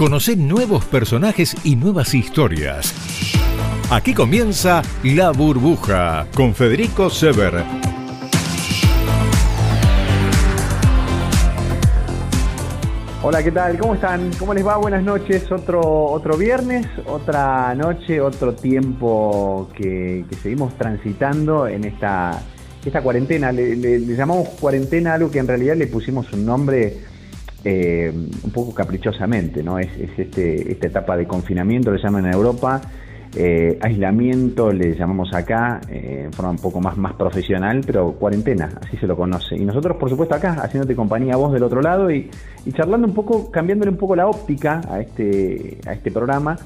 Conoce 0.00 0.34
nuevos 0.34 0.86
personajes 0.86 1.54
y 1.62 1.76
nuevas 1.76 2.14
historias. 2.14 2.94
Aquí 3.90 4.14
comienza 4.14 4.80
La 5.04 5.30
Burbuja 5.30 6.26
con 6.34 6.54
Federico 6.54 7.10
Sever. 7.10 7.62
Hola, 13.22 13.42
¿qué 13.42 13.52
tal? 13.52 13.76
¿Cómo 13.76 13.92
están? 13.92 14.30
¿Cómo 14.38 14.54
les 14.54 14.66
va? 14.66 14.78
Buenas 14.78 15.02
noches. 15.02 15.52
Otro, 15.52 15.82
otro 15.82 16.38
viernes, 16.38 16.86
otra 17.04 17.74
noche, 17.74 18.22
otro 18.22 18.54
tiempo 18.54 19.68
que, 19.76 20.24
seguimos 20.42 20.78
transitando 20.78 21.68
en 21.68 21.84
esta, 21.84 22.40
esta 22.82 23.02
cuarentena. 23.02 23.52
Le, 23.52 24.00
llamamos 24.06 24.48
cuarentena 24.58 25.12
algo 25.12 25.30
que 25.30 25.40
en 25.40 25.46
realidad 25.46 25.76
le 25.76 25.88
pusimos 25.88 26.32
un 26.32 26.46
nombre 26.46 27.09
eh, 27.64 28.10
un 28.12 28.50
poco 28.52 28.74
caprichosamente, 28.74 29.62
¿no? 29.62 29.78
Es, 29.78 29.88
este, 30.16 30.72
esta 30.72 30.86
etapa 30.86 31.16
de 31.16 31.26
confinamiento, 31.26 31.90
le 31.90 32.02
llaman 32.02 32.26
en 32.26 32.32
Europa, 32.32 32.80
eh, 33.36 33.78
aislamiento, 33.80 34.72
le 34.72 34.96
llamamos 34.96 35.32
acá, 35.34 35.80
eh, 35.88 36.22
en 36.24 36.32
forma 36.32 36.50
un 36.52 36.58
poco 36.58 36.80
más, 36.80 36.96
más 36.96 37.12
profesional, 37.14 37.82
pero 37.86 38.12
cuarentena, 38.12 38.70
así 38.84 38.96
se 38.96 39.06
lo 39.06 39.16
conoce. 39.16 39.56
Y 39.56 39.64
nosotros, 39.64 39.96
por 39.98 40.08
supuesto, 40.08 40.34
acá, 40.34 40.54
haciéndote 40.54 40.96
compañía 40.96 41.34
a 41.34 41.36
vos 41.36 41.52
del 41.52 41.62
otro 41.62 41.80
lado 41.80 42.10
y, 42.10 42.30
charlando 42.72 43.06
un 43.06 43.14
poco, 43.14 43.50
cambiándole 43.50 43.90
un 43.90 43.98
poco 43.98 44.16
la 44.16 44.26
óptica 44.26 44.80
a 44.88 45.00
este, 45.00 45.78
a 45.86 45.92
este 45.92 46.10
programa, 46.10 46.56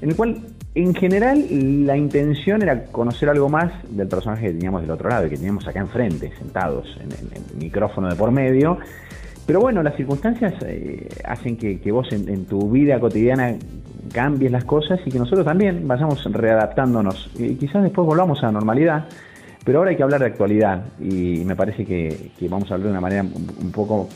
en 0.00 0.10
el 0.10 0.16
cual, 0.16 0.40
en 0.74 0.94
general, 0.94 1.44
la 1.84 1.96
intención 1.96 2.62
era 2.62 2.84
conocer 2.84 3.28
algo 3.28 3.48
más 3.48 3.72
del 3.90 4.06
personaje 4.06 4.46
que 4.46 4.52
teníamos 4.52 4.82
del 4.82 4.92
otro 4.92 5.10
lado 5.10 5.26
y 5.26 5.30
que 5.30 5.36
teníamos 5.36 5.66
acá 5.66 5.80
enfrente, 5.80 6.32
sentados 6.38 6.86
en 7.02 7.10
el 7.10 7.58
micrófono 7.58 8.08
de 8.08 8.14
por 8.14 8.30
medio 8.30 8.78
pero 9.48 9.60
bueno, 9.60 9.82
las 9.82 9.96
circunstancias 9.96 10.52
eh, 10.66 11.08
hacen 11.24 11.56
que, 11.56 11.90
vos 11.90 12.06
en, 12.12 12.44
tu 12.44 12.70
vida 12.70 13.00
cotidiana 13.00 13.56
cambies 14.12 14.52
las 14.52 14.64
cosas 14.64 15.00
y 15.06 15.10
que 15.10 15.18
nosotros 15.18 15.46
también 15.46 15.88
vayamos 15.88 16.22
readaptándonos. 16.30 17.30
Y 17.38 17.54
quizás 17.54 17.82
después 17.82 18.06
volvamos 18.06 18.42
a 18.42 18.48
la 18.48 18.52
normalidad, 18.52 19.06
pero 19.64 19.78
ahora 19.78 19.92
hay 19.92 19.96
que 19.96 20.02
hablar 20.02 20.20
de 20.20 20.26
actualidad 20.26 20.84
y 21.00 21.44
me 21.46 21.56
parece 21.56 21.86
que, 21.86 22.30
vamos 22.42 22.70
a 22.70 22.74
hablar 22.74 22.88
de 22.88 22.90
una 22.90 23.00
manera 23.00 23.22
un, 23.22 23.72
poco 23.72 24.10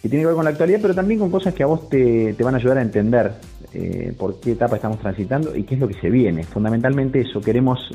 que 0.00 0.08
tiene 0.08 0.22
que 0.22 0.28
ver 0.28 0.34
con 0.34 0.44
la 0.44 0.52
actualidad, 0.52 0.78
pero 0.80 0.94
también 0.94 1.20
con 1.20 1.30
cosas 1.30 1.52
que 1.52 1.62
a 1.62 1.66
vos 1.66 1.90
te, 1.90 2.34
van 2.42 2.54
a 2.54 2.56
ayudar 2.56 2.78
a 2.78 2.82
entender 2.82 3.32
eh, 3.74 4.14
por 4.18 4.40
qué 4.40 4.52
etapa 4.52 4.76
estamos 4.76 4.98
transitando 5.00 5.54
y 5.54 5.64
qué 5.64 5.74
es 5.74 5.80
lo 5.82 5.88
que 5.88 6.00
se 6.00 6.08
viene. 6.08 6.42
Fundamentalmente 6.44 7.20
eso, 7.20 7.42
queremos, 7.42 7.90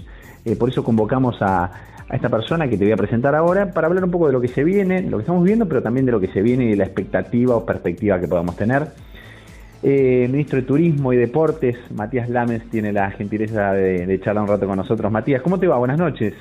eh, 0.46 0.56
por 0.56 0.70
eso 0.70 0.84
convocamos 0.84 1.38
a, 1.42 1.72
esta 2.12 2.30
persona 2.30 2.68
que 2.70 2.78
te 2.78 2.84
voy 2.86 2.94
a 2.94 2.98
presentar 2.98 3.34
ahora 3.34 3.74
para 3.74 3.88
hablar 3.88 4.04
un 4.04 4.12
poco 4.12 4.28
de 4.28 4.34
lo 4.34 4.40
que 4.40 4.48
se 4.48 4.64
viene, 4.64 5.02
lo 5.02 5.18
que 5.18 5.22
estamos 5.22 5.44
viendo, 5.44 5.68
pero 5.68 5.82
también 5.82 6.06
de 6.06 6.12
lo 6.12 6.20
que 6.20 6.28
se 6.28 6.44
viene 6.44 6.66
y 6.66 6.70
de 6.70 6.76
la 6.76 6.84
expectativa 6.84 7.56
o 7.56 7.66
perspectiva 7.66 8.20
que 8.20 8.28
podamos 8.28 8.56
tener. 8.56 8.90
Eh, 9.82 10.28
ministro 10.30 10.60
de 10.60 10.68
Turismo 10.68 11.14
y 11.14 11.18
Deportes, 11.18 11.76
Matías 11.96 12.30
Lames, 12.30 12.70
tiene 12.70 12.94
la 12.94 13.10
gentileza 13.10 13.73
de, 13.73 14.06
de 14.06 14.22
charlar 14.22 14.44
un 14.44 14.50
rato 14.50 14.68
con 14.68 14.78
nosotros. 14.78 15.12
Matías, 15.12 15.42
¿cómo 15.42 15.60
te 15.60 15.68
va? 15.68 15.80
Buenas 15.80 15.98
noches. 15.98 16.36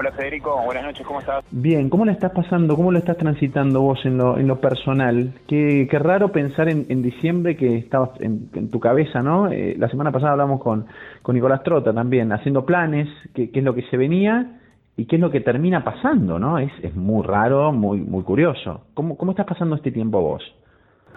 Hola 0.00 0.12
Federico, 0.12 0.62
buenas 0.64 0.84
noches, 0.84 1.04
¿cómo 1.04 1.18
estás? 1.18 1.44
Bien, 1.50 1.90
¿cómo 1.90 2.04
lo 2.04 2.12
estás 2.12 2.30
pasando? 2.30 2.76
¿Cómo 2.76 2.92
lo 2.92 2.98
estás 3.00 3.16
transitando 3.16 3.80
vos 3.80 3.98
en 4.04 4.16
lo, 4.16 4.38
en 4.38 4.46
lo 4.46 4.60
personal? 4.60 5.32
Qué, 5.48 5.88
qué 5.90 5.98
raro 5.98 6.30
pensar 6.30 6.68
en, 6.68 6.86
en, 6.88 7.02
diciembre 7.02 7.56
que 7.56 7.78
estabas 7.78 8.10
en, 8.20 8.70
tu 8.70 8.78
cabeza, 8.78 9.22
¿no? 9.22 9.50
Eh, 9.50 9.74
la 9.76 9.88
semana 9.88 10.12
pasada 10.12 10.34
hablamos 10.34 10.62
con, 10.62 10.86
con 11.20 11.34
Nicolás 11.34 11.64
Trota 11.64 11.92
también, 11.92 12.30
haciendo 12.30 12.64
planes, 12.64 13.08
qué, 13.34 13.50
qué 13.50 13.58
es 13.58 13.64
lo 13.64 13.74
que 13.74 13.82
se 13.90 13.96
venía 13.96 14.60
y 14.96 15.06
qué 15.06 15.16
es 15.16 15.20
lo 15.20 15.32
que 15.32 15.40
termina 15.40 15.82
pasando, 15.82 16.38
¿no? 16.38 16.60
Es, 16.60 16.70
es 16.84 16.94
muy 16.94 17.26
raro, 17.26 17.72
muy 17.72 17.98
muy 17.98 18.22
curioso. 18.22 18.82
¿Cómo, 18.94 19.16
¿Cómo 19.16 19.32
estás 19.32 19.46
pasando 19.46 19.74
este 19.74 19.90
tiempo 19.90 20.20
vos? 20.20 20.44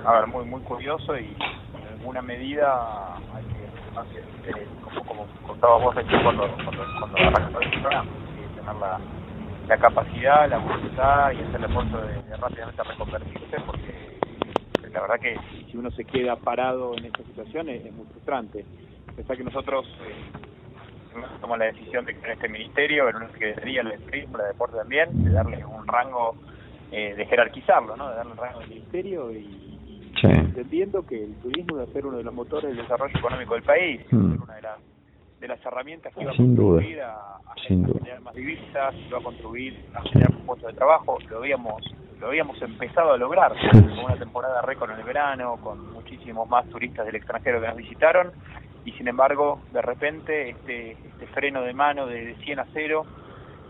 A 0.04 0.14
ver, 0.14 0.26
muy 0.26 0.46
muy 0.46 0.62
curioso 0.62 1.16
y 1.20 1.26
en 1.28 2.00
alguna 2.00 2.24
medida 2.24 3.16
hay 3.36 3.44
que, 4.52 4.66
como, 4.84 5.06
como 5.06 5.28
contabas 5.46 5.84
vos 5.84 5.94
cuando, 5.94 6.48
cuando, 6.64 6.84
cuando 7.00 7.18
arrancó 7.20 7.62
el 7.62 7.70
programa 7.70 8.21
tener 8.62 8.76
la, 8.76 9.00
la 9.68 9.78
capacidad, 9.78 10.50
la 10.50 10.58
voluntad 10.58 11.32
y 11.32 11.38
hacer 11.38 11.56
el 11.56 11.64
esfuerzo 11.66 12.02
de, 12.02 12.38
rápidamente 12.38 12.84
reconvertirse, 12.84 13.58
porque 13.66 14.20
la 14.92 15.02
verdad 15.02 15.20
que 15.20 15.38
si 15.70 15.78
uno 15.78 15.90
se 15.92 16.04
queda 16.04 16.36
parado 16.36 16.96
en 16.98 17.06
esta 17.06 17.24
situación 17.24 17.70
es, 17.70 17.92
muy 17.94 18.06
frustrante. 18.08 18.66
Pensar 19.16 19.38
que 19.38 19.44
nosotros 19.44 19.86
eh, 20.06 20.32
tomamos 21.40 21.60
la 21.60 21.66
decisión 21.66 22.06
de 22.06 22.16
crear 22.16 22.34
este 22.34 22.50
ministerio, 22.50 23.10
en 23.10 23.16
una 23.18 23.32
secretaría, 23.32 23.84
la 23.84 23.92
de 23.92 23.98
turismo, 24.00 24.38
la 24.38 24.44
de 24.44 24.50
deporte 24.50 24.78
también, 24.78 25.24
de 25.24 25.32
darle 25.32 25.66
un 25.66 25.88
rango, 25.88 26.36
eh, 26.92 27.14
de 27.16 27.26
jerarquizarlo, 27.26 27.96
¿no? 27.96 28.10
de 28.10 28.16
darle 28.16 28.32
un 28.32 28.38
rango 28.38 28.60
de 28.60 28.68
ministerio 28.68 29.32
y, 29.32 29.68
entendiendo 30.24 31.06
que 31.06 31.24
el 31.24 31.36
turismo 31.36 31.78
debe 31.78 31.92
ser 31.94 32.06
uno 32.06 32.18
de 32.18 32.24
los 32.24 32.34
motores 32.34 32.70
del 32.70 32.78
desarrollo 32.78 33.18
económico 33.18 33.56
del 33.56 33.64
país, 33.64 34.02
hmm. 34.12 34.44
una 34.44 34.56
de 34.56 34.62
las 34.62 34.78
de 35.42 35.48
las 35.48 35.66
herramientas 35.66 36.14
que 36.14 36.22
iba 36.22 36.32
a 36.32 36.36
contribuir 36.36 37.02
a, 37.02 37.40
generar 37.68 38.22
más 38.22 38.36
divisas, 38.36 38.94
iba 39.08 39.18
a 39.18 39.24
contribuir 39.24 39.86
a 39.96 40.02
generar 40.04 40.32
puestos 40.46 40.72
de 40.72 40.78
trabajo, 40.78 41.18
lo 41.30 41.38
habíamos 41.40 41.84
lo 42.20 42.28
habíamos 42.28 42.62
empezado 42.62 43.14
a 43.14 43.18
lograr 43.18 43.52
con 43.72 43.98
una 43.98 44.16
temporada 44.16 44.62
récord 44.62 44.92
en 44.92 45.00
el 45.00 45.04
verano, 45.04 45.58
con 45.64 45.92
muchísimos 45.92 46.48
más 46.48 46.70
turistas 46.70 47.04
del 47.08 47.16
extranjero 47.16 47.60
que 47.60 47.68
nos 47.68 47.78
visitaron. 47.78 48.32
Y 48.86 48.92
sin 48.92 49.08
embargo 49.08 49.60
de 49.74 49.82
repente 49.82 50.52
este, 50.52 50.92
este 50.92 51.26
freno 51.34 51.64
de 51.64 51.74
mano 51.74 52.06
de, 52.06 52.24
de 52.26 52.36
100 52.36 52.60
a 52.60 52.68
0 52.74 53.06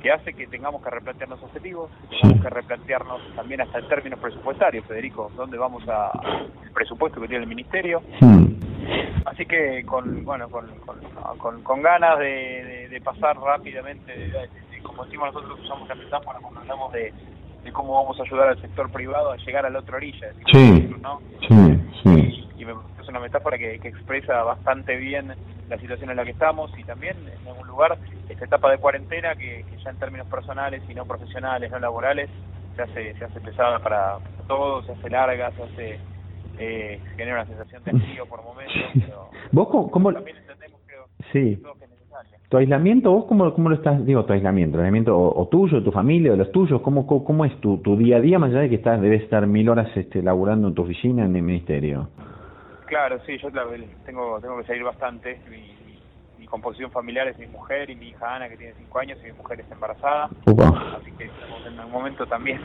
que 0.01 0.11
hace 0.11 0.33
que 0.33 0.47
tengamos 0.47 0.83
que 0.83 0.89
replantearnos 0.89 1.41
objetivos, 1.43 1.89
tengamos 2.09 2.41
que 2.41 2.49
replantearnos 2.49 3.21
también 3.35 3.61
hasta 3.61 3.79
en 3.79 3.87
términos 3.87 4.19
presupuestarios, 4.19 4.85
Federico, 4.85 5.31
dónde 5.37 5.57
vamos 5.57 5.87
a 5.87 6.11
el 6.63 6.71
presupuesto 6.71 7.21
que 7.21 7.27
tiene 7.27 7.43
el 7.43 7.49
ministerio. 7.49 8.01
Así 9.25 9.45
que 9.45 9.85
con 9.85 10.23
bueno 10.23 10.49
con, 10.49 10.67
con, 11.37 11.61
con, 11.63 11.81
ganas 11.81 12.19
de, 12.19 12.87
de, 12.89 13.01
pasar 13.01 13.37
rápidamente, 13.37 14.13
como 14.83 15.05
decimos 15.05 15.33
nosotros 15.33 15.59
usamos 15.63 15.87
la 15.87 15.95
metáfora 15.95 16.39
cuando 16.39 16.59
hablamos 16.61 16.91
de, 16.93 17.13
de 17.63 17.71
cómo 17.71 18.01
vamos 18.01 18.19
a 18.19 18.23
ayudar 18.23 18.49
al 18.49 18.61
sector 18.61 18.91
privado 18.91 19.31
a 19.31 19.37
llegar 19.37 19.65
a 19.65 19.69
la 19.69 19.79
otra 19.79 19.97
orilla, 19.97 20.27
sí, 20.51 20.95
¿no? 21.01 21.21
sí, 21.47 21.79
sí. 22.03 22.47
Y, 22.57 22.65
me 22.65 22.73
es 23.01 23.07
una 23.07 23.19
metáfora 23.19 23.57
que, 23.57 23.79
que 23.79 23.87
expresa 23.87 24.43
bastante 24.43 24.95
bien 24.95 25.33
la 25.69 25.77
situación 25.77 26.11
en 26.11 26.17
la 26.17 26.25
que 26.25 26.31
estamos 26.31 26.71
y 26.77 26.83
también 26.83 27.15
en 27.17 27.47
algún 27.47 27.67
lugar 27.67 27.97
esta 28.29 28.45
etapa 28.45 28.69
de 28.71 28.77
cuarentena 28.77 29.35
que, 29.35 29.65
ya 29.83 29.89
en 29.89 29.97
términos 29.97 30.27
personales 30.27 30.83
y 30.89 30.93
no 30.93 31.05
profesionales, 31.05 31.71
no 31.71 31.79
laborales, 31.79 32.29
se 32.75 32.81
hace, 32.81 33.13
se 33.17 33.25
hace 33.25 33.39
pesada 33.39 33.79
para 33.79 34.17
todos, 34.47 34.85
se 34.85 34.91
hace 34.93 35.09
larga, 35.09 35.51
se 35.51 35.63
hace 35.63 35.99
eh, 36.61 36.99
genera 37.15 37.41
una 37.41 37.45
sensación 37.45 37.83
de 37.83 37.91
frío 37.91 38.25
por 38.27 38.43
momentos, 38.43 38.75
pero 38.93 39.29
¿Vos 39.51 39.67
cómo, 39.91 40.13
también 40.13 40.37
entendemos, 40.37 40.79
creo, 40.85 41.05
sí. 41.31 41.61
¿Tu 42.49 42.57
aislamiento, 42.57 43.11
vos 43.11 43.25
cómo, 43.25 43.53
cómo 43.53 43.69
lo 43.69 43.75
estás, 43.75 44.05
digo, 44.05 44.25
tu 44.25 44.33
aislamiento, 44.33 44.77
aislamiento 44.77 45.17
o, 45.17 45.47
tuyo, 45.47 45.81
tu 45.81 45.91
familia, 45.91 46.33
o 46.33 46.35
los 46.35 46.51
tuyos, 46.51 46.81
cómo, 46.81 47.07
cómo, 47.07 47.45
es 47.45 47.61
tu, 47.61 47.77
tu 47.77 47.95
día 47.95 48.17
a 48.17 48.19
día, 48.19 48.39
más 48.39 48.51
allá 48.51 48.61
de 48.61 48.69
que 48.69 48.75
estás, 48.75 49.01
debes 49.01 49.23
estar 49.23 49.47
mil 49.47 49.69
horas 49.69 49.89
este, 49.95 50.21
laburando 50.21 50.67
en 50.67 50.75
tu 50.75 50.81
oficina 50.81 51.25
en 51.25 51.35
el 51.35 51.41
ministerio? 51.43 52.09
Claro, 52.87 53.19
sí, 53.25 53.37
yo 53.37 53.49
tengo, 54.05 54.39
tengo 54.41 54.57
que 54.57 54.65
salir 54.65 54.83
bastante, 54.83 55.39
composición 56.51 56.91
familiar 56.91 57.27
es 57.29 57.39
mi 57.39 57.47
mujer 57.47 57.89
y 57.89 57.95
mi 57.95 58.09
hija 58.09 58.35
Ana, 58.35 58.49
que 58.49 58.57
tiene 58.57 58.73
5 58.77 58.99
años, 58.99 59.17
y 59.23 59.27
mi 59.27 59.33
mujer 59.33 59.61
está 59.61 59.73
embarazada. 59.73 60.25
Así 60.25 61.11
que 61.13 61.23
estamos 61.23 61.65
en 61.65 61.79
un 61.79 61.91
momento 61.91 62.27
también 62.27 62.61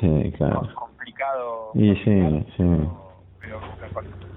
sí, 0.00 0.32
claro. 0.36 0.68
complicado. 0.74 1.70
Y 1.74 1.94
sí, 1.94 2.46
sí. 2.56 2.64
Pero, 3.50 3.92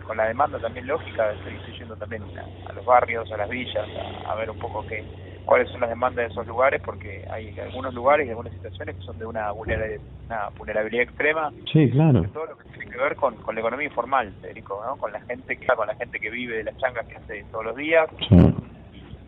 con, 0.05 0.17
la 0.17 0.27
demanda 0.27 0.59
también 0.59 0.87
lógica, 0.87 1.31
estoy, 1.31 1.77
yendo 1.77 1.95
también 1.95 2.23
a, 2.67 2.73
los 2.73 2.85
barrios, 2.85 3.31
a 3.31 3.37
las 3.37 3.49
villas, 3.49 3.87
a, 4.27 4.35
ver 4.35 4.49
un 4.49 4.59
poco 4.59 4.85
qué 4.87 5.03
cuáles 5.45 5.69
son 5.71 5.81
las 5.81 5.89
demandas 5.89 6.27
de 6.27 6.31
esos 6.31 6.47
lugares, 6.47 6.81
porque 6.83 7.25
hay 7.29 7.53
algunos 7.59 7.93
lugares 7.93 8.25
y 8.25 8.29
algunas 8.29 8.53
situaciones 8.53 8.95
que 8.95 9.01
son 9.03 9.19
de 9.19 9.25
una 9.25 9.51
vulnerabilidad, 9.51 11.03
extrema. 11.03 11.51
Sí, 11.71 11.89
claro. 11.91 12.23
todo 12.33 12.45
lo 12.45 12.57
que 12.57 12.69
tiene 12.69 12.91
que 12.91 12.97
ver 12.97 13.15
con, 13.17 13.35
con 13.35 13.53
la 13.53 13.59
economía 13.59 13.87
informal, 13.87 14.33
Federico, 14.41 14.81
¿no? 14.85 14.95
con 14.95 15.11
la 15.11 15.19
gente 15.21 15.57
que 15.57 15.67
con 15.67 15.85
la 15.85 15.95
gente 15.95 16.17
que 16.19 16.29
vive 16.29 16.57
de 16.57 16.63
las 16.63 16.77
changas 16.77 17.05
que 17.07 17.17
hace 17.17 17.43
todos 17.51 17.65
los 17.65 17.75
días. 17.75 18.09
Sí 18.29 18.37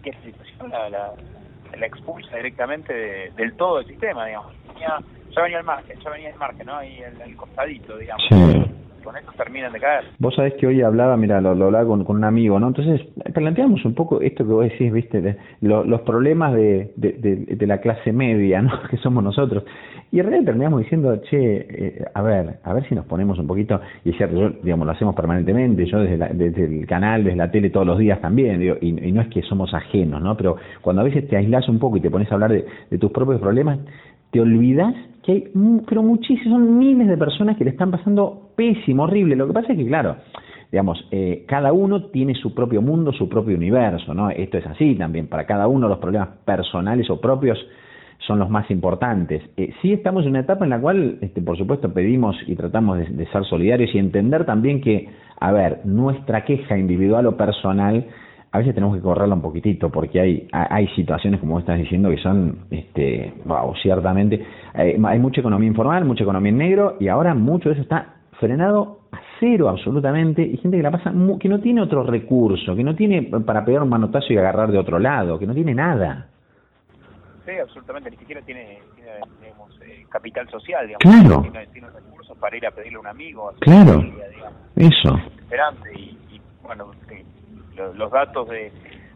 que 0.06 0.12
esa 0.12 0.22
situación 0.22 0.70
la, 0.70 0.90
la, 0.90 1.14
la 1.78 1.86
expulsa 1.86 2.38
directamente 2.38 2.94
del 3.36 3.54
todo 3.58 3.80
el 3.80 3.88
sistema, 3.88 4.26
digamos. 4.28 4.54
Ya, 4.80 5.00
ya 5.31 5.42
venía 5.42 5.58
al 5.58 5.64
margen, 5.64 6.00
ya 6.00 6.10
venía 6.12 6.30
el 6.30 6.36
margen, 6.38 6.66
¿no? 6.68 6.78
Ahí 6.78 7.00
el, 7.00 7.20
el 7.22 7.36
costadito, 7.36 7.98
digamos. 7.98 8.24
Sí. 8.30 8.75
Con 9.06 9.16
eso 9.16 9.31
terminan 9.38 9.72
de 9.72 9.80
caer. 9.80 10.04
Vos 10.18 10.34
sabés 10.34 10.56
que 10.56 10.66
hoy 10.66 10.81
hablaba, 10.81 11.16
mira, 11.16 11.40
lo, 11.40 11.54
lo 11.54 11.66
hablaba 11.66 11.86
con, 11.86 12.04
un 12.07 12.24
amigo, 12.24 12.60
¿no? 12.60 12.69
Entonces, 12.69 13.02
planteamos 13.36 13.86
un 13.86 13.94
poco 13.94 14.19
esto 14.19 14.44
que 14.44 14.52
vos 14.52 14.63
decís, 14.63 14.92
¿viste? 14.92 15.22
De, 15.22 15.38
los 15.62 16.02
problemas 16.02 16.54
de, 16.56 16.92
de, 16.96 17.13
de, 17.13 17.56
de 17.56 17.68
la 17.68 17.80
clase 17.81 18.12
media, 18.12 18.63
¿no? 18.63 18.72
Que 18.90 18.98
somos 18.98 19.24
nosotros. 19.24 19.63
Y 20.12 20.19
en 20.19 20.25
realidad 20.25 20.46
terminamos 20.46 20.81
diciendo, 20.81 21.16
che, 21.30 21.68
eh, 21.69 22.06
a 22.13 22.22
ver, 22.24 22.60
a 22.63 22.74
ver 22.74 22.88
si 22.90 22.96
nos 22.96 23.06
ponemos 23.06 23.38
un 23.38 23.46
poquito, 23.46 23.80
y 24.04 24.10
es 24.10 24.18
cierto, 24.18 24.36
yo, 24.36 24.50
digamos, 24.63 24.88
lo 24.88 24.94
hacemos 24.94 25.13
permanentemente, 25.13 25.86
yo 25.86 26.00
desde, 26.00 26.18
desde 26.34 26.66
el 26.66 26.88
canal, 26.88 27.24
desde 27.24 27.38
la 27.38 27.52
tele 27.52 27.69
todos 27.69 27.86
los 27.86 28.00
días 28.00 28.19
también, 28.22 28.60
digo, 28.60 28.75
y, 28.81 28.92
no 28.92 29.22
es 29.22 29.28
que 29.28 29.44
somos 29.44 29.74
ajenos, 29.74 30.22
¿no? 30.22 30.36
Pero 30.36 30.57
cuando 30.81 31.04
a 31.04 31.06
veces 31.06 31.28
te 31.28 31.38
aislas 31.38 31.69
un 31.69 31.78
poco 31.78 31.98
y 31.98 32.02
te 32.02 32.10
pones 32.10 32.31
a 32.31 32.36
hablar 32.36 32.52
de 32.52 32.98
tus 32.98 33.12
propios 33.12 33.40
problemas, 33.40 33.80
te 34.31 34.42
olvidas 34.42 34.94
que 35.25 35.31
hay, 35.31 35.51
pero 35.88 36.04
muchísimos, 36.04 36.60
son 36.60 36.77
miles 36.77 37.07
de 37.07 37.18
personas 37.18 37.57
que 37.57 37.63
le 37.63 37.72
están 37.72 37.92
pasando 37.92 38.51
pésimo, 38.56 39.04
horrible. 39.04 39.36
Lo 39.36 39.48
que 39.48 39.54
pasa 39.54 39.74
es 39.74 39.77
que, 39.77 39.88
claro, 39.88 40.18
digamos, 40.72 41.07
eh, 41.12 41.45
cada 41.48 41.74
uno 41.74 42.06
tiene 42.06 42.36
su 42.36 42.54
propio 42.54 42.81
mundo, 42.81 43.12
su 43.13 43.30
propio 43.30 43.56
universo, 43.56 44.13
¿no? 44.13 44.30
Esto 44.30 44.57
es 44.57 44.66
así 44.68 44.95
también, 44.95 45.27
para 45.27 45.45
cada 45.45 45.68
uno 45.68 45.88
los 45.88 46.00
problemas 46.00 46.30
personales 46.45 47.10
o 47.10 47.19
propios 47.19 47.57
son 48.19 48.39
los 48.39 48.50
más 48.50 48.69
importantes. 48.72 49.44
Eh, 49.57 49.74
sí 49.81 49.94
estamos 49.94 50.24
en 50.24 50.31
una 50.31 50.39
etapa 50.42 50.66
en 50.66 50.72
la 50.72 50.80
cual, 50.80 51.18
este, 51.22 51.42
por 51.42 51.57
supuesto, 51.57 51.94
pedimos 51.94 52.36
y 52.48 52.56
tratamos 52.56 52.98
de, 52.98 53.25
ser 53.28 53.45
solidarios 53.45 53.94
y 53.94 54.00
entender 54.00 54.45
también 54.45 54.81
que, 54.81 55.10
a 55.39 55.51
ver, 55.51 55.81
nuestra 55.86 56.44
queja 56.44 56.78
individual 56.78 57.28
o 57.28 57.38
personal, 57.38 58.06
a 58.56 58.60
veces 58.60 58.74
tenemos 58.74 58.96
que 58.96 59.02
correrla 59.02 59.36
un 59.36 59.42
poquitito, 59.42 59.90
porque 59.90 60.18
hay, 60.22 60.48
hay 60.52 60.88
situaciones, 60.96 61.42
como 61.42 61.60
estás 61.60 61.78
diciendo, 61.78 62.10
que 62.10 62.18
son, 62.18 62.60
este, 62.72 63.34
wow, 63.44 63.75
ciertamente, 63.81 64.46
hay, 64.74 64.96
hay 65.04 65.19
mucha 65.19 65.42
economía 65.42 65.68
informal, 65.68 66.06
mucha 66.06 66.24
economía 66.24 66.52
en 66.52 66.57
negro, 66.57 66.96
y 67.02 67.10
ahora 67.10 67.34
mucho 67.34 67.68
de 67.68 67.74
eso 67.74 67.81
está 67.81 68.16
frenado 68.40 69.02
a 69.12 69.19
cero 69.42 69.68
absolutamente, 69.68 70.42
y 70.42 70.56
gente 70.56 70.78
que 70.78 70.84
la 70.84 70.92
pasa, 70.92 71.12
que 71.38 71.50
no 71.50 71.60
tiene 71.60 71.81
otro 71.81 72.04
recurso, 72.04 72.78
que 72.78 72.84
no 72.84 72.96
tiene 72.96 73.24
para 73.24 73.66
pegar 73.66 73.84
un 73.84 73.90
manotazo 73.90 74.31
y 74.31 74.38
agarrar 74.38 74.72
de 74.72 74.78
otro 74.78 75.00
lado, 75.00 75.38
que 75.38 75.46
no 75.46 75.54
tiene 75.54 75.75
nada. 75.75 76.30
Sí, 77.46 77.52
absolutamente, 77.62 78.10
ni 78.10 78.18
siquiera 78.18 78.42
tiene, 78.42 78.80
tiene 78.96 79.12
digamos, 79.42 79.78
eh, 79.81 80.06
capital 80.10 80.50
social, 80.50 80.88
digamos, 80.88 81.02
claro. 81.02 81.42
tiene, 81.42 81.68
tiene, 81.68 81.90
recursos 81.90 82.38
para 82.38 82.56
ir 82.56 82.66
a 82.66 82.72
pedirle 82.72 82.96
a 82.96 83.02
un 83.02 83.07
amigo, 83.07 83.50
a 83.50 83.54
su 83.54 83.60
claro. 83.60 84.00
familia, 84.00 84.30
digamos, 84.30 84.54
eso. 84.78 85.19
Esperante, 85.42 85.92
y, 85.94 86.18
y 86.31 86.42
bueno, 86.63 86.92
los, 87.75 87.95
los 87.95 88.12
datos 88.12 88.48
de, 88.50 88.72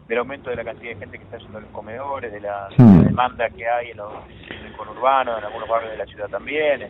del 0.08 0.18
aumento 0.18 0.50
de 0.50 0.56
la 0.56 0.64
cantidad 0.64 0.92
de 0.92 0.98
gente 0.98 1.18
que 1.18 1.24
está 1.24 1.38
yendo 1.38 1.58
a 1.58 1.60
los 1.60 1.70
comedores, 1.70 2.32
de 2.32 2.40
la, 2.40 2.68
sí. 2.70 2.82
de 2.82 2.98
la 2.98 3.02
demanda 3.04 3.48
que 3.50 3.68
hay 3.68 3.90
en, 3.90 3.96
los, 3.96 4.12
en 4.50 4.66
el 4.66 4.76
conurbano, 4.76 5.38
en 5.38 5.44
algunos 5.44 5.68
barrios 5.68 5.92
de 5.92 5.98
la 5.98 6.06
ciudad 6.06 6.28
también, 6.28 6.88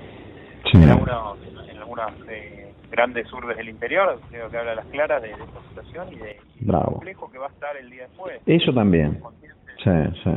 sí. 0.70 0.82
en 0.82 0.90
algunos, 0.90 1.38
en 1.69 1.78
algunas 1.78 2.12
eh, 2.28 2.72
grandes 2.90 3.32
urbes 3.32 3.56
del 3.56 3.69
interior, 3.69 4.20
creo 4.31 4.50
que 4.50 4.58
habla 4.58 4.72
a 4.72 4.76
las 4.76 4.87
claras 4.87 5.22
de, 5.22 5.28
de 5.28 5.34
esta 5.34 5.61
situación 5.69 6.12
y 6.12 6.17
de, 6.17 6.37
y 6.61 6.64
Bravo. 6.64 6.84
lo 6.84 6.93
complejo 6.93 7.31
que 7.31 7.38
va 7.38 7.46
a 7.46 7.50
estar 7.50 7.76
el 7.76 7.90
día 7.90 8.02
después. 8.02 8.40
Eso 8.46 8.73
también. 8.73 9.23
Sí, 9.82 9.90
sí 10.23 10.31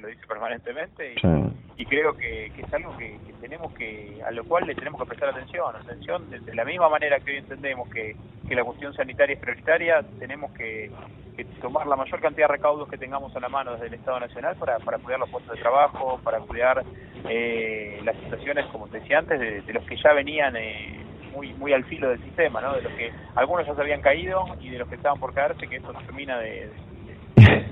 lo 0.00 0.08
dice 0.08 0.26
permanentemente 0.26 1.14
y, 1.14 1.20
sí. 1.20 1.28
y 1.76 1.86
creo 1.86 2.16
que, 2.16 2.52
que, 2.54 2.62
es 2.62 2.74
algo 2.74 2.96
que, 2.96 3.18
que, 3.26 3.32
tenemos 3.40 3.72
que 3.74 4.20
a 4.26 4.30
lo 4.30 4.44
cual 4.44 4.66
le 4.66 4.74
tenemos 4.74 5.00
que 5.00 5.06
prestar 5.06 5.30
atención 5.30 5.74
atención 5.74 6.30
de, 6.30 6.40
de, 6.40 6.54
la 6.54 6.64
misma 6.64 6.88
manera 6.88 7.20
que 7.20 7.32
hoy 7.32 7.36
entendemos 7.38 7.88
que, 7.90 8.16
que 8.48 8.54
la 8.54 8.64
cuestión 8.64 8.94
sanitaria 8.94 9.34
es 9.34 9.40
prioritaria 9.40 10.04
tenemos 10.18 10.50
que, 10.52 10.90
que, 11.36 11.44
tomar 11.60 11.86
la 11.86 11.96
mayor 11.96 12.20
cantidad 12.20 12.48
de 12.48 12.54
recaudos 12.54 12.88
que 12.88 12.98
tengamos 12.98 13.34
a 13.36 13.40
la 13.40 13.48
mano 13.48 13.72
desde 13.72 13.86
el 13.86 13.94
Estado 13.94 14.20
Nacional 14.20 14.56
para, 14.56 14.78
para 14.78 14.98
cuidar 14.98 15.20
los 15.20 15.30
puestos 15.30 15.54
de 15.54 15.62
trabajo 15.62 16.20
para 16.22 16.40
cuidar 16.40 16.84
eh, 17.28 18.00
las 18.04 18.16
situaciones 18.16 18.66
como 18.66 18.88
te 18.88 19.00
decía 19.00 19.18
antes 19.18 19.38
de, 19.38 19.62
de 19.62 19.72
los 19.72 19.84
que 19.84 19.96
ya 19.96 20.12
venían 20.12 20.56
eh, 20.56 21.04
muy 21.32 21.52
muy 21.54 21.72
al 21.72 21.84
filo 21.84 22.08
del 22.08 22.22
sistema 22.22 22.60
no 22.60 22.74
de 22.74 22.82
los 22.82 22.92
que 22.94 23.12
algunos 23.34 23.66
ya 23.66 23.74
se 23.74 23.80
habían 23.80 24.00
caído 24.00 24.44
y 24.60 24.70
de 24.70 24.78
los 24.78 24.88
que 24.88 24.94
estaban 24.96 25.20
por 25.20 25.34
caerse 25.34 25.66
que 25.66 25.76
esto 25.76 25.92
termina 25.92 26.38
de, 26.38 26.68
de 26.68 27.66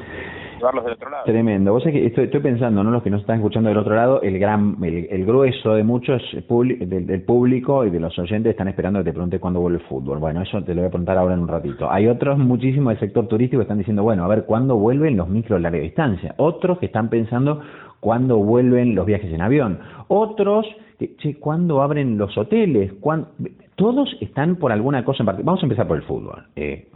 Tremendo. 1.25 1.73
Vos 1.73 1.83
sabés 1.83 2.01
que 2.01 2.07
estoy, 2.07 2.25
estoy, 2.25 2.41
pensando, 2.41 2.83
¿no? 2.83 2.91
Los 2.91 3.03
que 3.03 3.11
nos 3.11 3.21
están 3.21 3.37
escuchando 3.37 3.69
del 3.69 3.79
otro 3.79 3.95
lado, 3.95 4.23
el 4.23 4.39
gran, 4.39 4.77
el, 4.83 5.25
grueso 5.25 5.75
de 5.75 5.85
muchos 5.85 6.23
del, 6.33 7.23
público 7.23 7.85
y 7.85 7.91
de 7.91 8.01
los 8.01 8.19
oyentes 8.19 8.51
están 8.51 8.69
esperando 8.69 9.01
que 9.01 9.05
te 9.05 9.13
pregunte 9.13 9.39
cuándo 9.39 9.61
vuelve 9.61 9.79
el 9.79 9.85
fútbol. 9.85 10.19
Bueno, 10.19 10.43
eso 10.43 10.63
te 10.63 10.75
lo 10.75 10.83
voy 10.83 10.89
a 10.89 10.91
preguntar 10.91 11.19
ahora 11.19 11.35
en 11.35 11.41
un 11.41 11.49
ratito. 11.49 11.91
Hay 11.91 12.07
otros 12.07 12.39
muchísimos 12.39 12.93
del 12.93 13.01
sector 13.01 13.27
turístico 13.29 13.61
que 13.61 13.65
están 13.65 13.79
diciendo, 13.79 14.03
bueno, 14.03 14.25
a 14.25 14.29
ver 14.29 14.45
cuándo 14.45 14.77
vuelven 14.77 15.17
los 15.17 15.29
micro 15.29 15.59
larga 15.59 15.79
distancia. 15.79 16.35
Otros 16.39 16.79
que 16.79 16.87
están 16.87 17.09
pensando 17.09 17.61
cuándo 18.01 18.37
vuelven 18.37 18.95
los 18.95 19.07
viajes 19.07 19.33
en 19.33 19.41
avión. 19.41 19.79
Otros, 20.09 20.67
que, 20.99 21.17
che, 21.17 21.39
¿cuándo 21.39 21.83
abren 21.83 22.19
los 22.19 22.37
hoteles? 22.37 22.93
¿Cuándo? 23.01 23.29
Todos 23.77 24.15
están 24.21 24.57
por 24.57 24.73
alguna 24.73 25.05
cosa 25.05 25.23
en 25.23 25.27
particular. 25.27 25.47
Vamos 25.47 25.63
a 25.63 25.67
empezar 25.67 25.89
por 25.89 25.97
el 25.97 26.03
fútbol. 26.05 26.45
Eh, 26.55 26.89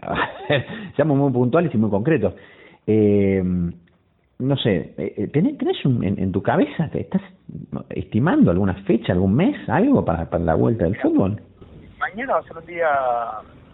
seamos 0.96 1.16
muy 1.16 1.32
puntuales 1.32 1.75
y 1.75 1.78
muy 1.78 1.90
concretos. 1.90 2.34
Eh, 2.90 3.43
no 4.38 4.56
sé, 4.56 4.94
eh, 4.96 5.29
¿tenés, 5.31 5.58
tenés 5.58 5.85
un, 5.85 6.02
en, 6.02 6.19
en, 6.19 6.32
tu 6.32 6.43
cabeza, 6.43 6.88
te 6.90 7.02
estás 7.02 7.20
estimando 7.90 8.50
alguna 8.50 8.75
fecha, 8.85 9.12
algún 9.12 9.35
mes, 9.35 9.56
algo 9.69 10.06
para, 10.06 10.31
para 10.31 10.43
la 10.43 10.55
vuelta 10.55 10.85
del 10.85 10.96
fútbol? 10.96 11.38
Mañana 11.99 12.35
va 12.35 12.38
a 12.38 12.43
ser 12.44 12.56
un 12.56 12.64
día, 12.64 12.88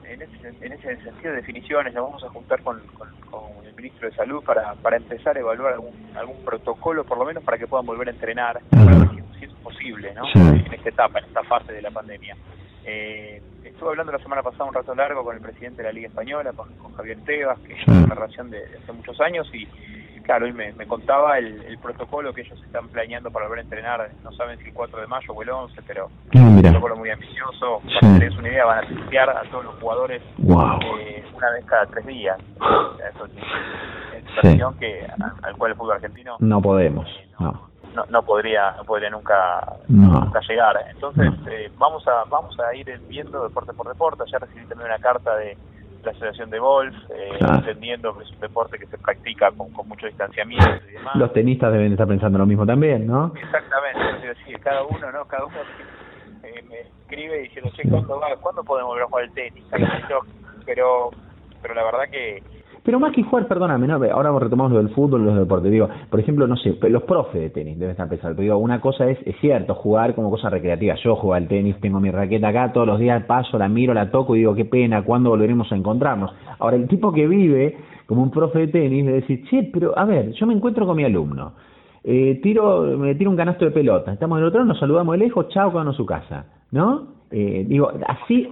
en 0.04 0.20
ese, 0.20 0.48
en 0.66 0.72
ese 0.72 0.96
sentido 0.96 1.30
de 1.30 1.36
definiciones, 1.36 1.94
nos 1.94 2.06
vamos 2.06 2.24
a 2.24 2.28
juntar 2.30 2.60
con, 2.62 2.80
con, 2.98 3.08
con 3.30 3.64
el 3.64 3.74
ministro 3.76 4.10
de 4.10 4.16
Salud 4.16 4.42
para, 4.42 4.74
para 4.74 4.96
empezar 4.96 5.36
a 5.36 5.40
evaluar 5.40 5.74
algún, 5.74 5.94
algún 6.16 6.44
protocolo, 6.44 7.04
por 7.04 7.18
lo 7.18 7.24
menos 7.24 7.44
para 7.44 7.56
que 7.56 7.68
puedan 7.68 7.86
volver 7.86 8.08
a 8.08 8.10
entrenar, 8.10 8.56
uh 8.56 8.76
-huh. 8.76 8.84
para 8.84 8.98
ver 8.98 9.08
si, 9.10 9.23
es 9.44 9.52
posible, 9.62 10.12
¿no? 10.14 10.24
Sí. 10.32 10.38
En 10.38 10.72
esta 10.72 10.88
etapa, 10.88 11.18
en 11.18 11.24
esta 11.26 11.42
fase 11.44 11.72
de 11.72 11.82
la 11.82 11.90
pandemia. 11.90 12.36
Eh, 12.84 13.40
estuve 13.64 13.90
hablando 13.90 14.12
la 14.12 14.18
semana 14.18 14.42
pasada 14.42 14.64
un 14.64 14.74
rato 14.74 14.94
largo 14.94 15.24
con 15.24 15.34
el 15.34 15.42
presidente 15.42 15.82
de 15.82 15.88
la 15.88 15.92
Liga 15.92 16.08
Española, 16.08 16.52
con, 16.52 16.68
con 16.74 16.92
Javier 16.94 17.18
Tebas, 17.24 17.58
que 17.60 17.72
es 17.74 17.88
una 17.88 18.14
relación 18.14 18.50
de, 18.50 18.58
de, 18.66 18.78
hace 18.78 18.92
muchos 18.92 19.18
años, 19.20 19.48
y 19.54 19.66
claro, 20.24 20.46
él 20.46 20.54
me, 20.54 20.72
me 20.72 20.86
contaba 20.86 21.38
el, 21.38 21.62
el, 21.62 21.78
protocolo 21.78 22.32
que 22.32 22.40
ellos 22.40 22.60
están 22.64 22.88
planeando 22.88 23.30
para 23.30 23.46
volver 23.46 23.60
a 23.60 23.62
entrenar, 23.62 24.10
no 24.22 24.32
saben 24.32 24.58
si 24.58 24.66
el 24.66 24.74
4 24.74 25.00
de 25.00 25.06
mayo 25.06 25.32
o 25.32 25.42
el 25.42 25.50
11, 25.50 25.82
pero 25.86 26.10
es 26.32 26.40
un 26.40 26.60
protocolo 26.62 26.96
muy 26.96 27.10
ambicioso, 27.10 27.80
para 28.00 28.14
que 28.14 28.18
tenés 28.20 28.38
una 28.38 28.48
idea, 28.48 28.64
van 28.64 28.84
a 28.84 28.88
testear 28.88 29.30
a 29.30 29.42
todos 29.50 29.64
los 29.64 29.74
jugadores 29.76 30.22
wow. 30.38 30.78
eh, 30.98 31.24
una 31.34 31.50
vez 31.50 31.64
cada 31.66 31.86
tres 31.86 32.06
días. 32.06 32.38
Eso 33.14 33.26
es 33.26 33.32
una 33.32 34.34
situación 34.34 34.72
sí. 34.74 34.78
que, 34.80 35.06
al 35.42 35.56
cual 35.56 35.72
el 35.72 35.76
fútbol 35.76 35.92
argentino 35.92 36.36
no 36.40 36.60
podemos, 36.60 37.06
eh, 37.06 37.28
no. 37.38 37.52
no 37.52 37.73
no, 37.94 38.04
no 38.08 38.22
podría 38.22 38.72
no 38.72 38.84
podría 38.84 39.10
nunca 39.10 39.76
no. 39.88 40.20
nunca 40.20 40.40
llegar. 40.48 40.76
Entonces 40.90 41.32
eh, 41.50 41.70
vamos 41.78 42.06
a 42.08 42.24
vamos 42.28 42.58
a 42.60 42.74
ir 42.74 43.00
viendo 43.08 43.42
deporte 43.42 43.72
por 43.72 43.88
deporte. 43.88 44.24
Ya 44.30 44.38
recibí 44.38 44.66
también 44.66 44.90
una 44.90 44.98
carta 44.98 45.36
de 45.36 45.56
la 46.04 46.10
asociación 46.10 46.50
de 46.50 46.58
golf 46.58 46.94
eh, 47.10 47.36
claro. 47.38 47.54
entendiendo 47.56 48.16
que 48.16 48.24
es 48.24 48.30
un 48.30 48.40
deporte 48.40 48.78
que 48.78 48.86
se 48.86 48.98
practica 48.98 49.50
con, 49.52 49.72
con 49.72 49.88
mucho 49.88 50.06
distanciamiento 50.06 50.82
y 50.88 50.92
demás. 50.92 51.16
Los 51.16 51.32
tenistas 51.32 51.72
deben 51.72 51.92
estar 51.92 52.06
pensando 52.06 52.38
lo 52.38 52.46
mismo 52.46 52.66
también 52.66 53.06
no 53.06 53.32
exactamente. 53.34 54.28
Es 54.28 54.38
decir, 54.38 54.60
cada 54.60 54.82
uno 54.82 55.10
no 55.10 55.24
cada 55.24 55.46
uno 55.46 55.56
eh, 56.42 56.62
me 56.68 56.80
escribe 56.80 57.38
diciendo 57.38 57.70
che 57.74 57.88
cuándo 57.88 58.20
va 58.20 58.36
cuándo 58.36 58.62
podemos 58.64 58.90
volver 58.90 59.04
a 59.04 59.08
jugar 59.08 59.24
el 59.24 59.32
tenis 59.32 59.64
pero 60.66 61.10
pero 61.62 61.74
la 61.74 61.84
verdad 61.84 62.10
que 62.10 62.42
pero 62.84 63.00
más 63.00 63.12
que 63.12 63.22
jugar, 63.22 63.48
perdóname, 63.48 63.86
¿no? 63.86 63.94
ahora 63.94 64.38
retomamos 64.38 64.70
lo 64.72 64.78
del 64.78 64.90
fútbol 64.90 65.22
y 65.22 65.24
los 65.24 65.38
deportes. 65.38 65.72
Digo, 65.72 65.88
por 66.10 66.20
ejemplo, 66.20 66.46
no 66.46 66.54
sé, 66.56 66.76
los 66.90 67.02
profes 67.04 67.40
de 67.40 67.48
tenis 67.50 67.78
deben 67.78 67.92
estar 67.92 68.08
pensando. 68.10 68.36
Pero 68.36 68.42
digo, 68.42 68.58
una 68.58 68.78
cosa 68.82 69.08
es, 69.08 69.18
es 69.24 69.34
cierto, 69.40 69.74
jugar 69.74 70.14
como 70.14 70.30
cosa 70.30 70.50
recreativa. 70.50 70.94
Yo 71.02 71.16
juego 71.16 71.32
al 71.32 71.48
tenis, 71.48 71.76
tengo 71.80 71.98
mi 71.98 72.10
raqueta 72.10 72.48
acá, 72.48 72.72
todos 72.74 72.86
los 72.86 72.98
días 72.98 73.24
paso, 73.24 73.56
la 73.56 73.68
miro, 73.68 73.94
la 73.94 74.10
toco 74.10 74.36
y 74.36 74.40
digo, 74.40 74.54
qué 74.54 74.66
pena, 74.66 75.02
¿cuándo 75.02 75.30
volveremos 75.30 75.72
a 75.72 75.76
encontrarnos? 75.76 76.30
Ahora, 76.58 76.76
el 76.76 76.86
tipo 76.86 77.10
que 77.10 77.26
vive 77.26 77.74
como 78.04 78.22
un 78.22 78.30
profe 78.30 78.58
de 78.58 78.68
tenis, 78.68 79.06
le 79.06 79.12
decir, 79.12 79.44
che, 79.48 79.70
pero 79.72 79.98
a 79.98 80.04
ver, 80.04 80.32
yo 80.32 80.46
me 80.46 80.52
encuentro 80.52 80.86
con 80.86 80.96
mi 80.96 81.04
alumno. 81.04 81.54
Eh, 82.02 82.38
tiro, 82.42 82.82
me 82.98 83.14
tiro 83.14 83.30
un 83.30 83.36
canasto 83.36 83.64
de 83.64 83.70
pelota. 83.70 84.12
Estamos 84.12 84.36
en 84.36 84.42
el 84.42 84.48
otro 84.48 84.60
lado, 84.60 84.68
nos 84.68 84.78
saludamos 84.78 85.14
de 85.14 85.24
lejos, 85.24 85.48
chao, 85.48 85.72
cada 85.72 85.88
a 85.88 85.92
su 85.94 86.04
casa. 86.04 86.44
¿No? 86.70 87.14
Eh, 87.30 87.64
digo, 87.66 87.90
así. 88.06 88.46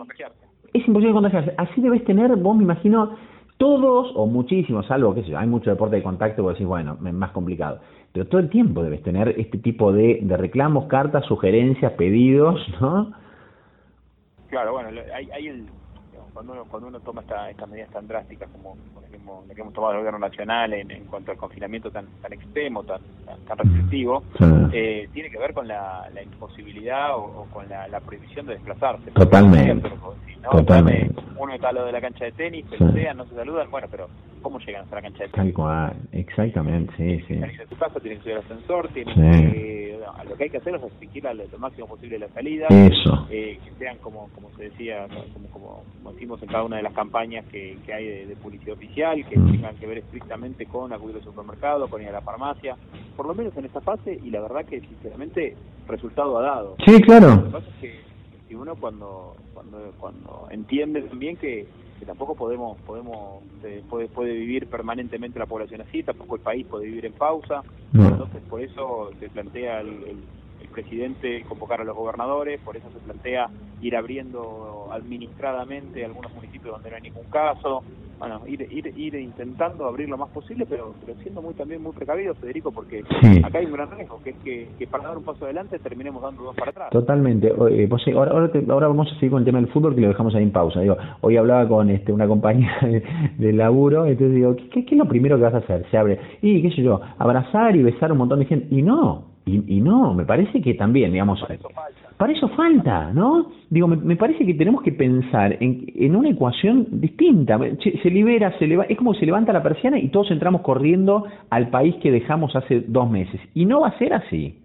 Es 0.73 0.89
imposible 0.89 1.13
contagiarse. 1.13 1.53
Así 1.59 1.83
debes 1.83 2.03
tener, 2.05 2.35
vos 2.37 2.57
me 2.57 2.63
imagino 2.63 3.11
todos 3.63 4.11
o 4.17 4.27
muchísimos, 4.27 4.87
salvo 4.87 5.15
que 5.15 5.37
hay 5.37 5.47
mucho 5.47 5.71
deporte 5.71 5.95
de 5.95 6.03
contacto, 6.03 6.43
vos 6.43 6.55
decís, 6.55 6.67
bueno, 6.67 6.99
es 7.07 7.15
más 7.15 7.31
complicado. 7.31 7.79
Pero 8.13 8.27
todo 8.27 8.41
el 8.41 8.51
tiempo 8.51 8.83
debes 8.83 9.05
tener 9.05 9.29
este 9.39 9.57
tipo 9.59 9.93
de, 9.93 10.19
de 10.21 10.37
reclamos, 10.37 10.87
cartas, 10.87 11.25
sugerencias, 11.27 11.93
pedidos, 11.93 12.61
¿no? 12.81 13.13
Claro, 14.51 14.73
bueno, 14.73 14.89
hay, 15.15 15.31
hay 15.31 15.47
el, 15.47 15.67
cuando 16.33 16.53
uno 16.53 16.65
cuando 16.65 16.89
uno 16.89 17.01
toma 17.01 17.23
esta, 17.23 17.51
estas 17.51 17.69
medidas 17.69 17.91
tan 17.91 18.07
drásticas 18.07 18.49
como, 18.51 18.77
como 18.95 19.07
que 19.09 19.17
hemos, 19.17 19.45
que 19.47 19.61
hemos 19.61 19.73
tomado 19.73 19.93
el 19.93 19.99
gobierno 19.99 20.19
nacional 20.19 20.73
en, 20.73 20.91
en 20.91 21.05
cuanto 21.05 21.31
al 21.31 21.37
confinamiento 21.37 21.91
tan 21.91 22.07
tan 22.21 22.33
extremo, 22.33 22.83
tan 22.85 23.01
tan, 23.27 23.41
tan 23.41 23.59
restrictivo, 23.59 24.23
sí. 24.39 24.45
eh, 24.73 25.09
tiene 25.13 25.31
que 25.31 25.39
ver 25.39 25.53
con 25.55 25.69
la, 25.69 26.09
la 26.13 26.23
imposibilidad 26.23 27.17
o, 27.17 27.25
o, 27.25 27.47
con 27.53 27.69
la, 27.69 27.89
la 27.89 28.01
prohibición 28.01 28.47
de 28.47 28.55
desplazarse. 28.55 29.11
Totalmente. 29.13 29.89
¿no? 30.43 30.51
Totalmente. 30.51 31.23
Uno 31.37 31.55
está 31.55 31.69
a 31.69 31.73
lo 31.73 31.85
de 31.85 31.93
la 31.93 32.01
cancha 32.01 32.25
de 32.25 32.33
tenis, 32.33 32.67
pelean, 32.67 33.17
sí. 33.17 33.19
no 33.19 33.25
se 33.27 33.35
saludan, 33.35 33.71
bueno, 33.71 33.87
pero 33.91 34.09
¿cómo 34.43 34.59
llegan 34.59 34.83
hasta 34.85 34.97
la 34.97 35.03
cancha 35.03 35.25
de 35.25 35.31
tenis? 35.31 35.55
Tal 35.55 35.55
cual, 35.55 35.93
exactamente, 36.13 36.93
sí, 36.97 37.19
sí. 37.21 37.27
Tienen 37.29 37.57
que 37.57 37.63
a 37.63 37.67
tu 37.67 37.77
casa, 37.77 38.01
tienen 38.01 38.19
que 38.19 38.25
subir 38.25 38.37
al 38.37 38.43
ascensor, 38.43 38.89
sí. 38.93 39.05
que... 39.05 39.83
No, 40.03 40.25
lo 40.25 40.37
que 40.37 40.45
hay 40.45 40.51
que 40.51 40.57
hacer 40.57 40.75
es 40.75 40.81
restringir 40.81 41.25
lo 41.25 41.59
máximo 41.59 41.87
posible 41.87 42.19
la 42.19 42.29
salida. 42.31 42.67
Eso. 42.69 43.27
Eh, 43.31 43.59
que 43.65 43.71
sean 43.79 43.99
como 43.99 44.29
como 44.35 44.51
se 44.57 44.65
decía, 44.65 45.07
como, 45.09 45.49
como, 45.53 45.83
como 45.99 46.13
decimos 46.13 46.43
en 46.43 46.49
cada 46.49 46.65
una 46.65 46.77
de 46.77 46.83
las 46.83 46.93
campañas 46.93 47.45
que, 47.47 47.79
que 47.87 47.93
hay 47.93 48.07
de, 48.07 48.27
de, 48.27 48.37
publicidad 48.37 48.75
oficial, 48.75 49.25
que 49.29 49.39
mm. 49.39 49.53
tengan 49.53 49.77
que 49.77 49.87
ver 49.87 49.99
estrictamente 49.99 50.67
con 50.67 50.93
acudir 50.93 51.17
al 51.17 51.25
supermercado, 51.25 51.89
con 51.89 52.03
ir 52.03 52.09
a 52.09 52.13
la 52.13 52.21
farmacia, 52.21 52.77
por 53.17 53.27
lo 53.27 53.35
menos 53.35 53.57
en 53.57 53.67
esta 53.67 53.81
fase, 53.81 54.19
y 54.23 54.31
la 54.31 54.41
verdad 54.41 54.65
que 54.65 54.81
sinceramente 54.81 55.57
resultado 55.87 56.39
ha 56.39 56.43
dado. 56.43 56.77
Sí, 56.85 57.01
claro. 57.03 57.37
Lo 57.37 57.45
que 57.45 57.51
pasa 57.51 57.69
es 57.69 57.81
que, 57.81 58.01
que 58.49 58.57
uno 58.57 58.75
cuando, 58.77 59.37
cuando, 59.55 59.93
cuando 59.99 60.49
entiende 60.51 61.03
también 61.03 61.37
que, 61.37 61.67
que 62.03 62.07
tampoco 62.07 62.35
podemos 62.35 62.77
podemos 62.81 63.45
eh, 63.63 63.81
puede 63.89 64.09
puede 64.09 64.33
vivir 64.33 64.67
permanentemente 64.67 65.39
la 65.39 65.47
población 65.47 65.83
así 65.83 66.03
tampoco 66.03 66.35
el 66.35 66.41
país 66.41 66.67
puede 66.67 66.87
vivir 66.87 67.07
en 67.07 67.13
pausa. 67.13 67.63
Entonces 67.95 68.43
por 68.51 68.61
eso 68.61 69.13
se 69.21 69.29
plantea 69.29 69.83
el, 69.83 69.89
el, 69.89 70.25
el 70.63 70.69
presidente 70.73 71.45
convocar 71.45 71.81
a 71.81 71.85
los 71.85 71.95
gobernadores, 71.95 72.59
por 72.63 72.77
eso 72.77 72.91
se 72.93 72.99
plantea 72.99 73.49
ir 73.81 73.95
abriendo 73.95 74.89
administradamente 74.91 76.05
algunos 76.05 76.35
municipios 76.35 76.75
donde 76.75 76.91
no 76.91 76.97
hay 76.97 77.03
ningún 77.03 77.27
caso, 77.31 77.85
bueno, 78.23 78.41
ir, 78.47 78.63
ir, 78.71 78.87
ir 78.97 79.15
intentando 79.17 79.85
abrir 79.85 80.09
lo 80.09 80.17
más 80.17 80.31
posible, 80.31 80.65
pero, 80.69 80.95
pero 81.05 81.19
siendo 81.23 81.43
muy 81.43 81.55
también 81.55 81.83
muy 81.83 81.91
precavido, 81.91 82.35
Federico, 82.37 82.71
porque 82.71 83.03
acá 83.45 83.59
hay 83.59 83.67
un 83.67 83.73
gran 83.73 83.91
riesgo, 83.91 84.21
que 84.23 84.31
es 84.31 84.37
que, 84.79 84.87
para 84.87 85.09
dar 85.09 85.19
un 85.19 85.25
paso 85.25 85.45
adelante 85.45 85.77
terminemos 85.81 86.23
dando 86.23 86.45
dos 86.45 86.55
para 86.55 86.71
atrás. 86.71 86.91
Totalmente. 86.91 87.49
Eh, 87.49 87.89
ahora, 88.15 88.49
ahora, 88.69 88.87
vamos 88.87 89.09
a 89.11 89.15
seguir 89.15 89.31
con 89.31 89.41
el 89.41 89.45
tema 89.45 89.59
del 89.59 89.67
fútbol, 89.71 89.97
que 89.97 90.03
lo 90.03 90.09
dejamos 90.09 90.37
ahí 90.37 90.45
en 90.45 90.53
pausa. 90.53 90.79
Digo, 90.79 90.97
hoy 91.21 91.37
hablaba 91.37 91.67
con 91.67 91.91
este 91.91 92.13
una 92.13 92.29
compañía 92.29 92.71
de, 93.39 93.53
laburo, 93.53 94.07
entonces 94.07 94.37
digo, 94.37 94.55
¿qué, 94.55 94.85
¿qué, 94.85 94.95
es 94.95 94.99
lo 94.99 95.07
primero 95.07 95.37
que 95.37 95.43
vas 95.43 95.55
a 95.55 95.59
hacer? 95.59 95.85
Se 95.91 95.99
abre, 95.99 96.21
y 96.43 96.63
qué 96.63 96.71
sé 96.71 96.81
yo, 96.81 97.01
abrazar 97.19 97.75
y 97.75 97.83
besar 97.83 98.11
a 98.11 98.13
un 98.13 98.21
montón 98.21 98.39
de 98.39 98.45
gente. 98.45 98.73
Y 98.73 98.83
no, 98.83 99.25
y, 99.47 99.79
y 99.79 99.81
no, 99.81 100.15
me 100.15 100.25
parece 100.25 100.63
que 100.63 100.75
también, 100.75 101.11
digamos, 101.11 101.41
para 101.41 101.55
eso 101.55 101.69
falta, 101.71 102.02
para 102.17 102.33
eso 102.33 102.49
falta 102.49 103.13
¿no? 103.13 103.51
Digo, 103.71 103.89
me, 103.89 104.17
parece 104.17 104.45
que 104.45 104.55
tenemos 104.55 104.83
que 104.83 104.93
pensar 104.93 105.57
en, 105.61 105.87
en 105.95 106.17
una 106.17 106.31
ecuación 106.31 106.87
distinta. 106.91 107.59
Se, 107.83 108.11
libera, 108.11 108.57
se 108.59 108.67
leva, 108.67 108.85
es 108.85 108.97
como 108.97 109.15
se 109.15 109.27
levanta 109.27 109.53
la 109.53 109.63
persiana 109.63 109.99
y 109.99 110.09
todos 110.09 110.31
entramos 110.31 110.63
corriendo 110.63 111.27
al 111.51 111.69
país 111.69 111.97
que 112.03 112.11
dejamos 112.11 112.55
hace 112.55 112.85
dos 112.87 113.11
meses. 113.11 113.41
Y 113.55 113.65
no 113.65 113.81
va 113.81 113.89
a 113.89 113.99
ser 113.99 114.15
así. 114.15 114.59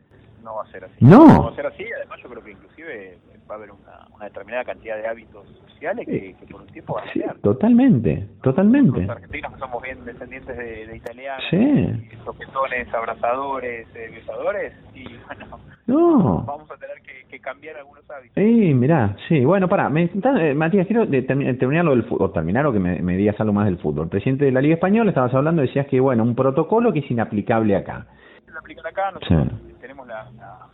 No 0.43 0.55
va 0.55 0.63
a 0.63 0.71
ser 0.71 0.83
así. 0.85 0.95
No. 0.99 1.27
no 1.27 1.43
va 1.43 1.51
a 1.51 1.55
ser 1.55 1.65
así, 1.67 1.83
además 1.95 2.19
yo 2.21 2.29
creo 2.29 2.43
que 2.43 2.51
inclusive 2.51 3.17
va 3.49 3.55
a 3.55 3.57
haber 3.57 3.71
una, 3.71 4.07
una 4.15 4.25
determinada 4.25 4.63
cantidad 4.65 4.97
de 4.97 5.07
hábitos 5.07 5.47
sociales 5.67 6.05
que, 6.05 6.35
por 6.51 6.61
un 6.61 6.67
tiempo 6.67 6.95
van 6.95 7.03
a 7.03 7.11
cambiar. 7.11 7.37
totalmente, 7.39 8.27
totalmente. 8.41 9.01
Los 9.01 9.09
argentinos 9.09 9.53
que 9.53 9.59
somos 9.59 9.81
bien 9.81 10.05
descendientes 10.05 10.57
de, 10.57 10.87
de 10.87 10.97
italianos, 10.97 11.43
sí. 11.49 12.09
toquetones, 12.25 12.93
abrazadores, 12.93 13.87
eh, 13.95 14.09
besadores, 14.11 14.73
y 14.93 15.03
bueno, 15.25 15.59
no. 15.85 16.43
vamos 16.43 16.69
a 16.71 16.75
tener 16.77 16.97
que, 17.01 17.27
que 17.29 17.39
cambiar 17.39 17.77
algunos 17.77 18.09
hábitos. 18.09 18.35
Sí, 18.35 18.73
mirá, 18.73 19.15
sí, 19.27 19.45
bueno, 19.45 19.67
para, 19.67 19.89
me, 19.89 20.03
eh, 20.13 20.53
Matías, 20.53 20.87
quiero 20.87 21.07
terminar 21.07 21.85
lo 21.85 21.91
del 21.91 22.03
fútbol, 22.03 22.33
terminar 22.33 22.65
o 22.65 22.73
que 22.73 22.79
me, 22.79 23.01
me 23.01 23.15
digas 23.17 23.39
algo 23.39 23.53
más 23.53 23.65
del 23.65 23.77
fútbol. 23.77 24.05
El 24.05 24.09
presidente 24.09 24.45
de 24.45 24.51
la 24.51 24.61
Liga 24.61 24.75
Española, 24.75 25.09
estabas 25.09 25.33
hablando, 25.33 25.61
decías 25.61 25.87
que, 25.87 25.99
bueno, 25.99 26.23
un 26.23 26.35
protocolo 26.35 26.91
que 26.91 26.99
es 26.99 27.11
inaplicable 27.11 27.75
acá. 27.75 28.07
Lo 28.47 28.59
aplican 28.59 28.85
acá, 28.87 29.11
nosotros 29.11 29.47
tenemos 29.79 30.07
la 30.07 30.29
la, 30.37 30.66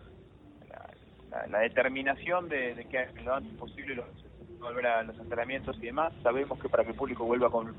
determinación 1.59 2.49
de, 2.49 2.75
de, 2.75 2.85
que 2.85 3.07
lo 3.23 3.35
antes 3.35 3.53
posible 3.53 3.95
los, 3.95 4.05
volver 4.63 4.87
a 4.87 5.03
los 5.03 5.17
entrenamientos 5.19 5.77
y 5.81 5.87
demás. 5.87 6.13
Sabemos 6.23 6.59
que 6.59 6.69
para 6.69 6.83
que 6.83 6.91
el 6.91 6.95
público 6.95 7.25
vuelva 7.25 7.49
con, 7.49 7.73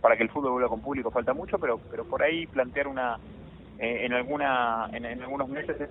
para 0.00 0.16
que 0.16 0.24
el 0.24 0.30
fútbol 0.30 0.52
vuelva 0.52 0.68
con 0.68 0.80
público 0.80 1.10
falta 1.10 1.32
mucho, 1.32 1.58
pero 1.58 1.78
pero 1.90 2.04
por 2.04 2.22
ahí 2.22 2.46
plantear 2.46 2.88
una 2.88 3.18
eh, 3.78 4.06
en 4.06 4.12
alguna 4.14 4.88
en, 4.92 5.04
algunos 5.22 5.48
meses 5.48 5.90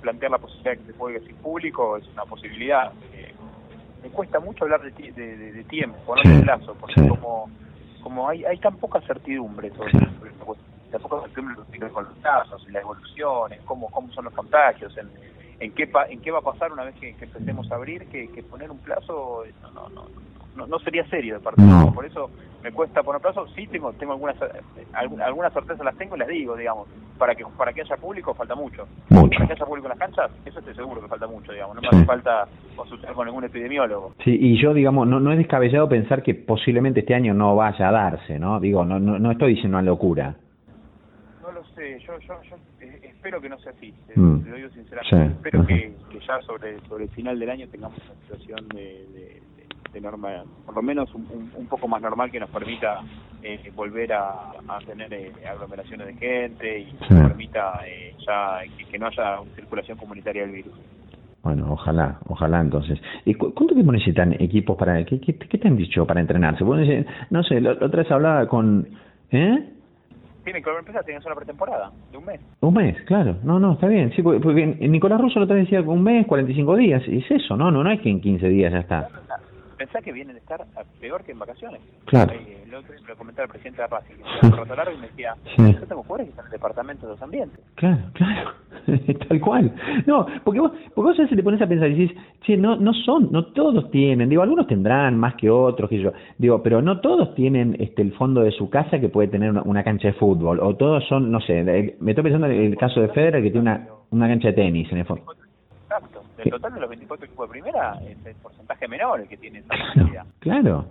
plantear 0.00 0.30
la 0.30 0.38
posibilidad 0.38 0.72
de 0.72 0.78
que 0.78 0.92
se 0.92 0.98
juegue 0.98 1.20
sin 1.20 1.36
público 1.36 1.96
es 1.96 2.06
una 2.08 2.24
posibilidad. 2.24 2.92
Eh, 3.12 3.34
me 4.02 4.08
cuesta 4.10 4.38
mucho 4.38 4.64
hablar 4.64 4.82
de, 4.82 4.90
de, 5.12 5.52
de, 5.52 5.64
tiempo, 5.64 6.14
no 6.14 6.30
de 6.30 6.42
plazo, 6.42 6.76
porque 6.80 7.06
como 7.08 7.50
como 8.02 8.28
hay 8.28 8.44
hay 8.44 8.58
tan 8.58 8.76
poca 8.76 9.00
certidumbre 9.00 9.70
sobre, 9.70 9.90
sobre 9.90 10.30
esta 10.30 10.44
cuestión, 10.44 10.70
tan 10.92 11.02
poca 11.02 11.22
certidumbre 11.22 11.90
con 11.90 12.04
los 12.04 12.14
casos, 12.18 12.70
las 12.70 12.82
evoluciones, 12.82 13.60
cómo 13.64 13.90
cómo 13.90 14.12
son 14.12 14.26
los 14.26 14.34
contagios, 14.34 14.96
en 14.96 15.10
en 15.60 15.72
qué 15.72 15.88
en 16.10 16.20
qué 16.20 16.30
va 16.30 16.38
a 16.38 16.42
pasar 16.42 16.72
una 16.72 16.84
vez 16.84 16.94
que, 16.96 17.10
empecemos 17.20 17.70
a 17.70 17.76
abrir 17.76 18.06
que, 18.06 18.42
poner 18.42 18.70
un 18.70 18.78
plazo 18.78 19.44
no 19.62 19.70
no 19.70 19.88
no 20.56 20.66
no, 20.66 20.78
sería 20.78 21.06
serio 21.08 21.34
de 21.34 21.40
parte 21.40 21.60
no. 21.60 21.92
por 21.92 22.06
eso 22.06 22.30
me 22.62 22.72
cuesta 22.72 23.02
poner 23.02 23.20
plazo. 23.20 23.46
Sí 23.54 23.66
tengo 23.66 23.92
tengo 23.92 24.12
algunas 24.12 24.36
algunas 24.92 25.52
sorpresas 25.52 25.84
las 25.84 25.96
tengo 25.96 26.16
y 26.16 26.18
las 26.18 26.28
digo 26.28 26.56
digamos. 26.56 26.88
Para 27.18 27.34
que 27.34 27.44
para 27.56 27.72
que 27.72 27.80
haya 27.80 27.96
público 27.96 28.34
falta 28.34 28.54
mucho, 28.54 28.86
mucho. 29.08 29.30
para 29.30 29.46
que 29.46 29.52
haya 29.54 29.64
público 29.64 29.86
en 29.86 29.90
las 29.90 29.98
canchas 29.98 30.30
eso 30.44 30.58
estoy 30.58 30.74
seguro 30.74 31.00
que 31.00 31.08
falta 31.08 31.26
mucho 31.26 31.52
digamos. 31.52 31.76
No 31.76 31.82
me 31.82 31.88
hace 31.88 32.04
falta 32.04 32.46
consultar 32.74 33.14
con 33.14 33.26
ningún 33.26 33.44
epidemiólogo. 33.44 34.14
Sí 34.24 34.36
y 34.38 34.60
yo 34.60 34.74
digamos 34.74 35.06
no 35.06 35.20
no 35.20 35.32
es 35.32 35.38
descabellado 35.38 35.88
pensar 35.88 36.22
que 36.22 36.34
posiblemente 36.34 37.00
este 37.00 37.14
año 37.14 37.34
no 37.34 37.54
vaya 37.56 37.88
a 37.88 37.92
darse 37.92 38.38
no 38.38 38.60
digo 38.60 38.84
no 38.84 38.98
no, 38.98 39.18
no 39.18 39.30
estoy 39.30 39.54
diciendo 39.54 39.78
una 39.78 39.86
locura. 39.86 40.24
no 40.26 40.34
lo 40.34 40.45
sé 41.76 42.00
yo 42.00 42.18
yo, 42.20 42.42
yo 42.42 42.56
espero 43.02 43.40
que 43.40 43.48
no 43.48 43.58
sea 43.58 43.72
así, 43.72 43.94
mm. 44.16 44.42
te, 44.42 44.50
lo 44.50 44.56
digo 44.56 44.68
sinceramente. 44.70 45.34
Espero 45.34 45.66
que, 45.66 45.94
que, 46.10 46.20
ya 46.26 46.40
sobre 46.42 46.80
sobre 46.88 47.04
el 47.04 47.10
final 47.10 47.38
del 47.38 47.50
año 47.50 47.68
tengamos 47.68 47.98
una 48.04 48.20
situación 48.22 48.68
de, 48.68 49.06
de, 49.12 49.42
de 49.92 50.00
norma, 50.00 50.44
por 50.64 50.74
lo 50.74 50.82
menos 50.82 51.14
un, 51.14 51.50
un, 51.54 51.66
poco 51.66 51.86
más 51.86 52.02
normal 52.02 52.30
que 52.30 52.40
nos 52.40 52.50
permita 52.50 53.00
eh, 53.42 53.70
volver 53.74 54.12
a, 54.12 54.52
a 54.68 54.78
tener 54.86 55.12
eh, 55.12 55.32
aglomeraciones 55.48 56.06
de 56.06 56.14
gente 56.14 56.80
y 56.80 56.92
nos 56.92 57.28
permita 57.28 57.80
eh, 57.86 58.14
ya 58.26 58.60
que, 58.90 58.98
no 58.98 59.06
haya 59.06 59.38
circulación 59.54 59.98
comunitaria 59.98 60.42
del 60.42 60.52
virus. 60.52 60.74
Bueno, 61.42 61.72
ojalá, 61.72 62.18
ojalá 62.26 62.60
entonces. 62.60 63.00
¿Y 63.24 63.34
cuánto 63.34 63.72
tiempo 63.72 63.92
necesitan 63.92 64.32
equipos 64.32 64.76
para, 64.76 65.04
qué, 65.04 65.20
qué, 65.20 65.36
qué 65.36 65.58
te 65.58 65.68
han 65.68 65.76
dicho 65.76 66.04
para 66.04 66.20
entrenarse? 66.20 66.64
No 67.30 67.44
sé, 67.44 67.60
la 67.60 67.72
otra 67.72 68.02
vez 68.02 68.10
hablaba 68.10 68.48
con, 68.48 68.88
¿eh? 69.30 69.75
Tienen 70.46 70.62
que 70.62 70.70
empezar, 70.70 71.04
tienen 71.04 71.20
una 71.26 71.34
pretemporada 71.34 71.90
de 72.12 72.18
un 72.18 72.24
mes. 72.24 72.40
Un 72.60 72.72
mes, 72.72 72.96
claro. 73.02 73.36
No, 73.42 73.58
no, 73.58 73.72
está 73.72 73.88
bien. 73.88 74.12
Sí, 74.14 74.22
porque, 74.22 74.64
Nicolás 74.80 75.20
Russo 75.20 75.40
lo 75.40 75.46
decía 75.46 75.82
un 75.82 76.04
mes, 76.04 76.24
45 76.26 76.76
días. 76.76 77.02
Y 77.08 77.18
es 77.18 77.30
eso, 77.32 77.56
¿no? 77.56 77.72
No, 77.72 77.82
no 77.82 77.90
es 77.90 78.00
que 78.00 78.10
en 78.10 78.20
15 78.20 78.48
días 78.48 78.72
ya 78.72 78.78
está 78.78 79.08
pensá 79.76 80.00
que 80.00 80.12
vienen 80.12 80.36
a 80.36 80.38
estar 80.38 80.66
peor 81.00 81.22
que 81.24 81.32
en 81.32 81.38
vacaciones. 81.38 81.80
Claro. 82.06 82.32
Eh, 82.32 82.66
otro 82.76 82.94
lo 83.06 83.16
comentaba 83.16 83.44
el 83.44 83.50
presidente 83.50 83.78
de 83.78 83.82
la 83.84 83.88
Paz, 83.88 84.04
un 84.42 84.52
rato 84.52 84.74
largo 84.74 84.92
y 84.92 84.98
me 84.98 85.06
decía, 85.08 85.34
yo 85.56 85.86
tengo 85.86 86.02
jugadores 86.02 86.26
que 86.26 86.30
están 86.30 86.44
en 86.44 86.46
el 86.46 86.52
departamento 86.52 87.06
de 87.06 87.12
los 87.12 87.22
ambientes. 87.22 87.60
Claro, 87.76 87.98
claro, 88.12 88.50
tal 89.28 89.40
cual. 89.40 89.72
No, 90.06 90.26
porque 90.44 90.60
vos, 90.60 90.72
porque 90.94 91.10
vos 91.10 91.18
a 91.18 91.22
veces 91.22 91.36
te 91.36 91.42
pones 91.42 91.62
a 91.62 91.66
pensar 91.66 91.90
y 91.90 91.94
dices, 91.94 92.16
che, 92.42 92.56
no, 92.56 92.76
no 92.76 92.92
son, 92.92 93.30
no 93.32 93.46
todos 93.46 93.90
tienen, 93.90 94.28
digo, 94.28 94.42
algunos 94.42 94.66
tendrán 94.66 95.18
más 95.18 95.34
que 95.36 95.48
otros, 95.48 95.88
que 95.88 96.00
yo, 96.00 96.12
digo, 96.38 96.62
pero 96.62 96.82
no 96.82 97.00
todos 97.00 97.34
tienen 97.34 97.76
este 97.78 98.02
el 98.02 98.12
fondo 98.12 98.42
de 98.42 98.52
su 98.52 98.68
casa 98.68 98.98
que 98.98 99.08
puede 99.08 99.28
tener 99.28 99.50
una, 99.50 99.82
cancha 99.82 100.08
de 100.08 100.14
fútbol, 100.14 100.60
o 100.60 100.74
todos 100.76 101.04
son, 101.08 101.30
no 101.30 101.40
sé, 101.40 101.62
me 102.00 102.10
estoy 102.10 102.24
pensando 102.24 102.46
en 102.48 102.52
el 102.52 102.76
caso 102.76 103.00
de 103.00 103.08
Federer 103.08 103.42
que 103.42 103.50
tiene 103.50 103.60
una, 103.60 103.88
una 104.10 104.28
cancha 104.28 104.48
de 104.48 104.54
tenis 104.54 104.90
en 104.90 104.98
el 104.98 105.04
fondo. 105.04 105.24
Del 106.36 106.50
total 106.50 106.74
de 106.74 106.80
los 106.80 106.88
24 106.90 107.26
equipos 107.26 107.48
de 107.48 107.50
primera 107.50 107.98
es 108.06 108.26
el 108.26 108.34
porcentaje 108.36 108.88
menor 108.88 109.20
el 109.20 109.28
que 109.28 109.36
tiene 109.36 109.60
esa 109.60 109.74
posibilidad. 109.74 110.26
Claro. 110.40 110.86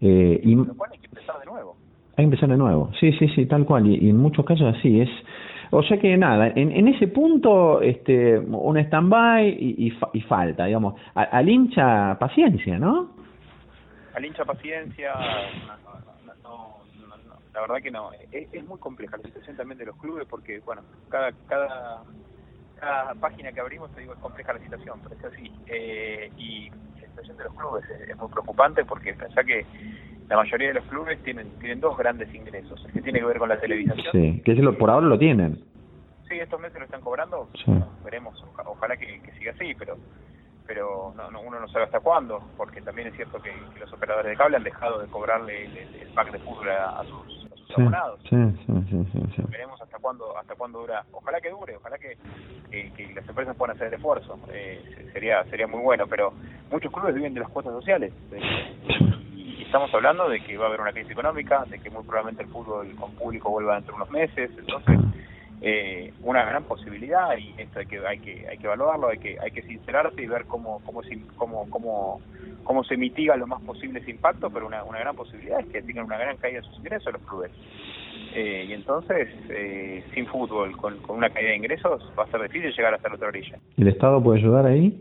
Eh, 0.00 0.40
y 0.42 0.54
lo 0.54 0.74
cual 0.74 0.90
hay 0.92 0.98
que 0.98 1.06
empezar 1.06 1.38
de 1.38 1.46
nuevo. 1.46 1.76
Hay 2.10 2.16
que 2.16 2.22
empezar 2.22 2.48
de 2.48 2.56
nuevo. 2.56 2.90
Sí, 3.00 3.12
sí, 3.18 3.28
sí, 3.34 3.46
tal 3.46 3.64
cual. 3.64 3.86
Y, 3.86 4.08
en 4.08 4.16
muchos 4.16 4.44
casos 4.44 4.74
así 4.76 5.00
es. 5.00 5.08
O 5.70 5.82
sea 5.82 5.98
que 5.98 6.16
nada, 6.16 6.48
en, 6.48 6.70
en 6.70 6.88
ese 6.88 7.08
punto, 7.08 7.80
este, 7.80 8.38
un 8.38 8.76
stand-by 8.76 9.48
y, 9.48 9.92
y, 10.12 10.20
falta, 10.22 10.66
digamos. 10.66 10.94
al 11.14 11.48
hincha 11.48 12.16
paciencia, 12.18 12.78
¿no? 12.78 13.10
Al 14.14 14.24
hincha 14.24 14.44
paciencia, 14.44 15.12
no, 16.44 16.76
la 17.52 17.60
verdad 17.62 17.82
que 17.82 17.90
no. 17.90 18.12
Es, 18.30 18.52
es 18.52 18.64
muy 18.66 18.78
compleja 18.78 19.16
la 19.16 19.24
situación 19.24 19.56
también 19.56 19.78
de 19.78 19.86
los 19.86 19.96
clubes 19.96 20.26
porque, 20.28 20.60
bueno, 20.60 20.82
cada, 21.08 21.32
cada 21.48 22.04
cada 22.78 23.14
página 23.14 23.52
que 23.52 23.60
abrimos, 23.60 23.90
te 23.92 24.00
digo, 24.00 24.12
es 24.12 24.18
compleja 24.18 24.52
la 24.52 24.60
situación, 24.60 25.00
pero 25.02 25.16
es 25.16 25.24
así. 25.24 25.52
Eh, 25.66 26.30
y 26.36 26.70
la 26.70 27.08
situación 27.08 27.36
de 27.36 27.44
los 27.44 27.54
clubes 27.54 27.84
es, 28.08 28.16
muy 28.16 28.28
preocupante 28.28 28.84
porque 28.84 29.14
pensá 29.14 29.42
que 29.44 29.64
la 30.28 30.36
mayoría 30.36 30.68
de 30.68 30.74
los 30.74 30.84
clubes 30.84 31.22
tienen 31.22 31.50
tienen 31.58 31.80
dos 31.80 31.96
grandes 31.96 32.32
ingresos, 32.34 32.82
el 32.86 32.92
que 32.92 33.02
tiene 33.02 33.20
que 33.20 33.26
ver 33.26 33.38
con 33.38 33.48
la 33.48 33.60
televisión. 33.60 33.96
Sí, 34.12 34.42
que 34.44 34.54
lo, 34.54 34.76
por 34.76 34.90
ahora 34.90 35.06
lo 35.06 35.18
tienen. 35.18 35.62
Sí, 36.28 36.38
estos 36.38 36.60
meses 36.60 36.78
lo 36.78 36.84
están 36.86 37.02
cobrando, 37.02 37.48
veremos, 38.02 38.42
ojalá 38.64 38.96
que, 38.96 39.20
siga 39.38 39.52
así, 39.52 39.74
pero 39.74 39.96
pero 40.66 41.12
no, 41.14 41.40
uno 41.42 41.60
no 41.60 41.68
sabe 41.68 41.84
hasta 41.84 42.00
cuándo, 42.00 42.42
porque 42.56 42.80
también 42.80 43.08
es 43.08 43.16
cierto 43.16 43.40
que, 43.42 43.52
los 43.78 43.92
operadores 43.92 44.30
de 44.30 44.36
cable 44.36 44.56
han 44.56 44.64
dejado 44.64 45.00
de 45.00 45.08
cobrarle 45.08 45.66
el, 45.66 46.08
pack 46.14 46.32
de 46.32 46.38
fútbol 46.38 46.70
a, 46.70 47.02
sus, 47.04 47.43
abonados. 47.72 48.20
Sí, 48.28 48.36
sí, 48.66 49.06
sí, 49.36 49.42
Veremos 49.48 49.80
hasta 49.80 49.98
cuándo 49.98 50.36
hasta 50.36 50.54
cuándo 50.54 50.80
dura. 50.80 51.04
Ojalá 51.12 51.40
que 51.40 51.50
dure, 51.50 51.76
ojalá 51.76 51.98
que, 51.98 52.16
que, 52.70 53.12
las 53.14 53.28
empresas 53.28 53.56
puedan 53.56 53.76
hacer 53.76 53.88
el 53.88 53.94
esfuerzo. 53.94 54.38
Eh, 54.52 55.10
sería 55.12 55.44
sería 55.44 55.66
muy 55.66 55.80
bueno, 55.80 56.06
pero 56.06 56.32
muchos 56.70 56.92
clubes 56.92 57.14
viven 57.14 57.34
de 57.34 57.40
las 57.40 57.48
cuotas 57.50 57.72
sociales. 57.72 58.12
y 59.34 59.62
estamos 59.62 59.92
hablando 59.94 60.28
de 60.28 60.40
que 60.40 60.56
va 60.56 60.64
a 60.64 60.68
haber 60.68 60.80
una 60.80 60.92
crisis 60.92 61.12
económica, 61.12 61.64
de 61.66 61.78
que 61.78 61.90
muy 61.90 62.04
probablemente 62.04 62.42
el 62.42 62.48
fútbol 62.48 62.94
con 62.96 63.12
público 63.12 63.50
vuelva 63.50 63.74
dentro 63.74 63.94
de 63.94 64.02
unos 64.02 64.10
meses. 64.10 64.50
Entonces, 64.58 64.98
eh, 65.66 66.12
una 66.22 66.44
gran 66.44 66.64
posibilidad 66.64 67.34
y 67.38 67.54
esto 67.56 67.78
hay 67.78 67.86
que 67.86 68.06
hay 68.06 68.18
que 68.18 68.46
hay 68.46 68.58
que 68.58 68.66
evaluarlo, 68.66 69.08
hay 69.08 69.18
que 69.18 69.38
hay 69.40 69.50
que 69.50 69.62
sincerarse 69.62 70.22
y 70.22 70.26
ver 70.26 70.44
cómo 70.44 70.82
cómo 70.84 71.00
cómo 71.36 71.70
cómo 71.70 72.20
cómo 72.64 72.84
se 72.84 72.98
mitiga 72.98 73.34
lo 73.36 73.46
más 73.46 73.62
posible 73.62 74.00
ese 74.00 74.10
impacto, 74.10 74.50
pero 74.50 74.66
una, 74.66 74.84
una 74.84 74.98
gran 74.98 75.16
posibilidad 75.16 75.60
es 75.60 75.66
que 75.66 75.80
tengan 75.80 76.04
una 76.04 76.18
gran 76.18 76.36
caída 76.36 76.60
de 76.60 76.66
sus 76.66 76.76
ingresos 76.78 77.14
los 77.14 77.22
clubes. 77.22 77.50
Eh, 78.34 78.66
y 78.68 78.72
entonces, 78.72 79.28
eh, 79.48 80.04
sin 80.12 80.26
fútbol, 80.26 80.76
con, 80.76 80.98
con 80.98 81.16
una 81.16 81.30
caída 81.30 81.50
de 81.50 81.56
ingresos, 81.56 82.02
va 82.18 82.24
a 82.24 82.30
ser 82.30 82.42
difícil 82.42 82.72
llegar 82.72 82.92
hasta 82.92 83.08
la 83.08 83.14
otra 83.14 83.28
orilla. 83.28 83.58
¿El 83.78 83.88
Estado 83.88 84.22
puede 84.22 84.40
ayudar 84.40 84.66
ahí? 84.66 85.00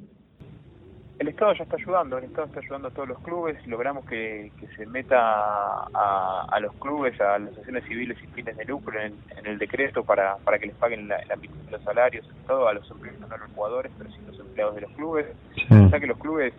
El 1.20 1.27
Estado 1.27 1.53
ya 1.53 1.63
está 1.63 1.77
ayudando, 1.77 2.17
el 2.17 2.25
Estado 2.25 2.48
está 2.48 2.60
ayudando 2.60 2.88
a 2.88 2.91
todos 2.91 3.08
los 3.08 3.20
clubes, 3.20 3.67
logramos 3.67 4.05
que, 4.05 4.51
se 4.75 4.86
meta 4.88 5.20
a, 5.20 6.48
a, 6.50 6.60
los 6.60 6.74
clubes, 6.75 7.20
a 7.22 7.38
las 7.38 7.50
asociaciones 7.50 7.84
civiles 7.86 8.17
y 8.24 8.27
fines 8.27 8.58
de 8.58 8.65
lucro 8.65 9.00
en, 9.00 9.13
el 9.46 9.58
decreto 9.58 10.03
para, 10.03 10.38
para 10.38 10.58
que 10.58 10.67
les 10.67 10.75
paguen 10.75 11.08
la, 11.08 11.17
la 11.25 11.36
los 11.70 11.82
salarios, 11.84 12.27
todo 12.48 12.67
a 12.67 12.74
los 12.74 12.89
empleados, 12.89 13.20
no 13.22 13.34
a 13.34 13.38
los 13.38 13.51
jugadores, 13.51 13.91
pero 13.98 14.10
sí 14.12 14.17
a 14.25 14.32
los 14.32 14.39
empleados 14.39 14.75
de 14.75 14.82
los 14.82 14.91
clubes. 14.91 15.25
O 15.70 15.89
sea 15.89 16.00
que 16.00 16.08
los 16.08 16.17
clubes, 16.17 16.53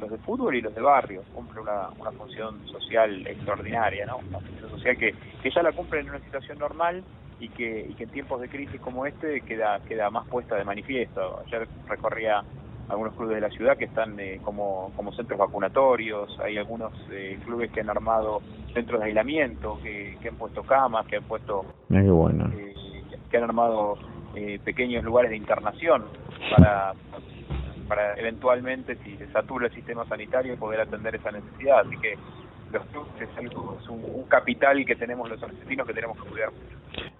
los 0.00 0.10
de 0.10 0.18
fútbol 0.18 0.54
y 0.54 0.60
los 0.60 0.74
de 0.74 0.80
barrio, 0.80 1.22
cumplen 1.34 1.62
una, 1.62 1.88
una 1.98 2.12
función 2.12 2.66
social 2.68 3.26
extraordinaria, 3.26 4.06
¿no? 4.06 4.18
Una 4.18 4.38
función 4.40 4.70
social 4.70 4.96
que, 4.96 5.14
que 5.42 5.50
ya 5.50 5.62
la 5.62 5.72
cumplen 5.72 6.06
en 6.06 6.10
una 6.10 6.20
situación 6.20 6.58
normal 6.58 7.02
y 7.40 7.48
que, 7.48 7.86
y 7.88 7.94
que 7.94 8.04
en 8.04 8.10
tiempos 8.10 8.40
de 8.40 8.48
crisis 8.48 8.80
como 8.80 9.06
este 9.06 9.40
queda, 9.42 9.80
queda 9.80 10.10
más 10.10 10.26
puesta 10.28 10.56
de 10.56 10.64
manifiesto. 10.64 11.42
Ayer 11.46 11.68
recorría 11.88 12.42
algunos 12.88 13.14
clubes 13.14 13.36
de 13.36 13.40
la 13.42 13.50
ciudad 13.50 13.76
que 13.76 13.84
están 13.84 14.18
eh, 14.18 14.40
como, 14.42 14.92
como 14.96 15.12
centros 15.12 15.38
vacunatorios, 15.38 16.38
hay 16.40 16.56
algunos 16.56 16.92
eh, 17.10 17.38
clubes 17.44 17.70
que 17.70 17.80
han 17.80 17.90
armado 17.90 18.40
centros 18.72 19.00
de 19.00 19.06
aislamiento, 19.06 19.78
que, 19.82 20.16
han 20.26 20.36
puesto 20.36 20.62
camas, 20.62 21.06
que 21.06 21.16
han 21.16 21.24
puesto... 21.24 21.64
bueno. 21.88 22.50
Eh, 22.56 22.74
que 23.30 23.36
han 23.36 23.44
armado 23.44 23.98
pequeños 24.64 25.04
lugares 25.04 25.30
de 25.30 25.36
internación 25.36 26.04
para, 26.56 26.94
para 27.88 28.14
eventualmente, 28.14 28.96
si 29.04 29.16
se 29.16 29.26
satura 29.32 29.66
el 29.66 29.74
sistema 29.74 30.06
sanitario, 30.06 30.56
poder 30.56 30.80
atender 30.80 31.16
esa 31.16 31.32
necesidad. 31.32 31.80
Así 31.80 31.96
que 31.98 32.16
los 32.72 32.86
clubes 32.86 33.10
es, 33.20 33.88
un, 33.88 34.24
capital 34.28 34.84
que 34.84 34.94
tenemos 34.94 35.28
los 35.28 35.42
argentinos 35.42 35.86
que 35.86 35.94
tenemos 35.94 36.22
que 36.22 36.28
cuidar 36.28 36.50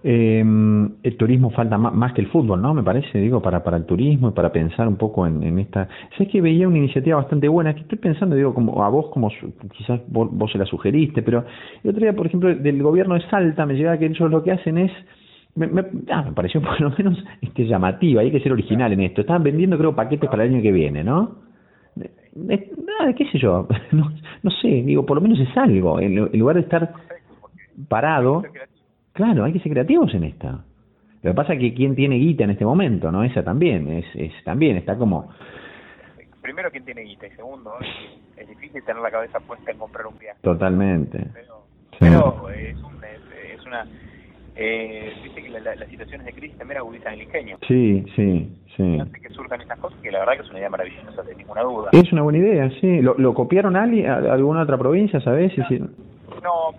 eh, 0.03 0.39
el 0.39 1.17
turismo 1.17 1.49
falta 1.51 1.77
más, 1.77 2.13
que 2.13 2.21
el 2.21 2.27
fútbol, 2.27 2.61
¿no? 2.61 2.73
Me 2.73 2.83
parece, 2.83 3.19
digo, 3.19 3.41
para, 3.41 3.63
para 3.63 3.77
el 3.77 3.85
turismo 3.85 4.29
y 4.29 4.31
para 4.31 4.51
pensar 4.51 4.87
un 4.87 4.97
poco 4.97 5.25
en, 5.27 5.43
en 5.43 5.59
esta... 5.59 5.87
Sé 6.17 6.27
que 6.27 6.41
veía 6.41 6.67
una 6.67 6.77
iniciativa 6.77 7.17
bastante 7.17 7.47
buena, 7.47 7.73
que 7.73 7.81
estoy 7.81 7.97
pensando, 7.97 8.35
digo, 8.35 8.53
como 8.53 8.83
a 8.83 8.89
vos, 8.89 9.07
como 9.11 9.29
quizás 9.77 10.01
vos, 10.07 10.51
se 10.51 10.57
la 10.57 10.65
sugeriste, 10.65 11.21
pero 11.21 11.45
el 11.83 11.89
otro 11.89 12.01
día, 12.01 12.13
por 12.13 12.27
ejemplo, 12.27 12.53
del 12.53 12.81
gobierno 12.83 13.15
de 13.15 13.21
Salta 13.29 13.65
me 13.65 13.73
llegaba 13.73 13.97
que 13.97 14.05
ellos 14.05 14.29
lo 14.29 14.43
que 14.43 14.51
hacen 14.51 14.77
es... 14.77 14.91
Me, 15.55 15.67
me, 15.67 15.83
ah, 16.11 16.23
me 16.23 16.31
pareció 16.31 16.61
por 16.61 16.79
lo 16.79 16.91
menos 16.91 17.17
este, 17.41 17.65
llamativa, 17.65 18.21
hay 18.21 18.31
que 18.31 18.39
ser 18.39 18.51
original 18.51 18.93
en 18.93 19.01
esto. 19.01 19.21
Estaban 19.21 19.43
vendiendo, 19.43 19.77
creo, 19.77 19.95
paquetes 19.95 20.29
para 20.29 20.43
el 20.43 20.53
año 20.53 20.61
que 20.61 20.71
viene, 20.71 21.03
¿no? 21.03 21.49
nada, 22.35 23.13
qué 23.15 23.25
sé 23.31 23.39
yo, 23.39 23.67
no, 23.91 24.11
no 24.43 24.51
sé, 24.51 24.67
digo, 24.67 25.05
por 25.05 25.17
lo 25.17 25.21
menos 25.21 25.39
es 25.39 25.55
algo, 25.57 25.99
en, 25.99 26.15
lugar 26.15 26.55
de 26.55 26.61
estar 26.61 26.93
parado, 27.87 28.43
claro, 29.13 29.43
hay 29.43 29.53
que 29.53 29.59
ser 29.59 29.71
creativos 29.71 30.13
en 30.13 30.23
esta. 30.23 30.63
Lo 31.21 31.31
que 31.31 31.35
pasa 31.35 31.53
es 31.53 31.59
que 31.59 31.73
quién 31.73 31.95
tiene 31.95 32.15
guita 32.15 32.45
en 32.45 32.51
este 32.51 32.65
momento, 32.65 33.11
¿no? 33.11 33.23
Esa 33.23 33.43
también, 33.43 33.89
es, 33.89 34.05
es 34.15 34.31
también, 34.45 34.77
está 34.77 34.97
como... 34.97 35.29
Primero, 36.41 36.71
quién 36.71 36.85
tiene 36.85 37.01
guita, 37.01 37.27
y 37.27 37.31
segundo, 37.31 37.73
es, 38.37 38.47
difícil 38.47 38.81
tener 38.83 39.01
la 39.01 39.11
cabeza 39.11 39.39
puesta 39.41 39.71
en 39.71 39.77
comprar 39.77 40.07
un 40.07 40.17
viaje. 40.17 40.39
Totalmente. 40.41 41.27
Pero, 41.99 42.49
es, 42.49 42.77
es, 42.77 43.65
una... 43.65 43.85
Eh, 44.55 45.13
Viste 45.23 45.43
que 45.43 45.49
las 45.49 45.89
situaciones 45.89 46.25
de 46.25 46.33
crisis 46.33 46.57
también 46.57 46.79
agudizan 46.79 47.13
el 47.13 47.23
ingenio. 47.23 47.57
Sí, 47.67 48.03
sí, 48.15 48.57
sí. 48.75 48.97
que 49.21 49.29
surjan 49.29 49.61
esas 49.61 49.77
cosas, 49.79 49.99
que 50.01 50.11
la 50.11 50.19
verdad 50.19 50.33
que 50.35 50.41
es 50.41 50.49
una 50.49 50.59
idea 50.59 50.69
maravillosa, 50.69 51.23
sin 51.25 51.37
ninguna 51.37 51.61
duda. 51.61 51.89
Es 51.91 52.11
una 52.13 52.21
buena 52.21 52.39
idea, 52.39 52.69
sí. 52.81 53.01
¿Lo, 53.01 53.15
lo 53.17 53.33
copiaron 53.33 53.75
a, 53.75 53.83
alguna 53.83 54.63
otra 54.63 54.77
provincia, 54.77 55.19
sabes? 55.21 55.53
No, 55.57 55.89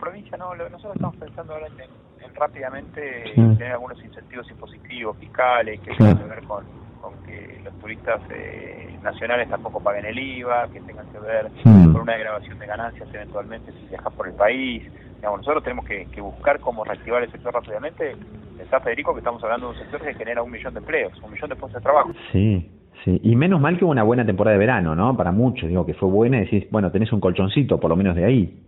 provincia 0.00 0.36
no. 0.36 0.54
nosotros 0.54 0.96
estamos 0.96 1.16
pensando 1.16 1.54
ahora 1.54 1.66
en, 1.66 2.34
rápidamente 2.34 3.32
tener 3.34 3.72
algunos 3.72 4.02
incentivos 4.02 4.48
impositivos, 4.50 5.16
fiscales, 5.18 5.80
que 5.80 5.94
tengan 5.94 6.18
que 6.18 6.24
ver 6.24 6.42
con, 6.44 6.64
con 7.00 7.14
que 7.24 7.60
los 7.64 7.78
turistas 7.80 8.20
eh, 8.30 8.98
nacionales 9.02 9.48
tampoco 9.48 9.80
paguen 9.80 10.06
el 10.06 10.18
IVA, 10.18 10.68
que 10.68 10.80
tengan 10.80 11.06
que 11.12 11.18
ver 11.18 11.50
con 11.64 11.96
una 11.96 12.14
degradación 12.14 12.58
de 12.58 12.66
ganancias 12.66 13.08
eventualmente 13.12 13.72
si 13.72 13.86
viajas 13.88 14.12
por 14.14 14.28
el 14.28 14.34
país 14.34 14.90
nosotros 15.22 15.62
tenemos 15.62 15.84
que, 15.84 16.06
buscar 16.20 16.60
cómo 16.60 16.84
reactivar 16.84 17.22
el 17.22 17.30
sector 17.30 17.52
rápidamente. 17.52 18.16
Está 18.58 18.80
Federico 18.80 19.12
que 19.12 19.20
estamos 19.20 19.42
hablando 19.42 19.68
de 19.68 19.72
un 19.72 19.78
sector 19.78 20.00
que 20.02 20.14
genera 20.14 20.42
un 20.42 20.50
millón 20.50 20.74
de 20.74 20.80
empleos, 20.80 21.12
un 21.22 21.32
millón 21.32 21.50
de 21.50 21.56
puestos 21.56 21.80
de 21.80 21.82
trabajo. 21.82 22.10
Sí, 22.32 22.70
sí. 23.04 23.20
Y 23.22 23.36
menos 23.36 23.60
mal 23.60 23.78
que 23.78 23.84
hubo 23.84 23.92
una 23.92 24.02
buena 24.02 24.24
temporada 24.24 24.54
de 24.54 24.58
verano, 24.58 24.94
¿no? 24.94 25.16
Para 25.16 25.32
muchos, 25.32 25.68
digo 25.68 25.86
que 25.86 25.94
fue 25.94 26.08
buena 26.08 26.38
y 26.38 26.44
decís, 26.44 26.66
bueno, 26.70 26.90
tenés 26.90 27.12
un 27.12 27.20
colchoncito 27.20 27.78
por 27.78 27.90
lo 27.90 27.96
menos 27.96 28.16
de 28.16 28.24
ahí. 28.24 28.66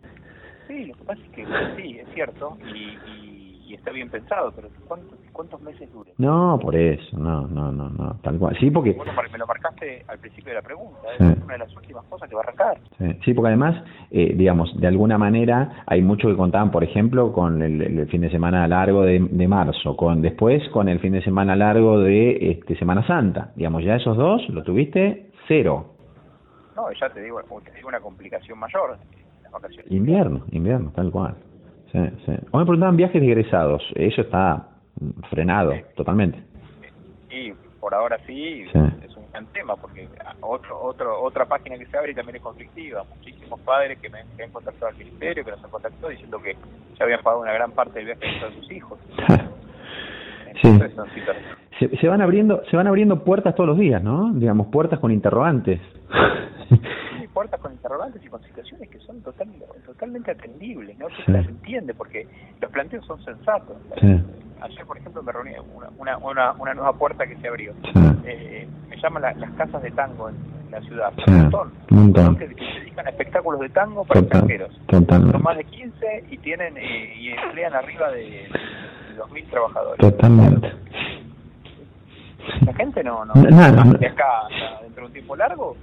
Sí, 1.17 1.29
que 1.35 1.43
pasa 1.45 1.61
es 1.61 1.77
que 1.77 1.83
sí, 1.83 1.99
es 1.99 2.09
cierto. 2.15 2.57
Y, 2.75 2.99
está 3.75 3.91
bien 3.91 4.11
pensado, 4.11 4.53
pero 4.55 4.69
¿cuántos, 4.87 5.19
cuántos 5.33 5.61
meses 5.63 5.91
dure? 5.93 6.13
No, 6.19 6.59
por 6.61 6.77
eso, 6.77 7.19
no, 7.19 7.49
no, 7.49 7.73
no, 7.73 7.89
no, 7.89 8.17
tal 8.23 8.39
cual. 8.39 8.57
Sí, 8.61 8.71
porque... 8.71 8.93
Bueno, 8.93 9.13
me 9.33 9.39
lo 9.39 9.47
marcaste 9.47 10.05
al 10.09 10.19
principio 10.19 10.51
de 10.51 10.57
la 10.57 10.63
pregunta, 10.63 10.99
es 11.15 11.21
una 11.21 11.55
de 11.55 11.59
las 11.59 11.75
últimas 11.75 12.05
cosas 12.05 12.29
que 12.29 12.35
va 12.35 12.43
a 12.43 12.45
arrancar. 12.45 12.79
Sí, 13.25 13.33
porque 13.33 13.49
además, 13.49 13.83
eh, 14.11 14.35
digamos, 14.37 14.79
de 14.79 14.87
alguna 14.87 15.17
manera 15.17 15.85
hay 15.87 16.03
mucho 16.03 16.29
que 16.29 16.37
contaban, 16.37 16.71
por 16.71 16.85
ejemplo, 16.85 17.33
con 17.33 17.63
el, 17.63 18.07
fin 18.09 18.21
de 18.21 18.31
semana 18.31 18.69
largo 18.69 19.03
de, 19.03 19.19
de, 19.19 19.49
marzo, 19.49 19.97
con 19.97 20.21
después 20.21 20.63
con 20.69 20.89
el 20.89 21.01
fin 21.01 21.13
de 21.15 21.23
semana 21.23 21.57
largo 21.57 21.99
de 21.99 22.53
este, 22.53 22.77
Semana 22.77 23.07
Santa. 23.07 23.53
Digamos, 23.57 23.83
ya 23.85 23.97
esos 23.97 24.17
dos 24.17 24.47
lo 24.51 24.63
tuviste 24.63 25.31
cero. 25.49 25.95
No, 26.77 26.91
ya 26.93 27.09
te 27.11 27.23
digo, 27.23 27.41
te 27.65 27.73
digo 27.73 27.89
una 27.89 28.01
complicación 28.01 28.59
mayor. 28.59 28.99
Vacaciones. 29.53 29.91
Invierno, 29.91 30.45
invierno, 30.51 30.91
tal 30.95 31.11
cual. 31.11 31.37
Sí, 31.93 31.99
sí. 32.25 32.33
O 32.51 32.59
me 32.59 32.65
preguntaban 32.65 32.97
viajes 32.97 33.21
de 33.21 33.27
egresados. 33.27 33.83
Eso 33.95 34.23
está 34.23 34.69
frenado 35.31 35.73
totalmente. 35.95 36.43
Y 37.31 37.53
por 37.81 37.95
ahora 37.95 38.19
sí, 38.27 38.63
es 38.63 39.17
un 39.17 39.31
gran 39.33 39.47
tema, 39.47 39.77
porque 39.77 40.09
otro, 40.41 40.81
otro, 40.81 41.21
otra 41.23 41.47
página 41.47 41.77
que 41.79 41.87
se 41.87 41.97
abre 41.97 42.13
y 42.13 42.15
también 42.15 42.37
es 42.37 42.43
conflictiva. 42.43 43.05
Muchísimos 43.17 43.61
padres 43.61 43.99
que 43.99 44.09
me 44.09 44.21
han 44.21 44.51
contactado 44.53 44.89
al 44.89 44.97
ministerio, 44.97 45.45
que 45.45 45.51
nos 45.51 45.65
han 45.65 45.71
contactado 45.71 46.09
diciendo 46.09 46.41
que 46.41 46.57
ya 46.99 47.05
habían 47.05 47.23
pagado 47.23 47.43
una 47.43 47.53
gran 47.53 47.73
parte 47.73 47.99
del 47.99 48.07
viaje 48.07 48.27
de 48.27 48.55
sus 48.61 48.71
hijos. 48.71 48.99
sí. 50.63 50.79
se, 52.01 52.09
van 52.09 52.21
abriendo 52.21 52.63
se 52.71 52.77
van 52.77 52.87
abriendo 52.87 53.25
puertas 53.25 53.55
todos 53.55 53.69
los 53.69 53.79
días, 53.79 54.03
¿no? 54.03 54.33
Digamos, 54.35 54.69
puertas 54.69 55.01
con 55.01 55.11
interrogantes. 55.11 55.81
puertas 57.33 57.61
con 57.61 57.73
interrogantes 57.73 58.25
y 58.25 58.29
con 58.29 58.43
situaciones 58.43 58.89
que 58.89 58.99
son 59.01 59.23
totalmente 59.23 60.31
atendibles, 60.31 60.99
¿no? 60.99 61.07
Que 61.09 61.33
las 61.33 61.47
entiende, 61.47 61.95
porque 61.95 62.27
los 62.61 62.71
planteos 62.71 63.05
son 63.07 63.23
sensatos. 63.25 63.77
Ayer, 64.61 64.87
por 64.87 64.97
ejemplo, 64.97 65.23
me 65.23 65.33
reuní 65.33 65.53
una, 65.99 66.19
una, 66.19 66.53
una, 66.53 66.75
nueva 66.75 66.93
puerta 66.93 67.27
que 67.27 67.37
se 67.39 67.49
abrió. 67.49 67.73
Eh, 68.25 68.69
me 68.89 68.97
llaman 68.97 69.23
las 69.37 69.51
casas 69.53 69.83
de 69.83 69.91
tango 69.91 70.29
en, 70.29 70.37
la 70.71 70.81
ciudad. 70.81 71.13
un 71.27 71.39
montón. 71.39 71.73
Un 71.91 71.99
montón. 71.99 72.37
Que, 72.37 72.49
se 72.49 72.81
dedican 72.81 73.07
a 73.07 73.11
espectáculos 73.11 73.61
de 73.61 73.69
tango 73.71 74.05
para 74.05 74.21
extranjeros. 74.21 74.71
Son 74.91 75.43
más 75.43 75.57
de 75.57 75.65
15 75.65 76.25
y 76.31 76.39
tienen 76.39 76.79
eh, 76.79 77.15
y 77.19 77.31
emplean 77.31 77.75
arriba 77.75 78.11
de, 78.11 78.23
de 78.23 79.19
2.000 79.19 79.51
trabajadores. 79.51 79.99
Totalmente. 79.99 80.73
La 82.65 82.75
gente 82.75 83.05
no, 83.05 83.25
no, 83.25 83.35
no, 83.35 83.99
de 83.99 84.07
acá 84.07 84.49
dentro 84.83 85.03
de 85.03 85.07
un 85.07 85.13
tiempo 85.13 85.37
largo 85.37 85.77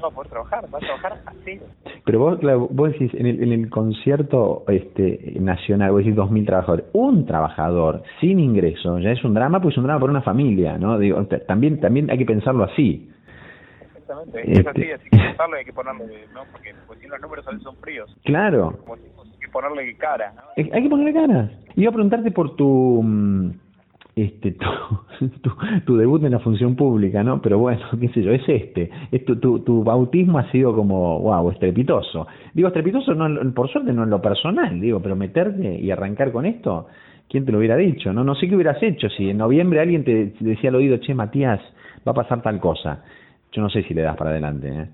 no 0.00 0.10
poder 0.10 0.30
trabajar, 0.30 0.64
va 0.72 0.78
a 0.78 0.80
trabajar 0.80 1.18
así. 1.26 1.60
Pero 2.04 2.18
vos, 2.18 2.38
vos 2.70 2.92
decís, 2.92 3.12
en 3.14 3.26
el, 3.26 3.42
en 3.42 3.52
el 3.52 3.70
concierto 3.70 4.64
este 4.68 5.36
nacional, 5.40 5.92
vos 5.92 6.04
decís 6.04 6.16
2.000 6.16 6.46
trabajadores. 6.46 6.86
Un 6.92 7.26
trabajador 7.26 8.02
sin 8.20 8.40
ingreso 8.40 8.98
ya 8.98 9.10
es 9.10 9.22
un 9.24 9.34
drama, 9.34 9.60
pues 9.60 9.74
es 9.74 9.78
un 9.78 9.84
drama 9.84 10.00
para 10.00 10.12
una 10.12 10.22
familia, 10.22 10.78
¿no? 10.78 10.98
Digo, 10.98 11.24
también, 11.46 11.80
también 11.80 12.10
hay 12.10 12.18
que 12.18 12.26
pensarlo 12.26 12.64
así. 12.64 13.10
Exactamente, 13.82 14.52
es 14.52 14.66
así, 14.66 14.80
este 14.82 14.94
así 14.94 15.10
que 15.10 15.16
pensarlo 15.28 15.56
hay 15.56 15.64
que 15.64 15.72
ponerle, 15.72 16.26
¿no? 16.32 16.42
Porque 16.52 16.74
pues, 16.86 16.98
si 17.00 17.06
los 17.06 17.20
números 17.20 17.46
a 17.46 17.50
veces 17.50 17.64
son 17.64 17.76
fríos. 17.76 18.16
Claro. 18.24 18.76
Como 18.80 18.96
decimos, 18.96 19.28
hay 19.32 19.38
que 19.38 19.48
ponerle 19.48 19.96
cara, 19.96 20.32
¿no? 20.34 20.42
Hay 20.56 20.82
que 20.82 20.88
ponerle 20.88 21.12
cara. 21.12 21.50
Iba 21.76 21.90
a 21.90 21.92
preguntarte 21.92 22.30
por 22.30 22.56
tu 22.56 23.02
mm, 23.02 23.67
este 24.22 24.52
tu, 25.42 25.50
tu, 25.84 25.96
debut 25.96 26.22
en 26.24 26.32
la 26.32 26.38
función 26.38 26.76
pública, 26.76 27.22
¿no? 27.22 27.40
Pero 27.40 27.58
bueno, 27.58 27.84
qué 28.00 28.08
sé 28.08 28.22
yo, 28.22 28.32
es 28.32 28.48
este. 28.48 28.90
Es 29.10 29.24
tu, 29.24 29.36
tu, 29.36 29.60
tu 29.60 29.84
bautismo 29.84 30.38
ha 30.38 30.50
sido 30.50 30.74
como, 30.74 31.20
wow, 31.20 31.50
estrepitoso. 31.50 32.26
Digo, 32.54 32.68
estrepitoso 32.68 33.14
no, 33.14 33.52
por 33.52 33.68
suerte 33.68 33.92
no 33.92 34.04
en 34.04 34.10
lo 34.10 34.20
personal, 34.20 34.80
digo, 34.80 35.00
pero 35.00 35.16
meterte 35.16 35.78
y 35.78 35.90
arrancar 35.90 36.32
con 36.32 36.46
esto, 36.46 36.86
¿quién 37.28 37.44
te 37.44 37.52
lo 37.52 37.58
hubiera 37.58 37.76
dicho? 37.76 38.12
No 38.12 38.24
no 38.24 38.34
sé 38.34 38.48
qué 38.48 38.54
hubieras 38.54 38.82
hecho 38.82 39.08
si 39.10 39.30
en 39.30 39.38
noviembre 39.38 39.80
alguien 39.80 40.04
te 40.04 40.32
decía 40.40 40.70
al 40.70 40.76
oído, 40.76 40.98
che, 40.98 41.14
Matías, 41.14 41.60
va 42.06 42.12
a 42.12 42.14
pasar 42.14 42.42
tal 42.42 42.60
cosa. 42.60 43.02
Yo 43.52 43.62
no 43.62 43.70
sé 43.70 43.82
si 43.82 43.94
le 43.94 44.02
das 44.02 44.16
para 44.16 44.30
adelante, 44.30 44.68
¿eh? 44.68 44.88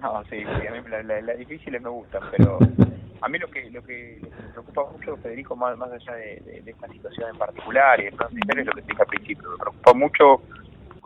No, 0.00 0.22
sí, 0.24 0.36
a 0.42 0.72
mí 0.72 0.78
las 0.90 1.24
la, 1.24 1.34
difíciles 1.34 1.80
me 1.80 1.88
gustan, 1.88 2.22
pero 2.36 2.58
a 3.24 3.28
mí 3.28 3.38
lo 3.38 3.48
que 3.48 3.70
lo 3.70 3.82
que, 3.82 4.20
me 4.22 4.52
preocupa 4.52 4.90
mucho, 4.92 5.16
Federico, 5.16 5.56
más, 5.56 5.78
más 5.78 5.90
allá 5.90 6.12
de, 6.14 6.62
esta 6.66 6.88
situación 6.88 7.30
en 7.30 7.38
particular 7.38 7.98
y 7.98 8.04
de 8.04 8.08
es 8.10 8.66
lo 8.66 8.72
que 8.72 8.82
te 8.82 8.88
dije 8.88 9.02
al 9.02 9.08
principio, 9.08 9.50
me 9.50 9.56
preocupa 9.56 9.94
mucho 9.94 10.42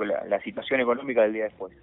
la, 0.00 0.24
la 0.24 0.40
situación 0.40 0.80
económica 0.80 1.22
del 1.22 1.32
día 1.32 1.44
después. 1.44 1.76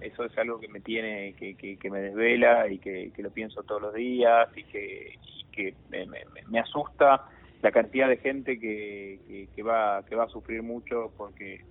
Eso 0.00 0.24
es 0.24 0.38
algo 0.38 0.60
que 0.60 0.68
me 0.68 0.80
tiene, 0.80 1.34
que, 1.34 1.56
que, 1.56 1.90
me 1.90 2.00
desvela 2.00 2.68
y 2.68 2.78
que, 2.78 3.12
que, 3.14 3.22
lo 3.22 3.30
pienso 3.30 3.62
todos 3.64 3.82
los 3.82 3.94
días 3.94 4.48
y 4.56 4.62
que, 4.64 5.18
y 5.22 5.44
que 5.52 5.74
me, 5.90 6.06
me, 6.06 6.20
me, 6.48 6.60
asusta 6.60 7.26
la 7.60 7.70
cantidad 7.70 8.08
de 8.08 8.16
gente 8.16 8.58
que, 8.58 9.48
que, 9.54 9.62
va, 9.62 10.04
que 10.08 10.14
va 10.14 10.24
a 10.24 10.28
sufrir 10.28 10.62
mucho 10.62 11.12
porque 11.16 11.64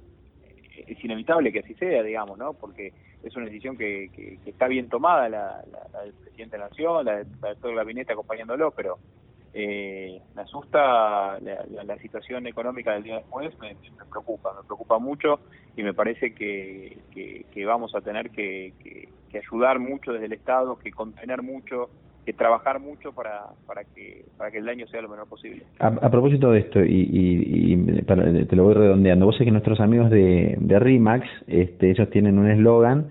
es 0.87 1.03
inevitable 1.03 1.51
que 1.51 1.59
así 1.59 1.73
sea, 1.75 2.03
digamos, 2.03 2.37
¿no? 2.37 2.53
Porque 2.53 2.93
es 3.23 3.35
una 3.35 3.45
decisión 3.45 3.77
que, 3.77 4.09
que, 4.13 4.37
está 4.45 4.67
bien 4.67 4.89
tomada, 4.89 5.29
la, 5.29 5.63
del 6.03 6.13
presidente 6.13 6.57
de 6.57 6.63
la 6.63 6.69
Nación, 6.69 7.05
la, 7.05 7.17
de, 7.17 7.25
todo 7.59 7.71
el 7.71 7.77
gabinete 7.77 8.13
acompañándolo, 8.13 8.71
pero 8.71 8.97
eh, 9.53 10.21
me 10.35 10.43
asusta 10.43 11.39
la, 11.39 11.97
situación 11.97 12.47
económica 12.47 12.93
del 12.93 13.03
día 13.03 13.15
después, 13.15 13.57
me, 13.59 13.75
preocupa, 14.09 14.53
me 14.53 14.63
preocupa 14.63 14.99
mucho 14.99 15.39
y 15.75 15.83
me 15.83 15.93
parece 15.93 16.33
que, 16.33 16.97
que, 17.11 17.65
vamos 17.65 17.93
a 17.95 18.01
tener 18.01 18.29
que, 18.29 19.09
ayudar 19.33 19.79
mucho 19.79 20.13
desde 20.13 20.25
el 20.27 20.33
Estado, 20.33 20.77
que 20.79 20.91
contener 20.91 21.41
mucho, 21.41 21.89
trabajar 22.33 22.79
mucho 22.79 23.11
para, 23.13 23.47
para, 23.65 23.83
que, 23.83 24.25
para 24.37 24.51
que 24.51 24.57
el 24.59 24.65
daño 24.65 24.87
sea 24.87 25.01
lo 25.01 25.09
menor 25.09 25.27
posible. 25.27 25.63
A, 25.79 26.09
propósito 26.09 26.51
de 26.51 26.59
esto, 26.59 26.79
y, 26.83 28.03
te 28.05 28.55
lo 28.55 28.63
voy 28.63 28.73
redondeando, 28.73 29.25
vos 29.25 29.37
sé 29.37 29.45
que 29.45 29.51
nuestros 29.51 29.79
amigos 29.79 30.09
de, 30.09 30.55
de 30.59 30.79
RIMAX, 30.79 31.27
este, 31.47 31.91
ellos 31.91 32.09
tienen 32.09 32.39
un 32.39 32.49
eslogan 32.49 33.09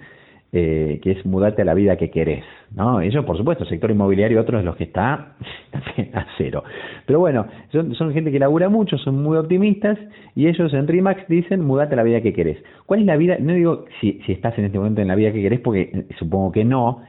eh, 0.51 0.99
que 1.03 1.11
es 1.11 1.27
mudate 1.27 1.61
a 1.61 1.65
la 1.67 1.75
vida 1.75 1.97
que 1.97 2.11
querés, 2.11 2.43
¿no? 2.75 3.03
Ellos, 3.03 3.23
por 3.27 3.37
supuesto, 3.37 3.67
sector 3.67 3.91
inmobiliario, 3.91 4.41
otro 4.41 4.57
de 4.57 4.65
los 4.65 4.77
que 4.77 4.85
está 4.85 5.35
a 6.15 6.27
cero. 6.39 6.65
Pero 7.05 7.19
bueno, 7.19 7.47
son, 7.71 7.95
son 7.95 8.15
gente 8.15 8.33
que 8.33 8.39
labura 8.39 8.71
mucho, 8.71 8.97
son 8.97 9.23
muy 9.23 9.37
optimistas, 9.37 9.99
y 10.35 10.47
ellos 10.47 10.73
en 10.73 10.89
RIMAX 10.89 11.29
dicen, 11.29 11.61
mudate 11.61 11.93
a 11.93 11.97
la 11.97 12.03
vida 12.03 12.23
que 12.23 12.33
querés. 12.33 12.57
¿Cuál 12.87 13.01
es 13.01 13.07
la 13.07 13.19
vida? 13.19 13.37
No 13.39 13.53
digo 13.53 13.85
si, 14.01 14.23
si 14.25 14.33
estás 14.33 14.59
en 14.59 14.65
este 14.65 14.79
momento 14.79 15.03
en 15.03 15.09
la 15.09 15.17
vida 15.17 15.33
que 15.33 15.43
querés, 15.43 15.61
porque 15.61 15.91
eh, 15.93 16.07
supongo 16.19 16.51
que 16.51 16.65
no, 16.65 17.03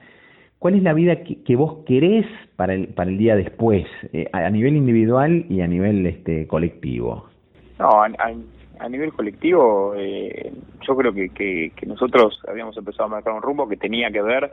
¿Cuál 0.60 0.76
es 0.76 0.84
la 0.84 0.94
vida 0.94 1.24
que, 1.24 1.56
vos 1.56 1.86
querés 1.86 2.26
para 2.58 2.74
el, 2.74 2.90
para 2.90 3.10
el 3.10 3.18
día 3.18 3.38
después, 3.38 3.86
eh, 4.12 4.30
a 4.34 4.50
nivel 4.50 4.76
individual 4.76 5.46
y 5.50 5.62
a 5.62 5.68
nivel 5.68 6.06
este, 6.06 6.48
colectivo? 6.48 7.30
No, 7.80 8.04
a, 8.04 8.10
a 8.80 8.90
nivel 8.90 9.14
colectivo, 9.14 9.94
eh, 9.96 10.52
yo 10.86 10.96
creo 10.98 11.14
que, 11.14 11.30
que, 11.30 11.86
nosotros 11.86 12.42
habíamos 12.48 12.76
empezado 12.78 13.06
a 13.06 13.08
marcar 13.08 13.34
un 13.34 13.42
rumbo 13.42 13.68
que 13.68 13.78
tenía 13.78 14.12
que 14.12 14.22
ver 14.22 14.52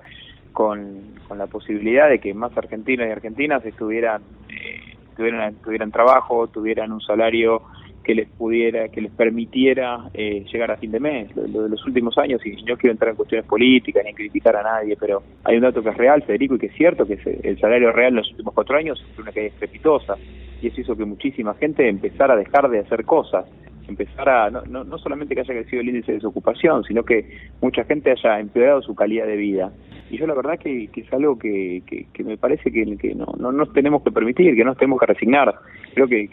con, 0.52 1.14
con 1.26 1.38
la 1.38 1.46
posibilidad 1.46 2.08
de 2.08 2.18
que 2.18 2.34
más 2.34 2.56
argentinos 2.56 3.06
y 3.06 3.10
argentinas 3.10 3.64
estuvieran, 3.64 4.22
eh, 4.48 4.96
tuvieran, 5.16 5.54
tuvieran 5.56 5.90
trabajo, 5.90 6.48
tuvieran 6.48 6.92
un 6.92 7.00
salario 7.00 7.62
que 8.06 8.14
les 8.14 8.28
pudiera, 8.28 8.88
que 8.88 9.00
les 9.00 9.10
permitiera 9.10 10.08
eh, 10.14 10.44
llegar 10.52 10.70
a 10.70 10.76
fin 10.76 10.92
de 10.92 11.00
mes. 11.00 11.34
Lo, 11.34 11.64
de 11.64 11.68
los 11.68 11.84
últimos 11.84 12.16
años, 12.18 12.40
y 12.46 12.52
no 12.62 12.76
quiero 12.76 12.92
entrar 12.92 13.10
en 13.10 13.16
cuestiones 13.16 13.44
políticas 13.48 14.04
ni 14.04 14.14
criticar 14.14 14.54
a 14.54 14.62
nadie, 14.62 14.96
pero 14.96 15.24
hay 15.42 15.56
un 15.56 15.62
dato 15.62 15.82
que 15.82 15.88
es 15.88 15.96
real, 15.96 16.22
Federico, 16.22 16.54
y 16.54 16.58
que 16.60 16.66
es 16.66 16.74
cierto, 16.76 17.04
que 17.04 17.14
es 17.14 17.26
el 17.26 17.58
salario 17.58 17.90
real 17.90 18.10
en 18.10 18.16
los 18.18 18.30
últimos 18.30 18.54
cuatro 18.54 18.76
años 18.76 19.04
es 19.12 19.18
una 19.18 19.32
caída 19.32 19.48
estrepitosa, 19.48 20.14
y 20.62 20.68
eso 20.68 20.80
hizo 20.82 20.96
que 20.96 21.04
muchísima 21.04 21.54
gente 21.54 21.88
empezara 21.88 22.34
a 22.34 22.36
dejar 22.36 22.70
de 22.70 22.78
hacer 22.78 23.04
cosas 23.04 23.44
empezar 23.88 24.28
a, 24.28 24.50
no, 24.50 24.62
no, 24.62 24.82
no, 24.82 24.98
solamente 24.98 25.34
que 25.34 25.42
haya 25.42 25.54
crecido 25.54 25.80
el 25.80 25.88
índice 25.88 26.10
de 26.10 26.18
desocupación, 26.18 26.82
sino 26.82 27.04
que 27.04 27.38
mucha 27.60 27.84
gente 27.84 28.10
haya 28.10 28.40
empeorado 28.40 28.82
su 28.82 28.96
calidad 28.96 29.26
de 29.26 29.36
vida. 29.36 29.72
Y 30.10 30.18
yo 30.18 30.26
la 30.26 30.34
verdad 30.34 30.58
que, 30.58 30.88
que 30.88 31.02
es 31.02 31.12
algo 31.12 31.38
que, 31.38 31.82
que, 32.12 32.24
me 32.24 32.36
parece 32.36 32.72
que, 32.72 32.96
que 32.96 33.14
no, 33.14 33.26
no 33.38 33.52
nos 33.52 33.72
tenemos 33.72 34.02
que 34.02 34.10
permitir, 34.10 34.56
que 34.56 34.64
no 34.64 34.70
nos 34.70 34.78
tenemos 34.78 34.98
que 34.98 35.06
resignar. 35.06 35.54
Creo 35.96 36.08
que, 36.08 36.28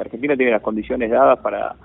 Argentina 0.00 0.34
tiene 0.34 0.52
las 0.52 0.62
condiciones 0.62 1.10
dadas 1.10 1.38
para, 1.40 1.76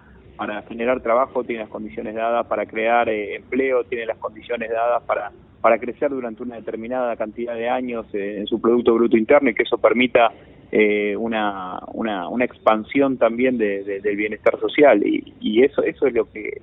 generar 0.70 1.02
trabajo, 1.02 1.44
tiene 1.44 1.64
las 1.64 1.70
condiciones 1.70 2.16
dadas 2.16 2.48
para 2.48 2.66
crear 2.66 3.10
eh, 3.10 3.36
empleo, 3.36 3.84
tiene 3.84 4.06
las 4.06 4.18
condiciones 4.18 4.70
dadas 4.72 5.04
para, 5.04 5.34
para 5.60 5.78
crecer 5.78 6.10
durante 6.10 6.44
una 6.44 6.56
determinada 6.56 7.18
cantidad 7.18 7.54
de 7.54 7.68
años 7.68 8.06
eh, 8.14 8.38
en 8.38 8.48
su 8.48 8.62
Producto 8.62 8.94
Bruto 8.94 9.18
Interno 9.18 9.50
y 9.50 9.56
que 9.56 9.64
eso 9.64 9.78
permita 9.78 10.32
eh, 10.72 11.18
una, 11.18 11.82
una, 11.92 12.30
una 12.30 12.46
expansión 12.46 13.18
también 13.18 13.58
de, 13.58 13.84
del 13.84 14.16
bienestar 14.16 14.58
social. 14.62 15.06
Y, 15.06 15.34
y, 15.42 15.64
eso 15.64 15.84
eso 15.84 16.08
es 16.08 16.14
lo 16.14 16.32
que 16.32 16.62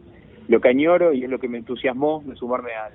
lo 0.48 0.60
que 0.60 0.68
añoro 0.68 1.12
y 1.12 1.24
es 1.24 1.30
lo 1.30 1.38
que 1.38 1.48
me 1.48 1.58
entusiasmó 1.58 2.22
de 2.26 2.34
sumarme 2.36 2.70
a, 2.72 2.88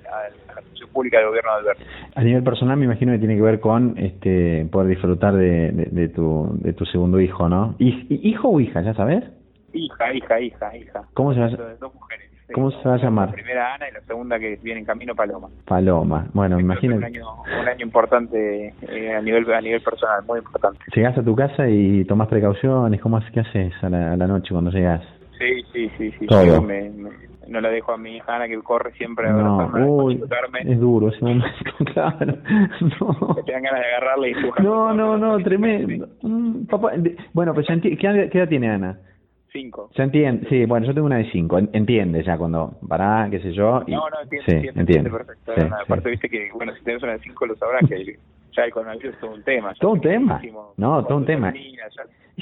la 0.54 0.62
función 0.62 0.90
pública 0.90 1.18
del 1.18 1.28
gobierno 1.28 1.50
de 1.52 1.58
Alberto. 1.58 1.84
A 2.14 2.22
nivel 2.22 2.42
personal 2.42 2.76
me 2.76 2.84
imagino 2.84 3.12
que 3.12 3.18
tiene 3.18 3.36
que 3.36 3.42
ver 3.42 3.60
con 3.60 3.96
este 3.98 4.66
poder 4.70 4.88
disfrutar 4.88 5.34
de, 5.34 5.72
de, 5.72 6.08
tu, 6.08 6.48
de 6.54 6.72
tu 6.72 6.84
segundo 6.86 7.20
hijo, 7.20 7.48
¿no? 7.48 7.74
¿Hijo 7.78 8.48
o 8.48 8.60
hija, 8.60 8.82
ya 8.82 8.94
sabes? 8.94 9.24
Hija, 9.72 10.14
hija, 10.14 10.40
hija, 10.40 10.76
hija. 10.76 11.02
¿Cómo 11.14 11.32
se 11.32 11.40
llama? 11.40 11.56
Dos 11.80 11.94
mujeres. 11.94 12.30
¿Cómo 12.52 12.70
se 12.70 12.88
va 12.88 12.94
a 12.94 12.98
llamar? 12.98 13.28
La 13.28 13.34
primera 13.34 13.74
Ana 13.74 13.88
y 13.88 13.92
la 13.92 14.00
segunda 14.00 14.38
que 14.38 14.58
viene 14.62 14.80
en 14.80 14.86
camino 14.86 15.14
Paloma. 15.14 15.48
Paloma, 15.66 16.26
bueno, 16.32 16.56
me 16.56 16.62
imagino. 16.62 16.96
Un 16.96 17.04
año, 17.04 17.26
un 17.60 17.68
año 17.68 17.84
importante 17.86 18.74
eh, 18.88 19.14
a 19.14 19.20
nivel 19.20 19.52
a 19.52 19.60
nivel 19.60 19.80
personal, 19.80 20.24
muy 20.26 20.38
importante. 20.38 20.80
¿Llegas 20.94 21.16
a 21.16 21.22
tu 21.22 21.36
casa 21.36 21.68
y 21.68 22.04
tomas 22.04 22.28
precauciones? 22.28 23.00
¿Cómo 23.00 23.20
qué 23.32 23.40
haces 23.40 23.72
a 23.82 23.88
la, 23.88 24.12
a 24.12 24.16
la 24.16 24.26
noche 24.26 24.48
cuando 24.50 24.70
llegas? 24.70 25.02
Sí, 25.38 25.62
sí, 25.72 25.90
sí, 25.96 26.12
sí. 26.18 26.26
Todo. 26.26 26.60
Me, 26.62 26.90
no 27.50 27.60
la 27.60 27.68
dejo 27.68 27.92
a 27.92 27.98
mi 27.98 28.16
hija 28.16 28.36
Ana 28.36 28.46
que 28.46 28.56
corre 28.62 28.92
siempre 28.92 29.28
a 29.28 29.32
no, 29.32 29.70
uy, 29.86 30.22
Es 30.64 30.78
duro 30.78 31.08
ese 31.08 31.20
momento, 31.20 31.46
claro. 31.92 32.36
No. 33.00 33.34
te 33.44 33.52
dan 33.52 33.62
ganas 33.62 33.80
de 33.80 33.86
agarrarle 33.86 34.30
y 34.30 34.62
No, 34.62 34.94
no, 34.94 35.18
no, 35.18 35.38
tremendo. 35.40 36.08
Mm, 36.22 36.66
papá, 36.66 36.92
bueno, 37.32 37.52
pues 37.52 37.66
¿qué, 37.82 37.96
¿qué 37.96 38.38
edad 38.38 38.48
tiene 38.48 38.70
Ana? 38.70 38.98
Cinco. 39.52 39.90
Se 39.96 40.02
entiende, 40.02 40.48
sí, 40.48 40.64
bueno, 40.64 40.86
yo 40.86 40.94
tengo 40.94 41.06
una 41.06 41.16
de 41.16 41.28
cinco, 41.32 41.58
entiende 41.58 42.22
ya 42.22 42.38
cuando, 42.38 42.78
para, 42.88 43.28
qué 43.28 43.40
sé 43.40 43.52
yo. 43.52 43.82
Y, 43.84 43.92
no, 43.92 44.08
no, 44.08 44.20
entiende, 44.22 44.46
sí, 44.46 44.54
entiende, 44.54 44.80
entiende. 44.80 45.10
perfecto. 45.10 45.52
aparte, 45.82 46.08
viste 46.08 46.28
que, 46.28 46.50
bueno, 46.54 46.72
si 46.76 46.84
tenés 46.84 47.02
una 47.02 47.12
de 47.12 47.18
cinco 47.18 47.46
lo 47.46 47.56
sabrás 47.56 47.82
que 47.88 48.16
ya 48.56 48.62
el 48.62 48.70
coronavirus 48.70 49.14
es 49.14 49.20
todo 49.20 49.32
un 49.32 49.42
tema. 49.42 49.74
Todo 49.80 49.92
un 49.92 50.00
tema, 50.00 50.40
no, 50.76 51.04
todo 51.04 51.18
un 51.18 51.26
tema. 51.26 51.52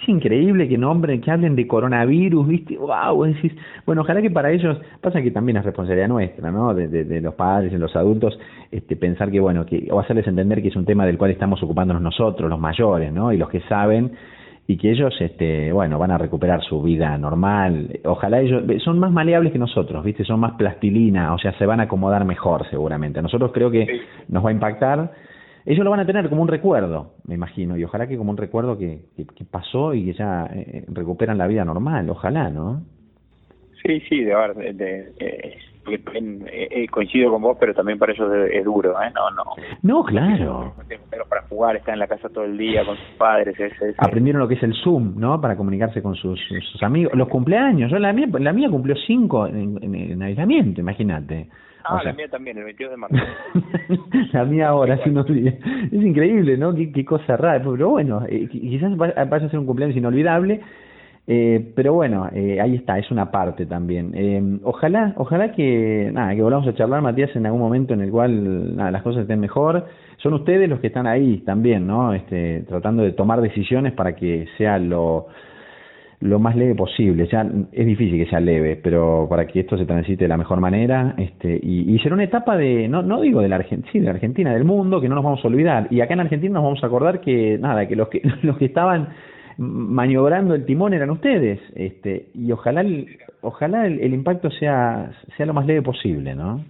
Es 0.01 0.09
increíble 0.09 0.69
que 0.69 0.79
nombren, 0.79 1.21
que 1.21 1.31
hablen 1.31 1.57
de 1.57 1.67
coronavirus, 1.67 2.47
viste, 2.47 2.77
wow, 2.77 3.25
decís, 3.25 3.53
bueno, 3.85 4.03
ojalá 4.03 4.23
que 4.23 4.31
para 4.31 4.53
ellos, 4.53 4.79
pasa 5.01 5.21
que 5.21 5.33
también 5.33 5.57
es 5.57 5.65
responsabilidad 5.65 6.07
nuestra, 6.07 6.53
¿no? 6.53 6.73
De, 6.73 6.87
de, 6.87 7.05
de 7.05 7.21
los 7.21 7.35
padres, 7.35 7.73
de 7.73 7.79
los 7.79 7.95
adultos, 7.97 8.39
este, 8.71 8.95
pensar 8.95 9.31
que, 9.31 9.41
bueno, 9.41 9.67
que, 9.67 9.89
o 9.91 9.99
hacerles 9.99 10.27
entender 10.29 10.63
que 10.63 10.69
es 10.69 10.77
un 10.77 10.85
tema 10.85 11.05
del 11.05 11.19
cual 11.19 11.33
estamos 11.33 11.61
ocupándonos 11.63 12.01
nosotros, 12.01 12.49
los 12.49 12.61
mayores, 12.61 13.13
¿no? 13.13 13.33
Y 13.33 13.39
los 13.39 13.49
que 13.49 13.61
saben, 13.63 14.13
y 14.69 14.77
que 14.77 14.91
ellos, 14.91 15.15
este, 15.21 15.73
bueno, 15.73 15.99
van 15.99 16.13
a 16.13 16.19
recuperar 16.19 16.63
su 16.63 16.81
vida 16.83 17.17
normal. 17.19 17.99
Ojalá 18.05 18.41
ellos 18.41 18.63
son 18.85 18.99
más 19.01 19.11
maleables 19.11 19.53
que 19.53 19.59
nosotros, 19.59 20.05
¿viste? 20.05 20.25
Son 20.25 20.39
más 20.39 20.53
plastilina, 20.53 21.35
o 21.35 21.39
sea, 21.39 21.53
se 21.59 21.67
van 21.67 21.81
a 21.81 21.85
acomodar 21.85 22.25
mejor 22.25 22.69
seguramente. 22.71 23.19
A 23.19 23.23
nosotros 23.23 23.51
creo 23.53 23.71
que 23.71 23.87
nos 24.29 24.45
va 24.45 24.51
a 24.51 24.53
impactar. 24.53 25.13
Ellos 25.65 25.85
lo 25.85 25.91
van 25.91 26.01
a 26.01 26.07
tener 26.07 26.29
como 26.29 26.43
un 26.43 26.49
recuerdo, 26.49 27.15
me 27.25 27.35
imagino, 27.35 27.77
y 27.77 27.85
ojalá 27.85 28.07
que 28.07 28.17
como 28.17 28.31
un 28.31 28.37
recuerdo 28.37 28.79
que, 28.79 29.03
que, 29.17 29.45
pasó 29.45 29.95
y 29.95 30.07
que 30.07 30.15
ya 30.15 30.47
eh, 30.47 30.85
recuperan 30.89 31.39
la 31.39 31.47
vida 31.47 31.65
normal, 31.65 32.09
ojalá, 32.11 32.51
¿no? 32.51 32.83
Sí, 33.83 34.01
sí, 34.09 34.25
de, 34.25 34.35
de, 34.35 34.73
de 34.73 35.59
eh, 35.91 36.01
eh, 36.53 36.69
eh, 36.71 36.89
coincido 36.89 37.31
con 37.31 37.43
vos, 37.43 37.57
pero 37.59 37.75
también 37.75 37.99
para 37.99 38.13
ellos 38.13 38.31
es, 38.51 38.65
duro, 38.65 38.93
¿eh? 39.03 39.11
No, 39.15 39.31
no. 39.31 39.45
No, 39.83 40.05
claro. 40.05 40.75
Pero 41.11 41.25
para 41.27 41.43
jugar, 41.43 41.77
estar 41.77 41.95
en 41.95 42.01
la 42.01 42.07
casa 42.07 42.29
todo 42.29 42.45
el 42.45 42.59
día 42.59 42.85
con 42.85 42.97
sus 42.97 43.17
padres. 43.17 43.57
Aprendieron 43.99 44.41
lo 44.41 44.49
que 44.49 44.55
es 44.55 44.63
el 44.63 44.75
Zoom, 44.75 45.15
¿no? 45.17 45.41
Para 45.41 45.57
comunicarse 45.57 46.03
con 46.03 46.15
sus, 46.15 46.41
sus 46.73 46.83
amigos. 46.83 47.13
Los 47.15 47.29
cumpleaños. 47.29 47.91
Yo 47.91 47.99
la 47.99 48.13
mía, 48.13 48.27
la 48.39 48.53
mía 48.53 48.69
cumplió 48.69 48.97
cinco 49.07 49.47
en, 49.47 49.79
en, 49.83 50.23
aislamiento, 50.23 50.81
imagínate. 50.81 51.49
Ah, 51.89 52.03
la 52.05 52.13
mía 52.13 52.29
también, 52.29 52.59
el 52.59 52.65
22 52.65 52.91
de 52.91 52.97
marzo. 52.97 53.17
la 54.33 54.45
mía 54.45 54.69
ahora, 54.69 54.95
hace 54.95 55.11
unos 55.11 55.27
días. 55.27 55.55
Es 55.87 55.93
increíble, 55.93 56.57
¿no? 56.57 56.75
Qué, 56.75 56.93
qué 56.93 57.05
cosa 57.05 57.37
rara. 57.37 57.63
Pero 57.65 57.89
bueno, 57.89 58.25
eh, 58.29 58.49
quizás 58.51 58.97
vaya 58.97 59.15
a 59.17 59.51
ser 59.51 59.59
un 59.59 59.67
cumpleaños 59.67 59.97
inolvidable 59.97 60.61
eh, 61.31 61.73
pero 61.77 61.93
bueno, 61.93 62.27
eh, 62.33 62.59
ahí 62.59 62.77
está, 62.77 62.99
es 62.99 63.11
una 63.11 63.31
parte 63.31 63.67
también. 63.67 64.13
Eh, 64.15 64.61
ojalá, 64.65 65.13
ojalá 65.19 65.53
que, 65.53 66.11
nada, 66.11 66.35
que 66.35 66.43
volvamos 66.43 66.67
a 66.67 66.75
charlar, 66.75 67.03
Matías, 67.03 67.37
en 67.37 67.45
algún 67.45 67.61
momento 67.61 67.93
en 67.93 68.01
el 68.01 68.11
cual 68.11 68.75
nada, 68.75 68.91
las 68.91 69.03
cosas 69.03 69.23
estén 69.23 69.39
mejor. 69.39 69.85
Son 70.23 70.33
ustedes 70.33 70.71
los 70.71 70.81
que 70.81 70.87
están 70.87 71.07
ahí 71.07 71.43
también, 71.45 71.87
¿no? 71.87 72.15
Este, 72.15 72.65
tratando 72.67 73.03
de 73.03 73.13
tomar 73.13 73.43
decisiones 73.43 73.93
para 73.93 74.17
que 74.17 74.47
sea 74.57 74.79
lo, 74.79 75.27
lo 76.21 76.39
más 76.39 76.57
leve 76.57 76.75
posible. 76.75 77.29
Ya 77.31 77.47
es 77.73 77.87
difícil 77.87 78.23
que 78.23 78.31
sea 78.31 78.41
leve, 78.41 78.77
pero 78.77 79.27
para 79.29 79.47
que 79.47 79.61
esto 79.61 79.79
se 79.79 79.87
transite 79.87 80.25
de 80.25 80.29
la 80.29 80.37
mejor 80.37 80.61
manera, 80.61 81.15
este, 81.17 81.59
y, 81.63 81.95
y 81.95 81.99
será 82.01 82.15
una 82.15 82.25
etapa 82.25 82.57
de, 82.57 82.89
no, 82.89 83.03
no 83.03 83.21
digo 83.21 83.41
de 83.41 83.49
la 83.49 83.57
Argentina, 83.57 83.93
sí, 83.93 83.99
de 84.01 84.07
la 84.07 84.13
Argentina, 84.13 84.53
del 84.53 84.65
mundo, 84.65 85.01
que 85.01 85.09
no 85.09 85.15
nos 85.15 85.25
vamos 85.25 85.45
a 85.45 85.49
olvidar. 85.49 85.87
Y 85.91 86.01
acá 86.01 86.15
en 86.15 86.21
Argentina 86.21 86.55
nos 86.55 86.65
vamos 86.65 86.83
a 86.83 86.87
acordar 86.87 87.21
que, 87.21 87.59
nada, 87.59 87.87
que 87.87 87.97
los 87.97 88.09
que, 88.09 88.23
los 88.43 88.57
que 88.59 88.65
estaban 88.65 89.09
maniobrando 89.59 90.55
el 90.55 90.65
timón 90.65 90.95
eran 90.95 91.11
ustedes, 91.11 91.61
este, 91.75 92.29
y 92.35 92.51
ojalá 92.53 92.81
el, 92.81 93.19
ojalá 93.41 93.87
el, 93.87 94.15
impacto 94.15 94.51
sea, 94.53 95.11
sea 95.37 95.47
lo 95.47 95.55
más 95.55 95.67
leve 95.67 95.83
posible, 95.83 96.35
¿no? 96.35 96.65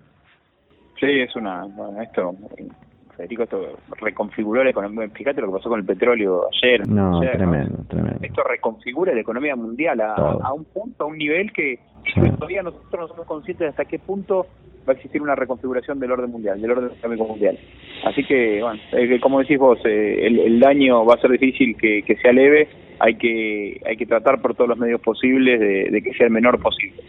Sí, 0.98 1.06
es 1.06 1.36
una, 1.36 1.64
bueno, 1.64 2.00
esto, 2.00 2.34
Federico, 3.18 3.42
esto 3.42 3.78
reconfiguró 4.00 4.62
la 4.62 4.70
economía, 4.70 5.08
fíjate 5.08 5.40
lo 5.40 5.48
que 5.48 5.54
pasó 5.54 5.68
con 5.68 5.80
el 5.80 5.84
petróleo 5.84 6.46
ayer. 6.62 6.86
No, 6.88 7.18
tremendo, 7.18 7.84
tremendo. 7.88 8.20
Esto 8.22 8.44
reconfigura 8.44 9.12
la 9.12 9.20
economía 9.20 9.56
mundial 9.56 10.00
a, 10.00 10.14
a, 10.14 10.52
un 10.52 10.64
punto, 10.64 11.02
a 11.02 11.06
un 11.08 11.18
nivel 11.18 11.52
que 11.52 11.80
todavía 12.14 12.62
nosotros 12.62 12.92
no 12.92 13.08
somos 13.08 13.26
conscientes 13.26 13.64
de 13.64 13.68
hasta 13.70 13.86
qué 13.86 13.98
punto 13.98 14.46
va 14.88 14.92
a 14.92 14.96
existir 14.96 15.20
una 15.20 15.34
reconfiguración 15.34 15.98
del 15.98 16.12
orden 16.12 16.30
mundial, 16.30 16.62
del 16.62 16.70
orden 16.70 16.92
económico 16.96 17.26
mundial. 17.26 17.58
Así 18.04 18.24
que, 18.24 18.62
bueno, 18.62 18.80
eh, 18.92 19.18
como 19.18 19.40
decís 19.40 19.58
vos, 19.58 19.80
eh, 19.84 20.24
el, 20.24 20.60
daño 20.60 21.04
va 21.04 21.14
a 21.14 21.20
ser 21.20 21.32
difícil 21.32 21.76
que, 21.76 22.04
que 22.04 22.14
sea 22.18 22.32
leve, 22.32 22.68
hay 23.00 23.16
que, 23.16 23.80
hay 23.86 23.96
que 23.96 24.06
tratar 24.06 24.40
por 24.40 24.54
todos 24.54 24.68
los 24.68 24.78
medios 24.78 25.00
posibles 25.00 25.60
de, 25.60 26.02
que 26.02 26.12
sea 26.14 26.26
el 26.26 26.32
menor 26.32 26.60
posible. 26.60 27.02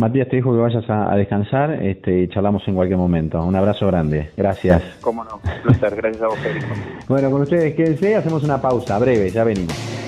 Matías, 0.00 0.28
te 0.28 0.36
dijo 0.36 0.52
que 0.52 0.58
vayas 0.58 0.84
a, 0.88 1.14
descansar 1.16 1.82
este, 1.82 2.22
y 2.22 2.28
charlamos 2.28 2.66
en 2.68 2.74
cualquier 2.74 2.98
momento. 2.98 3.42
Un 3.44 3.56
abrazo 3.56 3.86
grande. 3.88 4.30
Gracias. 4.36 4.98
Cómo 5.00 5.24
no, 5.24 5.40
placer. 5.62 5.96
Gracias 5.96 6.22
a 6.22 6.28
vos, 6.28 6.38
Federico. 6.38 6.66
bueno, 7.08 7.30
con 7.30 7.42
ustedes 7.42 7.74
quédense, 7.74 8.14
hacemos 8.14 8.44
una 8.44 8.60
pausa 8.60 8.98
breve, 8.98 9.30
ya 9.30 9.44
venimos. 9.44 10.07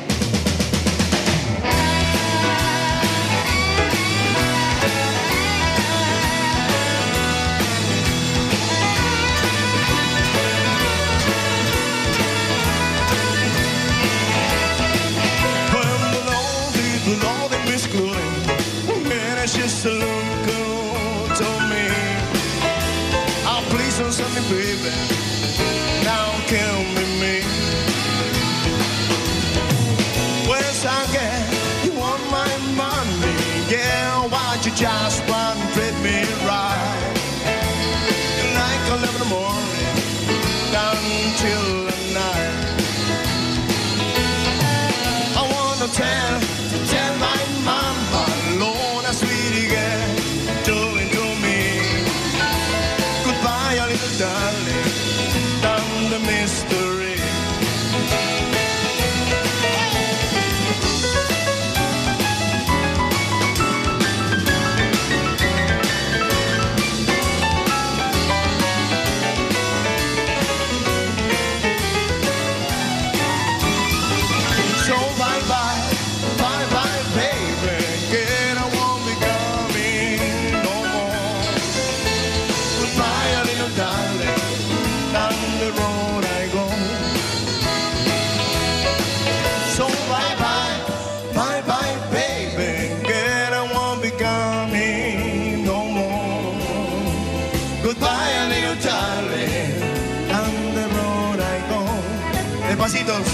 The 45.81 45.87
tell. 45.87 46.60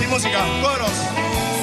Música, 0.08 0.38
coros. 0.62 0.90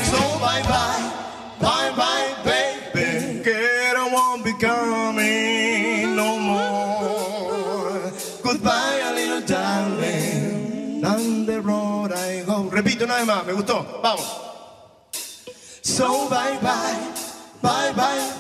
So 0.10 0.40
bye 0.40 0.62
bye, 0.64 1.12
bye 1.60 1.92
bye 1.96 2.36
baby, 2.44 3.44
get 3.44 3.96
I 3.96 4.10
won't 4.12 4.44
be 4.44 4.54
coming 4.54 6.16
no 6.16 6.38
more. 6.38 8.12
Goodbye, 8.44 9.02
a 9.04 9.14
little 9.14 9.42
darling, 9.42 11.02
down 11.02 11.46
the 11.46 11.62
road 11.62 12.14
I 12.14 12.44
go. 12.46 12.70
Repito 12.70 13.06
una 13.06 13.16
vez 13.18 13.26
más, 13.26 13.46
me 13.46 13.54
gustó, 13.54 14.00
vamos. 14.02 14.26
So 15.82 16.30
bye 16.30 16.58
bye, 16.62 17.14
bye 17.62 17.94
bye 17.94 18.33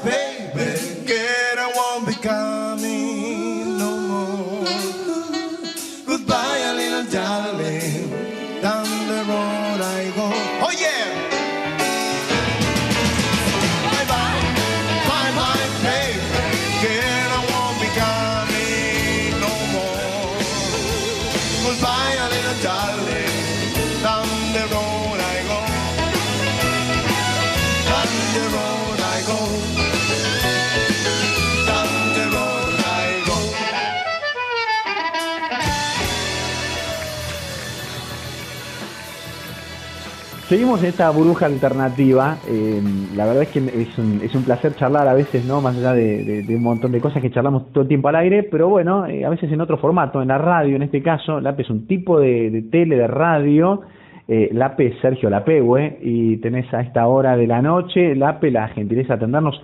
Seguimos 40.49 40.82
en 40.84 40.89
esta 40.89 41.10
burbuja 41.10 41.45
alternativa. 41.45 42.38
Eh, 42.45 42.82
la 43.15 43.25
verdad 43.25 43.43
es 43.43 43.49
que 43.49 43.60
es 43.60 43.97
un, 43.97 44.19
es 44.21 44.36
un 44.36 44.43
placer 44.43 44.75
charlar 44.75 45.08
a 45.08 45.13
veces, 45.13 45.45
¿no? 45.45 45.62
Más 45.62 45.77
allá 45.77 45.93
de, 45.93 46.45
un 46.49 46.62
montón 46.62 46.91
de 46.91 46.99
cosas 46.99 47.21
que 47.21 47.32
charlamos 47.32 47.71
todo 47.71 47.84
el 47.84 47.88
tiempo 47.88 48.10
al 48.10 48.17
aire, 48.17 48.43
pero 48.43 48.67
bueno, 48.67 49.06
eh, 49.06 49.23
a 49.23 49.29
veces 49.29 49.49
en 49.51 49.62
otro 49.62 49.77
formato, 49.77 50.21
en 50.21 50.27
la 50.27 50.38
radio 50.38 50.75
en 50.75 50.82
este 50.82 51.01
caso. 51.01 51.39
LAPE 51.39 51.62
es 51.62 51.69
un 51.69 51.88
tipo 51.88 52.19
de, 52.19 52.65
tele, 52.69 52.97
de 52.97 53.08
radio. 53.08 53.84
Eh, 54.27 54.49
LAPE 54.51 54.88
es 54.88 54.99
Sergio 55.01 55.29
Lapehue 55.29 55.99
y 56.01 56.38
tenés 56.38 56.71
a 56.73 56.82
esta 56.82 57.08
hora 57.08 57.38
de 57.38 57.47
la 57.47 57.62
noche, 57.62 58.13
LAPE, 58.13 58.51
la 58.51 58.67
gentileza 58.67 59.13
de 59.13 59.13
atendernos 59.15 59.62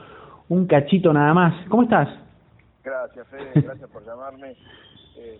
un 0.47 0.65
cachito 0.65 1.11
nada 1.11 1.33
más. 1.33 1.53
¿Cómo 1.67 1.83
estás? 1.83 2.07
Gracias, 2.83 3.27
Fede, 3.27 3.51
gracias 3.53 3.89
por 3.89 4.05
llamarme 4.05 4.55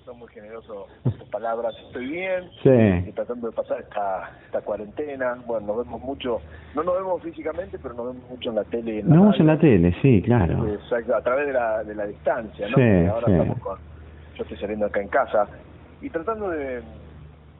son 0.10 0.19
muy 0.19 0.28
generosos 0.30 0.88
tus 1.04 1.30
palabras. 1.30 1.76
Estoy 1.86 2.08
bien, 2.08 2.50
sí. 2.63 3.12
tratando 3.13 3.48
de 3.48 3.54
pasar 3.54 3.80
esta, 3.80 4.32
esta 4.45 4.62
cuarentena. 4.62 5.38
Bueno, 5.45 5.67
nos 5.67 5.86
vemos 5.86 6.02
mucho, 6.02 6.41
no 6.76 6.84
nos 6.84 6.95
vemos 6.95 7.22
físicamente, 7.22 7.78
pero 7.78 7.93
nos 7.93 8.08
vemos 8.08 8.30
mucho 8.30 8.50
en 8.50 8.56
la 8.56 8.63
tele. 8.63 9.04
nos 9.04 9.12
vemos 9.12 9.39
en 9.39 9.48
la 9.48 9.60
tele, 9.60 9.95
sí, 10.02 10.22
claro. 10.24 10.67
Exacto, 10.67 11.15
a 11.15 11.22
través 11.22 11.48
de 11.48 11.54
la, 11.54 11.84
de 11.84 11.93
la 11.93 12.08
distancia, 12.08 12.67
¿no? 12.69 12.76
Sí, 12.76 13.08
ahora 13.08 13.32
estamos 13.32 13.60
con, 13.60 13.78
yo 14.36 14.43
estoy 14.43 14.58
saliendo 14.58 14.88
acá 14.88 15.00
en 15.00 15.10
casa 15.10 15.48
y 16.02 16.10
tratando 16.10 16.50
de, 16.50 16.82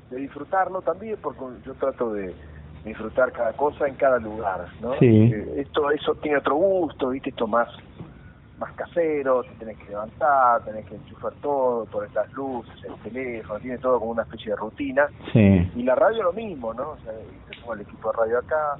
de 0.10 0.18
disfrutarlo 0.18 0.82
también, 0.82 1.18
porque 1.22 1.42
yo 1.66 1.74
trato 1.76 2.14
de 2.14 2.34
disfrutar 2.84 3.32
cada 3.32 3.54
cosa 3.54 3.88
en 3.88 3.94
cada 3.94 4.18
lugar, 4.18 4.66
¿no? 4.82 4.94
Sí. 4.98 5.32
Eh, 5.32 5.54
esto, 5.58 5.92
eso 5.92 6.16
tiene 6.16 6.38
otro 6.38 6.56
gusto, 6.56 7.10
¿viste? 7.10 7.30
Esto 7.30 7.46
más 7.46 7.70
más 8.60 8.74
casero, 8.74 9.43
te 9.43 9.50
tenés 9.56 9.78
que 9.78 9.89
levantar, 9.89 10.63
tenés 10.63 10.86
que 10.86 10.95
enchufar 10.95 11.34
todo, 11.41 11.86
por 11.86 12.12
las 12.13 12.32
luces, 12.34 12.76
el 12.84 12.95
teléfono, 13.02 13.60
tiene 13.60 13.78
todo 13.78 14.00
como 14.00 14.12
una 14.12 14.24
especie 14.24 14.52
de 14.52 14.56
rutina. 14.58 15.08
Sí. 15.34 15.72
Y 15.76 15.84
la 15.84 15.95
radio 15.95 16.24
lo 16.24 16.34
mismo, 16.34 16.74
¿no? 16.74 16.91
O 16.91 16.98
sea, 17.04 17.13
tengo 17.50 17.74
el 17.74 17.82
equipo 17.82 18.12
de 18.12 18.17
radio 18.17 18.39
acá, 18.39 18.78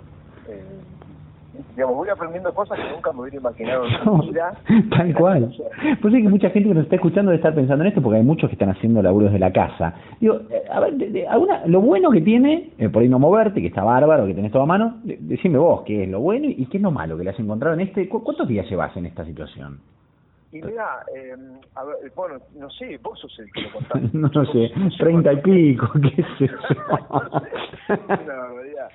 eh, 0.47 0.81
digamos, 1.75 1.95
voy 1.95 2.09
aprendiendo 2.09 2.53
cosas 2.53 2.79
que 2.79 2.89
nunca 2.89 3.11
me 3.11 3.21
hubiera 3.21 3.37
imaginado 3.37 3.85
en 3.85 4.19
mi 4.19 4.29
vida. 4.29 4.53
Tal 4.89 5.13
cual. 5.15 5.55
Pues 6.01 6.13
sí 6.13 6.21
que 6.21 6.29
mucha 6.29 6.49
gente 6.49 6.69
que 6.69 6.75
nos 6.75 6.83
está 6.83 6.95
escuchando 6.95 7.31
debe 7.31 7.37
estar 7.37 7.55
pensando 7.55 7.83
en 7.83 7.89
esto 7.89 8.01
porque 8.01 8.17
hay 8.17 8.23
muchos 8.23 8.49
que 8.49 8.55
están 8.55 8.69
haciendo 8.69 9.01
laburos 9.01 9.31
de 9.31 9.39
la 9.39 9.51
casa. 9.51 9.93
Digo, 10.19 10.41
eh, 10.49 10.63
a 10.71 10.79
ver, 10.79 10.93
de, 10.93 11.27
alguna, 11.27 11.65
lo 11.65 11.81
bueno 11.81 12.11
que 12.11 12.21
tiene, 12.21 12.71
eh, 12.77 12.89
por 12.89 13.01
ahí 13.01 13.09
no 13.09 13.19
moverte, 13.19 13.61
que 13.61 13.67
está 13.67 13.83
bárbaro, 13.83 14.25
que 14.25 14.33
tenés 14.33 14.51
todo 14.51 14.63
a 14.63 14.67
mano, 14.67 14.97
decime 15.03 15.57
vos 15.57 15.83
qué 15.85 16.03
es 16.03 16.09
lo 16.09 16.19
bueno 16.19 16.47
y 16.49 16.65
qué 16.67 16.77
es 16.77 16.83
lo 16.83 16.91
malo 16.91 17.17
que 17.17 17.23
le 17.23 17.31
has 17.31 17.39
encontrado 17.39 17.73
en 17.75 17.81
este. 17.81 18.07
¿Cuántos 18.09 18.47
días 18.47 18.69
llevas 18.69 18.95
en 18.97 19.05
esta 19.05 19.25
situación? 19.25 19.79
Y 20.51 20.61
mira, 20.63 21.05
eh, 21.15 21.35
a 21.75 21.83
ver, 21.83 22.11
bueno, 22.15 22.39
no 22.55 22.69
sé, 22.71 22.97
vos 23.03 23.19
sos 23.19 23.37
el 23.39 23.51
que 23.51 23.61
lo 23.61 23.71
contaste. 23.71 24.09
no, 24.13 24.29
no 24.33 24.45
sé, 24.45 24.71
treinta 24.97 25.33
y 25.33 25.37
pico, 25.37 25.91
qué 26.01 26.23
sé 26.37 26.47
yo. 26.47 26.57
una 27.89 28.35
barbaridad. 28.35 28.89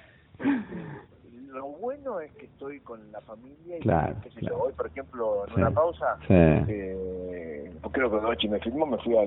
Lo 1.85 1.91
bueno 1.91 2.21
es 2.21 2.33
que 2.33 2.47
estoy 2.47 2.81
con 2.81 2.99
la 3.13 3.21
familia 3.21 3.77
y 3.77 3.81
claro, 3.81 4.15
qué 4.23 4.31
sé 4.31 4.41
yo, 4.41 4.57
hoy 4.57 4.73
por 4.73 4.87
ejemplo 4.87 5.45
en 5.49 5.61
una 5.61 5.71
pausa 5.71 6.17
sí. 6.27 6.33
eh, 6.33 7.71
creo 7.93 8.11
que 8.11 8.21
Dochi 8.21 8.49
me 8.49 8.59
filmó 8.61 8.87
me 8.87 8.97
fui 8.99 9.15
a 9.19 9.21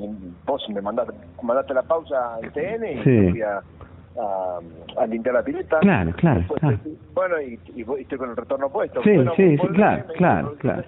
vos 0.44 0.66
me 0.70 0.82
mandaste, 0.82 1.14
mandaste 1.44 1.76
la 1.76 1.84
pausa 1.84 2.38
al 2.38 2.52
TN 2.52 2.84
y 2.84 3.04
sí. 3.04 3.10
me 3.12 3.32
fui 3.32 3.42
a, 3.44 3.62
a, 4.20 4.60
a 4.98 5.06
limpiar 5.06 5.36
la 5.36 5.44
pileta. 5.44 5.78
Claro 5.82 6.12
claro, 6.16 6.44
claro. 6.56 6.80
bueno 7.14 7.40
y, 7.40 7.60
y, 7.76 7.86
estoy 8.02 8.18
con 8.18 8.32
el 8.32 8.36
retorno 8.36 8.70
puesto. 8.72 9.04
Sí 9.04 9.14
bueno, 9.14 9.34
sí 9.36 9.56
sí 9.56 9.68
claro 9.76 10.06
claro 10.16 10.56
claro. 10.58 10.84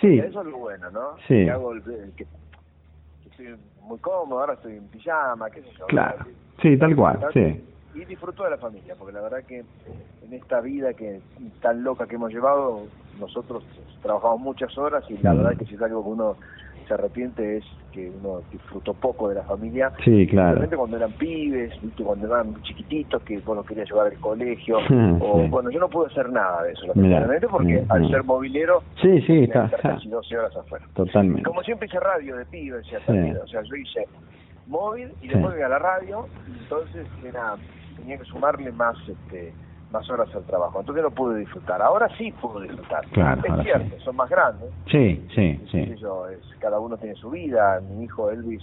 Sí. 0.00 0.18
Eso 0.18 0.40
es 0.40 0.46
lo 0.46 0.56
bueno 0.56 0.90
no 0.92 1.16
sí. 1.28 1.44
Que 1.44 1.50
hago 1.50 1.72
el, 1.72 1.82
que, 1.82 2.24
que 2.24 2.26
estoy 3.30 3.54
muy 3.82 3.98
cómodo 3.98 4.40
ahora 4.40 4.54
estoy 4.54 4.78
en 4.78 4.88
pijama 4.88 5.50
qué 5.50 5.60
sé 5.60 5.68
yo. 5.78 5.84
Claro. 5.88 6.24
Sí 6.62 6.78
tal 6.78 6.96
cual 6.96 7.18
sí 7.34 7.62
y 7.94 8.04
disfruto 8.04 8.44
de 8.44 8.50
la 8.50 8.56
familia, 8.58 8.94
porque 8.98 9.12
la 9.12 9.20
verdad 9.20 9.44
que 9.46 9.58
en 9.58 10.32
esta 10.32 10.60
vida 10.60 10.94
que 10.94 11.20
tan 11.60 11.82
loca 11.84 12.06
que 12.06 12.14
hemos 12.16 12.32
llevado, 12.32 12.84
nosotros 13.20 13.62
trabajamos 14.02 14.40
muchas 14.40 14.76
horas 14.78 15.04
y 15.10 15.18
la 15.18 15.32
Mm. 15.34 15.36
verdad 15.38 15.56
que 15.58 15.64
si 15.66 15.74
es 15.74 15.82
algo 15.82 16.02
que 16.02 16.08
uno 16.10 16.36
se 16.88 16.94
arrepiente 16.94 17.58
es 17.58 17.64
que 17.92 18.10
uno 18.10 18.40
disfrutó 18.50 18.92
poco 18.94 19.28
de 19.28 19.36
la 19.36 19.42
familia. 19.42 19.92
Sí, 20.04 20.26
claro. 20.26 20.52
Realmente 20.52 20.76
cuando 20.76 20.96
eran 20.96 21.12
pibes, 21.12 21.72
cuando 22.02 22.26
eran 22.26 22.60
chiquititos, 22.62 23.22
que 23.22 23.38
vos 23.38 23.54
los 23.56 23.66
querías 23.66 23.88
llevar 23.88 24.06
al 24.08 24.18
colegio, 24.18 24.78
o 25.20 25.42
sí. 25.42 25.48
bueno, 25.48 25.70
yo 25.70 25.78
no 25.78 25.88
pude 25.88 26.06
hacer 26.08 26.30
nada 26.30 26.62
de 26.64 26.72
eso, 26.72 26.86
lamentablemente, 26.88 27.46
porque 27.48 27.82
mm, 27.82 27.92
al 27.92 28.02
mm. 28.02 28.08
ser 28.10 28.24
movilero, 28.24 28.82
Sí, 29.00 29.20
sí, 29.26 29.44
está, 29.44 29.70
casi 29.80 30.08
12 30.08 30.38
horas 30.38 30.56
afuera. 30.56 30.84
Totalmente. 30.94 31.42
Como 31.44 31.62
siempre 31.62 31.86
hice 31.86 32.00
radio 32.00 32.36
de 32.36 32.46
pibe, 32.46 32.78
o 32.78 32.84
sea, 32.84 33.62
yo 33.62 33.76
hice 33.76 34.08
móvil 34.66 35.12
y 35.20 35.28
después 35.28 35.54
a 35.62 35.68
la 35.68 35.78
radio, 35.78 36.26
y 36.48 36.58
entonces 36.62 37.06
era, 37.24 37.54
tenía 37.92 38.18
que 38.18 38.24
sumarle 38.24 38.70
más 38.72 38.96
este 39.08 39.54
más 39.90 40.08
horas 40.08 40.34
al 40.34 40.44
trabajo, 40.46 40.80
entonces 40.80 41.04
no 41.04 41.10
pude 41.10 41.38
disfrutar. 41.40 41.82
Ahora 41.82 42.08
sí 42.16 42.32
puedo 42.40 42.60
disfrutar. 42.60 43.04
Claro, 43.08 43.42
es 43.44 43.62
cierto, 43.62 44.00
son 44.00 44.16
más 44.16 44.30
grandes, 44.30 44.70
Sí, 44.90 45.28
sí, 45.34 45.62
sí. 45.70 45.94
yo, 45.98 46.28
es, 46.28 46.40
cada 46.60 46.80
uno 46.80 46.96
tiene 46.96 47.14
su 47.16 47.28
vida, 47.28 47.78
mi 47.80 48.04
hijo 48.04 48.30
Elvis 48.30 48.62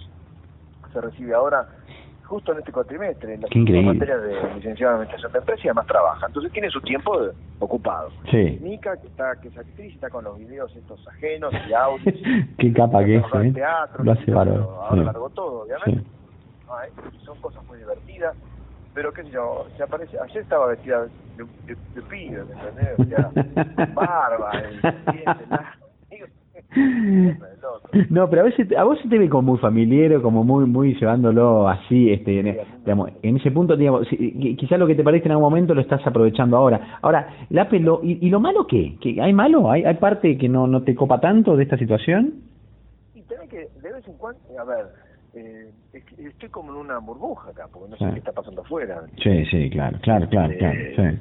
se 0.91 0.99
recibe 0.99 1.35
ahora 1.35 1.67
justo 2.23 2.51
en 2.53 2.59
este 2.59 2.71
cuatrimestre, 2.71 3.35
en 3.35 3.41
la 3.41 3.81
materia 3.93 4.17
de 4.17 4.53
licenciado 4.55 4.93
en 4.93 5.01
administración 5.01 5.31
de 5.33 5.37
empresa 5.39 5.61
y 5.63 5.67
además 5.67 5.85
trabaja, 5.85 6.25
entonces 6.27 6.51
tiene 6.51 6.69
su 6.71 6.81
tiempo 6.81 7.19
de- 7.21 7.31
ocupado. 7.59 8.09
Sí. 8.31 8.57
Mica, 8.61 8.97
que 8.97 9.07
está 9.07 9.35
que 9.39 9.49
es 9.49 9.57
actriz, 9.57 9.93
está 9.93 10.09
con 10.09 10.23
los 10.23 10.35
videos 10.37 10.75
estos 10.75 11.05
ajenos 11.09 11.53
y 11.67 11.73
audios. 11.73 12.15
Qué 12.57 12.73
capa 12.73 13.03
que 13.05 13.17
es, 13.17 13.23
¿eh? 13.35 13.51
teatro, 13.53 14.03
Lo 14.03 14.11
hace 14.13 14.31
bárbaro. 14.31 14.81
Ahora 14.81 14.95
Sí. 15.01 15.05
largó 15.05 15.29
todo, 15.29 15.61
obviamente. 15.63 16.01
Sí. 16.01 16.07
Ay, 16.71 16.89
son 17.25 17.37
cosas 17.39 17.63
muy 17.67 17.77
divertidas. 17.77 18.35
Pero 18.99 19.13
qué 19.13 19.23
sé 19.23 19.29
yo, 19.29 19.65
se 19.77 19.83
aparece, 19.83 20.17
ayer 20.19 20.41
estaba 20.43 20.67
vestida 20.67 21.03
de, 21.37 21.45
de, 21.67 21.77
de 21.95 22.01
pibe, 22.09 22.43
¿me 22.43 22.51
entendés? 22.53 22.99
O 22.99 23.05
sea, 23.05 23.31
barba. 23.95 24.51
No, 28.09 28.29
pero 28.29 28.41
a 28.41 28.45
veces 28.45 28.67
a 28.77 28.83
vos 28.83 28.99
se 29.01 29.07
te 29.07 29.17
ve 29.17 29.29
como 29.29 29.53
muy 29.53 29.59
familiar, 29.59 30.21
como 30.21 30.43
muy 30.43 30.65
muy 30.65 30.95
llevándolo 30.95 31.69
así, 31.69 32.11
este, 32.11 32.39
en, 32.41 32.57
digamos, 32.83 33.11
en 33.23 33.37
ese 33.37 33.51
punto, 33.51 33.77
digamos, 33.77 34.05
si- 34.09 34.17
qui- 34.17 34.57
quizás 34.57 34.77
lo 34.77 34.85
que 34.85 34.95
te 34.95 35.03
parece 35.03 35.27
en 35.27 35.31
algún 35.31 35.45
momento 35.49 35.73
lo 35.73 35.79
estás 35.81 36.05
aprovechando 36.05 36.57
ahora. 36.57 36.99
Ahora, 37.01 37.47
la 37.51 37.69
pelo 37.69 38.01
y, 38.03 38.25
y 38.27 38.29
lo 38.29 38.41
malo 38.41 38.67
qué? 38.67 38.97
¿Que 38.99 39.21
hay 39.21 39.31
malo? 39.31 39.71
¿Hay, 39.71 39.85
hay 39.85 39.95
parte 39.95 40.37
que 40.37 40.49
no 40.49 40.67
no 40.67 40.83
te 40.83 40.93
copa 40.93 41.21
tanto 41.21 41.55
de 41.55 41.63
esta 41.63 41.77
situación? 41.77 42.33
Y 43.15 43.21
tenés 43.21 43.49
que, 43.49 43.69
de 43.81 43.93
vez 43.93 44.05
en 44.07 44.17
cuando, 44.17 44.39
a 44.59 44.63
ver, 44.65 44.85
eh, 45.39 45.71
estoy 46.17 46.49
como 46.49 46.71
en 46.71 46.77
una 46.77 46.97
burbuja 46.99 47.51
acá, 47.51 47.67
porque 47.71 47.89
no 47.91 47.97
sé 47.97 48.05
Sí. 48.05 48.11
qué 48.13 48.19
está 48.19 48.31
pasando 48.31 48.61
afuera. 48.61 49.01
Sí, 49.23 49.45
sí, 49.45 49.69
claro, 49.69 49.97
claro, 50.01 50.27
claro, 50.29 50.51
Eh, 50.53 50.57
claro, 50.57 50.77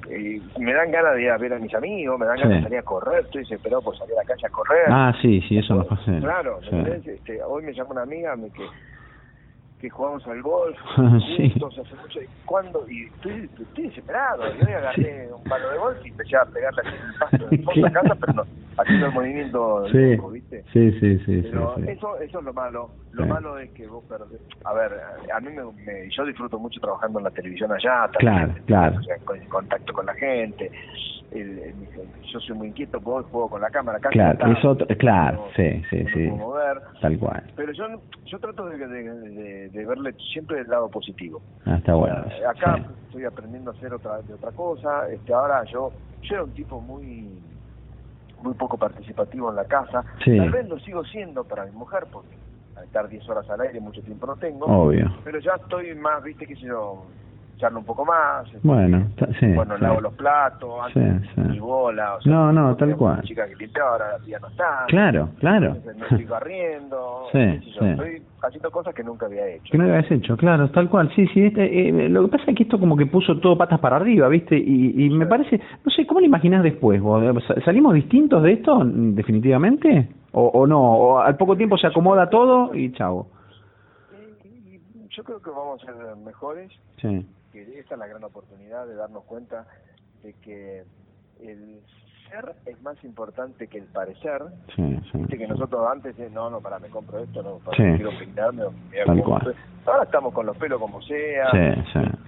sí. 0.09 0.15
y 0.57 0.61
me 0.61 0.73
dan 0.75 0.91
ganas 0.91 1.15
de 1.15 1.23
ir 1.23 1.31
a 1.31 1.39
ver 1.39 1.53
a 1.53 1.59
mis 1.59 1.75
amigos, 1.75 2.19
me 2.19 2.27
dan 2.27 2.37
Sí. 2.37 2.43
ganas 2.43 2.57
de 2.59 2.63
salir 2.65 2.79
a 2.79 2.83
correr, 2.83 3.25
estoy 3.25 3.43
desesperado 3.43 3.83
por 3.83 3.97
salir 3.97 4.15
a 4.15 4.23
la 4.23 4.25
calle 4.25 4.47
a 4.47 4.51
correr. 4.51 4.85
Ah, 4.89 5.13
sí, 5.23 5.41
sí, 5.49 5.59
eso 5.59 5.75
nos 5.75 5.87
pasa. 5.87 6.19
Claro, 6.21 6.61
Sí. 6.63 6.69
¿me 6.73 6.79
entendés? 6.81 7.07
Este, 7.07 7.43
hoy 7.43 7.63
me 7.63 7.73
llamó 7.73 7.91
una 7.93 8.03
amiga 8.03 8.35
me, 8.37 8.51
que, 8.51 8.63
que 9.81 9.89
jugamos 9.91 10.27
al 10.27 10.43
golf 10.43 10.77
Sí. 11.37 11.51
juntos 11.51 11.79
hace 11.79 11.95
mucho. 11.97 12.21
¿y 12.21 12.27
¿Cuándo? 12.45 12.85
Y 12.89 13.05
estoy, 13.05 13.49
estoy 13.61 13.85
desesperado. 13.89 14.43
Y 14.55 14.65
hoy 14.67 14.73
agarré 14.73 15.29
un 15.33 15.45
palo 15.45 15.71
de 15.71 15.79
golf 15.79 15.99
y 16.05 16.09
empecé 16.09 16.37
a 16.37 16.45
pegarle 16.47 16.83
en 16.83 16.89
el 16.89 17.15
pasto 17.19 17.47
de 17.49 17.59
fondo 17.63 17.87
a 17.87 17.91
casa, 17.93 18.15
pero 18.21 18.33
no, 18.33 18.43
haciendo 18.79 19.07
el 19.07 19.13
movimiento 19.13 19.89
Sí, 19.91 20.17
loco, 20.17 20.31
¿viste? 20.31 20.65
sí, 20.73 20.91
sí, 20.99 21.19
sí, 21.25 21.43
Pero 21.51 21.75
sí. 21.77 21.83
eso 21.89 22.19
eso 22.19 22.39
es 22.39 22.45
lo 22.45 22.53
malo. 22.53 22.91
Lo 23.13 23.27
malo 23.27 23.59
es 23.59 23.71
que 23.71 23.87
vos 23.87 24.05
perdés. 24.09 24.41
A 24.65 24.73
ver, 24.75 24.93
a 25.35 25.41
mí 25.41 25.49
me, 25.51 25.65
me- 25.85 26.11
yo 26.11 26.25
disfruto 26.25 26.59
mucho 26.59 26.81
trabajando 26.81 27.19
en 27.21 27.25
la 27.25 27.31
televisión 27.31 27.73
allá. 27.73 28.09
Claro, 28.19 28.47
también, 28.47 28.65
claro. 28.67 28.99
O 28.99 29.03
sea, 29.03 29.17
con, 29.25 29.37
en 29.41 29.49
contacto 29.49 29.93
con 29.93 30.07
la 30.07 30.15
gente. 30.15 30.71
El- 31.31 31.59
el- 31.59 31.89
yo 32.33 32.41
soy 32.41 32.57
muy 32.57 32.69
inquieto, 32.69 32.99
voy, 33.01 33.23
juego 33.25 33.51
con 33.51 33.61
la 33.61 33.69
cámara. 33.71 33.99
Acá 33.99 34.09
Claro, 34.09 34.47
no 34.47 34.53
es 34.57 34.65
otro, 34.65 34.87
claro, 34.97 35.37
no- 35.37 35.53
sí, 35.57 35.83
sí, 35.91 36.03
no 36.05 36.09
sí, 36.11 36.27
puedo 36.29 36.37
mover. 36.37 36.81
tal 37.03 37.19
cual. 37.19 37.43
Pero 37.55 37.73
yo 37.73 37.85
yo 38.25 38.39
trato 38.39 38.67
de, 38.67 38.79
de, 38.79 39.03
de- 39.11 39.69
de 39.69 39.87
verle 39.87 40.15
siempre 40.33 40.61
el 40.61 40.69
lado 40.69 40.89
positivo. 40.91 41.43
Ah, 41.67 41.77
está 41.77 41.95
bueno. 41.95 42.25
Acá 42.49 42.77
sí. 42.77 42.83
estoy 43.07 43.25
aprendiendo 43.25 43.71
a 43.71 43.75
hacer 43.75 43.93
otra 43.93 44.23
de 44.23 44.33
otra 44.35 44.53
cosa. 44.53 45.09
Este 45.11 45.33
ahora 45.35 45.65
yo 45.65 45.93
yo 46.23 46.35
era 46.35 46.45
un 46.45 46.53
tipo 46.53 46.81
muy 46.81 47.29
muy 48.43 48.55
poco 48.55 48.79
participativo 48.79 49.51
en 49.51 49.57
la 49.57 49.65
casa. 49.65 50.05
Sí. 50.25 50.37
Tal 50.37 50.51
vez 50.51 50.67
lo 50.69 50.79
sigo 50.79 51.05
siendo 51.05 51.45
para 51.45 51.65
mi 51.67 51.73
mujer 51.73 52.05
porque 52.11 52.37
al 52.77 52.85
estar 52.85 53.09
10 53.09 53.29
horas 53.29 53.49
al 53.51 53.61
aire 53.61 53.81
mucho 53.81 54.01
tiempo 54.03 54.27
no 54.27 54.37
tengo. 54.37 54.67
Obvio. 54.67 55.13
Pero 55.25 55.41
ya 55.41 55.53
estoy 55.61 55.95
más, 55.97 56.23
viste, 56.23 56.47
que 56.47 56.55
yo 56.55 57.05
charlo 57.59 57.81
un 57.81 57.85
poco 57.85 58.05
más. 58.05 58.47
Bueno, 58.63 59.09
sí. 59.39 59.47
bueno, 59.55 59.77
sí. 59.77 59.83
lavo 59.83 60.01
los 60.01 60.15
platos, 60.15 60.71
antes 60.87 61.29
sí. 61.35 61.41
mi 61.43 61.59
bola. 61.59 62.15
O 62.15 62.21
sea, 62.23 62.33
No, 62.33 62.53
no, 62.53 62.77
tal 62.77 62.97
cual. 62.97 63.23
Chica 63.23 63.47
que 63.47 63.55
limpiaba, 63.57 63.91
ahora 63.93 64.19
tía 64.25 64.39
no 64.39 64.49
está. 64.49 64.85
Claro, 64.89 65.29
claro. 65.41 65.77
Me 65.85 66.03
estoy 66.03 66.25
barriendo. 66.25 67.27
Sí, 67.33 67.61
yo. 67.79 67.85
Estoy 67.87 68.23
haciendo 68.43 68.71
cosas 68.71 68.95
que 68.95 69.05
nunca 69.05 69.27
había 69.27 69.47
hecho. 69.47 69.71
Que 69.71 69.77
no 69.77 69.85
habías 69.85 70.11
hecho, 70.11 70.37
claro, 70.37 70.71
tal 70.71 70.89
cual. 70.89 71.11
Sí, 71.15 71.27
sí. 71.35 71.47
Este, 71.47 71.89
eh, 71.89 72.09
lo 72.09 72.23
que 72.25 72.29
pasa 72.39 72.45
es 72.51 72.57
que 72.57 72.63
esto 72.63 72.79
como 72.81 72.97
que 72.97 73.05
puso 73.07 73.39
todo 73.39 73.59
patas 73.59 73.81
para 73.81 73.97
arriba, 73.97 74.29
¿viste? 74.29 74.57
Y, 74.57 75.05
y 75.05 75.11
me 75.11 75.27
parece, 75.27 75.61
no 75.85 75.91
sé, 75.91 76.07
¿cómo 76.07 76.21
lo 76.21 76.27
imaginás 76.27 76.63
después? 76.63 77.01
vos? 77.03 77.23
Sa- 77.47 77.61
¿Salimos 77.67 77.93
distintos 77.95 78.43
de 78.43 78.53
esto, 78.53 78.81
definitivamente? 78.85 80.09
¿O, 80.33 80.47
o 80.47 80.67
no? 80.67 80.81
¿O 80.81 81.19
al 81.19 81.37
poco 81.37 81.57
tiempo 81.57 81.77
se 81.77 81.87
acomoda 81.89 82.31
todo 82.31 82.75
y 82.75 82.93
chao? 82.93 83.27
Y 84.45 84.81
yo 85.11 85.25
creo 85.25 85.41
que 85.43 85.51
vamos 85.51 85.83
a 85.83 85.87
ser 85.87 85.95
mejores, 86.25 86.71
Sí, 87.01 87.27
que 87.53 87.79
esta 87.79 87.95
es 87.95 87.99
la 87.99 88.07
gran 88.07 88.25
oportunidad 88.25 88.87
de 88.87 88.95
darnos 88.95 89.25
cuenta 89.25 89.67
de 90.23 90.33
que 90.35 90.85
el 91.41 91.81
ser 92.29 92.55
es 92.67 92.81
más 92.83 93.03
importante 93.05 93.69
que 93.69 93.79
el 93.79 93.87
parecer. 93.87 94.43
sí, 94.75 94.99
sí. 95.11 95.19
Viste 95.19 95.39
que 95.39 95.47
nosotros 95.47 95.87
antes, 95.91 96.19
eh, 96.19 96.29
no, 96.33 96.51
no, 96.51 96.61
para, 96.61 96.79
me 96.79 96.89
compro 96.89 97.19
esto, 97.21 97.43
no, 97.43 97.59
para, 97.59 97.77
Sí. 97.77 97.83
quiero 97.97 98.11
mira 98.91 99.05
Tal 99.07 99.23
cual. 99.25 99.55
Ahora 99.87 100.05
estamos 100.05 100.35
con 100.35 100.45
los 100.45 100.57
pelos 100.59 100.79
como 100.81 101.01
sea. 101.03 101.49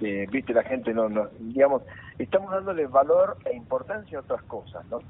Eh, 0.00 0.26
viste, 0.30 0.54
la 0.54 0.62
gente 0.62 0.94
no, 0.94 1.10
no, 1.10 1.28
digamos, 1.38 1.82
estamos 2.18 2.50
dándole 2.50 2.86
valor 2.86 3.36
e 3.44 3.54
importancia 3.54 4.16
a 4.18 4.22
otras 4.22 4.42
cosas, 4.44 4.84
¿no? 4.90 5.00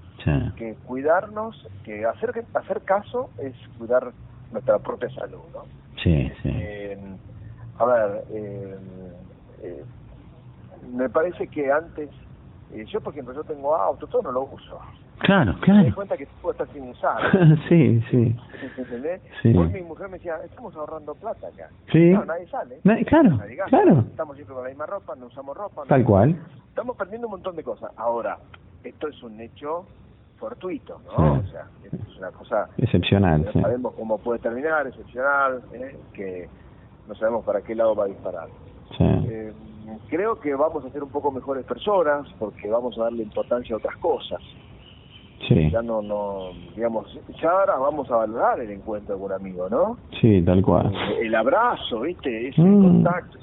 Que 0.56 0.74
cuidarnos, 0.84 1.68
que 1.84 2.04
hacer, 2.04 2.44
hacer 2.54 2.82
caso 2.82 3.30
es 3.38 3.54
cuidar 3.78 4.12
nuestra 4.50 4.78
propia 4.80 5.08
salud, 5.10 5.42
¿no? 5.54 5.62
sí, 6.02 6.30
sí. 6.42 6.50
Eh, 6.52 6.98
a 7.78 7.84
ver, 7.84 8.24
eh, 8.30 8.78
eh, 9.62 9.84
me 10.92 11.08
parece 11.08 11.48
que 11.48 11.70
antes, 11.72 12.10
eh, 12.72 12.84
yo 12.86 13.00
por 13.00 13.12
ejemplo, 13.12 13.34
yo 13.34 13.44
tengo 13.44 13.74
auto, 13.74 14.06
todo 14.06 14.22
no 14.22 14.32
lo 14.32 14.42
uso. 14.42 14.78
Claro, 15.18 15.52
Me 15.52 15.58
di 15.58 15.62
claro. 15.64 15.94
cuenta 15.94 16.16
que 16.16 16.26
puedo 16.40 16.52
estar 16.52 16.68
sin 16.72 16.88
usar. 16.90 17.20
sí, 17.68 18.00
sí. 18.10 18.34
¿Entendés? 18.78 19.20
Sí. 19.42 19.54
Hoy 19.54 19.68
mi 19.68 19.82
mujer 19.82 20.08
me 20.08 20.16
decía, 20.16 20.36
estamos 20.44 20.74
ahorrando 20.76 21.14
plata 21.14 21.48
acá. 21.48 21.68
Sí. 21.92 22.10
No, 22.10 22.24
nadie 22.24 22.46
sale. 22.48 22.80
Na- 22.84 22.96
claro, 23.04 23.30
Nadie 23.36 23.58
claro. 23.68 23.98
Estamos 24.08 24.36
siempre 24.36 24.54
con 24.54 24.64
la 24.64 24.70
misma 24.70 24.86
ropa, 24.86 25.14
no 25.16 25.26
usamos 25.26 25.54
ropa. 25.56 25.82
no- 25.82 25.86
Tal 25.88 26.04
cual. 26.04 26.36
Estamos 26.68 26.96
perdiendo 26.96 27.26
un 27.26 27.32
montón 27.32 27.54
de 27.54 27.62
cosas. 27.62 27.92
Ahora, 27.98 28.38
esto 28.82 29.08
es 29.08 29.22
un 29.22 29.38
hecho 29.40 29.84
fortuito, 30.38 31.00
¿no? 31.04 31.42
Sí. 31.42 31.48
O 31.48 31.50
sea, 31.50 31.66
es 31.92 32.16
una 32.18 32.30
cosa 32.30 32.68
Excepcional, 32.78 33.44
no 33.44 33.52
sí. 33.52 33.60
sabemos 33.60 33.92
cómo 33.94 34.16
puede 34.18 34.38
terminar, 34.38 34.86
excepcional, 34.86 35.60
¿eh? 35.74 35.98
que 36.14 36.48
no 37.06 37.14
sabemos 37.14 37.44
para 37.44 37.60
qué 37.60 37.74
lado 37.74 37.94
va 37.94 38.04
a 38.04 38.08
disparar. 38.08 38.48
Sí. 38.96 39.04
Eh, 39.04 39.52
creo 40.08 40.38
que 40.40 40.54
vamos 40.54 40.84
a 40.84 40.90
ser 40.90 41.02
un 41.02 41.10
poco 41.10 41.30
mejores 41.30 41.64
personas 41.64 42.26
porque 42.38 42.68
vamos 42.68 42.98
a 42.98 43.04
darle 43.04 43.22
importancia 43.22 43.74
a 43.74 43.78
otras 43.78 43.96
cosas. 43.98 44.40
Sí, 45.48 45.70
Ya 45.70 45.80
no, 45.82 46.02
no, 46.02 46.50
digamos, 46.76 47.06
ya 47.42 47.50
ahora 47.50 47.76
vamos 47.76 48.10
a 48.10 48.16
valorar 48.16 48.60
el 48.60 48.70
encuentro 48.70 49.16
con 49.16 49.26
un 49.26 49.32
amigo, 49.32 49.68
¿no? 49.70 49.96
sí, 50.20 50.42
tal 50.42 50.62
cual. 50.62 50.92
Eh, 50.94 51.22
El 51.26 51.34
abrazo, 51.34 52.00
¿viste? 52.00 52.48
Ese 52.48 52.60
Mm. 52.60 52.82
contacto, 52.82 53.38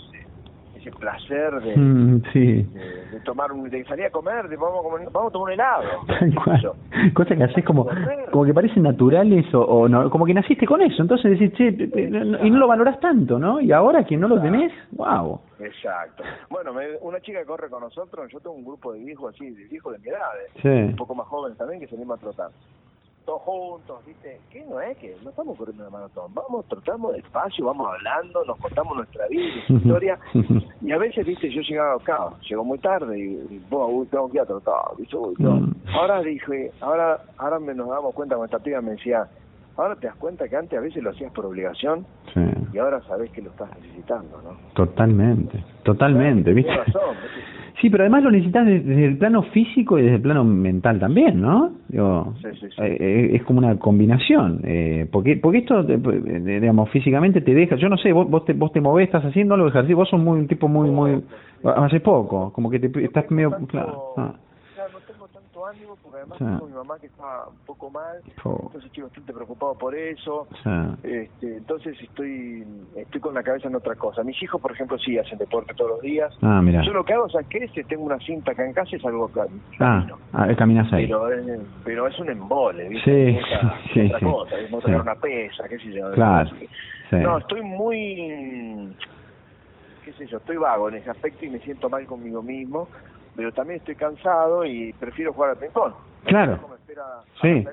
ese, 0.87 0.97
placer 0.97 1.61
de, 1.61 1.77
Mm, 1.77 2.21
sí. 2.33 2.63
de, 2.63 3.05
de 3.11 3.19
tomar 3.23 3.51
un, 3.51 3.69
de 3.69 3.83
salir 3.85 4.05
a 4.05 4.09
comer, 4.09 4.47
de 4.47 4.55
vamos 4.55 4.79
a, 4.85 4.89
comer, 4.89 5.09
vamos 5.11 5.29
a 5.29 5.33
tomar 5.33 5.45
un 5.47 5.51
helado. 5.53 5.83
Cosas 7.13 7.37
que 7.37 7.43
haces 7.43 7.65
como, 7.65 7.87
como 8.31 8.45
que 8.45 8.53
parecen 8.53 8.83
naturales 8.83 9.45
o, 9.53 9.61
o 9.61 9.87
no, 9.89 10.09
como 10.09 10.25
que 10.25 10.33
naciste 10.33 10.65
con 10.65 10.81
eso. 10.81 11.01
Entonces 11.01 11.39
decís, 11.39 11.53
che, 11.57 11.71
no- 12.09 12.45
y 12.45 12.49
no 12.49 12.59
lo 12.59 12.67
valoras 12.67 12.99
tanto, 12.99 13.37
¿no? 13.39 13.59
Y 13.61 13.71
ahora 13.71 14.03
que 14.03 14.17
no 14.17 14.27
lo 14.27 14.41
tenés, 14.41 14.71
wow. 14.91 15.39
Exacto. 15.59 16.23
Bueno, 16.49 16.73
me- 16.73 16.97
una 17.01 17.19
chica 17.21 17.39
que 17.39 17.45
corre 17.45 17.69
con 17.69 17.81
nosotros, 17.81 18.29
yo 18.31 18.39
tengo 18.39 18.55
un 18.55 18.65
grupo 18.65 18.93
de 18.93 18.99
viejos 18.99 19.33
así, 19.33 19.49
de 19.49 19.65
viejos 19.65 19.93
de 19.93 19.99
mi 19.99 20.07
edad, 20.09 20.19
Sí. 20.61 20.67
un 20.67 20.95
poco 20.95 21.15
más 21.15 21.27
jóvenes 21.27 21.57
también, 21.57 21.79
que 21.79 21.87
se 21.87 21.95
anima 21.95 22.15
a 22.15 22.17
trotar. 22.17 22.49
Todos 23.27 23.41
juntos, 23.41 24.05
¿viste? 24.05 24.39
¿Qué 24.49 24.63
no 24.69 24.79
es 24.79 24.97
que 24.99 25.13
no 25.21 25.31
estamos 25.31 25.57
corriendo 25.57 25.83
de 25.83 25.89
maratón? 25.89 26.33
Vamos, 26.33 26.65
trotamos 26.69 27.13
despacio, 27.13 27.65
vamos 27.65 27.89
hablando, 27.93 28.45
nos 28.45 28.57
contamos 28.57 28.95
nuestra 28.95 29.27
vida, 29.27 29.53
nuestra 29.53 29.75
historia. 29.83 30.19
Y 30.81 30.91
a 30.93 30.97
veces, 30.97 31.25
¿viste? 31.25 31.49
Yo 31.49 31.59
llegaba 31.59 31.95
acá, 31.95 32.29
llegó 32.49 32.63
muy 32.63 32.79
tarde 32.79 33.19
y, 33.19 33.61
vos, 33.69 34.07
tengo 34.09 34.29
que 34.29 34.37
ir 34.37 34.41
a 34.43 34.45
trotar, 34.45 34.95
¿viste? 34.97 35.17
Uy, 35.17 35.35
no. 35.39 35.57
Mm. 35.57 35.73
Ahora 35.93 36.21
dije, 36.21 36.71
ahora 36.79 37.19
ahora 37.37 37.59
me 37.59 37.75
nos 37.75 37.89
damos 37.89 38.15
cuenta 38.15 38.37
con 38.37 38.45
esta 38.45 38.59
piba, 38.59 38.79
me 38.81 38.91
decía, 38.91 39.27
Ahora 39.75 39.95
te 39.95 40.07
das 40.07 40.15
cuenta 40.15 40.47
que 40.47 40.55
antes 40.55 40.79
a 40.79 40.81
veces 40.81 41.03
lo 41.03 41.11
hacías 41.11 41.31
por 41.33 41.45
obligación 41.45 42.03
Sí. 42.33 42.39
y 42.73 42.77
ahora 42.79 42.99
sabes 43.03 43.29
que 43.31 43.43
lo 43.43 43.51
estás 43.51 43.69
necesitando, 43.79 44.41
¿no? 44.41 44.57
Totalmente, 44.73 45.63
totalmente, 45.83 46.51
¿viste? 46.53 46.71
Tienes 46.71 46.93
razón, 46.93 47.15
¿viste? 47.21 47.56
Sí, 47.79 47.91
pero 47.91 48.03
además 48.03 48.23
lo 48.23 48.31
necesitas 48.31 48.65
de- 48.65 48.79
desde 48.79 49.05
el 49.05 49.17
plano 49.17 49.43
físico 49.43 49.99
y 49.99 50.01
desde 50.01 50.15
el 50.15 50.21
plano 50.21 50.43
mental 50.43 50.99
también, 50.99 51.39
¿no? 51.39 51.73
Digo, 51.89 52.33
Sí, 52.41 52.47
sí, 52.59 52.67
sí. 52.75 52.81
eh, 52.81 52.97
eh, 52.99 53.29
es 53.35 53.43
como 53.43 53.59
una 53.59 53.77
combinación, 53.77 54.61
eh, 54.63 55.07
porque 55.11 55.37
porque 55.37 55.59
esto, 55.59 55.81
eh, 55.87 56.59
digamos, 56.59 56.89
físicamente 56.89 57.41
te 57.41 57.53
deja, 57.53 57.75
yo 57.75 57.87
no 57.87 57.97
sé, 57.97 58.11
vos, 58.13 58.27
vos 58.29 58.45
te 58.45 58.53
vos 58.53 58.71
te 58.71 58.81
movés, 58.81 59.05
estás 59.05 59.25
haciendo 59.25 59.53
algo 59.53 59.65
de 59.67 59.69
ejercicio, 59.71 59.95
vos 59.97 60.09
sos 60.09 60.19
muy 60.19 60.39
un 60.39 60.47
tipo 60.47 60.67
muy 60.67 60.89
muy 60.89 61.21
hace 61.63 61.99
poco, 61.99 62.51
como 62.51 62.69
que 62.71 62.79
te 62.79 63.03
estás 63.03 63.29
medio 63.29 63.55
ah, 64.17 64.33
ánimo 65.69 65.95
porque 66.01 66.17
además 66.17 66.37
Sí. 66.39 66.45
tengo 66.45 66.65
mi 66.67 66.73
mamá 66.73 66.97
que 66.99 67.07
está 67.07 67.47
un 67.49 67.57
poco 67.65 67.89
mal, 67.89 68.17
Oh. 68.43 68.57
entonces 68.67 68.85
estoy 68.85 69.03
bastante 69.03 69.33
preocupado 69.33 69.73
por 69.75 69.95
eso. 69.95 70.47
Este, 71.03 71.57
entonces 71.57 71.97
estoy 72.01 72.65
estoy 72.95 73.21
con 73.21 73.33
la 73.33 73.43
cabeza 73.43 73.67
en 73.67 73.75
otra 73.75 73.95
cosa. 73.95 74.23
Mis 74.23 74.41
hijos, 74.41 74.59
por 74.61 74.71
ejemplo, 74.71 74.97
sí 74.99 75.17
hacen 75.17 75.37
deporte 75.37 75.73
todos 75.75 75.91
los 75.91 76.01
días. 76.01 76.33
ah, 76.41 76.61
mira. 76.61 76.81
Yo 76.83 76.93
lo 76.93 77.03
que 77.05 77.13
hago, 77.13 77.29
¿sabes 77.29 77.47
qué? 77.47 77.67
Tengo 77.87 78.03
una 78.03 78.19
cinta 78.19 78.51
acá 78.51 78.65
en 78.65 78.73
casa 78.73 78.95
y 78.95 78.99
salgo 78.99 79.25
acá. 79.25 79.45
Ah, 79.79 80.05
ah, 80.33 80.47
caminas 80.57 80.91
ahí. 80.93 81.05
Pero 81.07 81.31
es, 81.31 81.59
pero 81.83 82.07
es 82.07 82.19
un 82.19 82.29
embole, 82.29 82.89
¿viste? 82.89 83.33
Sí, 83.33 83.39
otra, 83.39 83.79
sí, 83.93 84.05
otra 84.07 84.19
sí. 84.19 84.25
cosa, 84.71 84.87
una 85.01 85.15
pesa, 85.15 85.67
qué 85.69 85.77
sé 85.79 85.93
yo. 85.93 86.11
Claro. 86.13 86.49
No, 87.11 87.37
estoy 87.37 87.61
muy, 87.61 88.93
qué 90.03 90.11
sé 90.13 90.27
yo, 90.27 90.37
estoy 90.37 90.57
vago 90.57 90.89
en 90.89 90.95
ese 90.95 91.09
aspecto 91.09 91.45
y 91.45 91.49
me 91.49 91.59
siento 91.59 91.89
mal 91.89 92.05
conmigo 92.05 92.41
mismo, 92.41 92.87
pero 93.37 93.53
también 93.53 93.79
estoy 93.79 93.95
cansado 93.95 94.65
y 94.65 94.91
prefiero 94.93 95.31
jugar 95.31 95.51
al 95.51 95.57
ping-pong. 95.57 95.93
Claro. 96.25 96.59
Me 96.67 96.75
espera 96.75 97.03
Sí. 97.41 97.63
la 97.63 97.71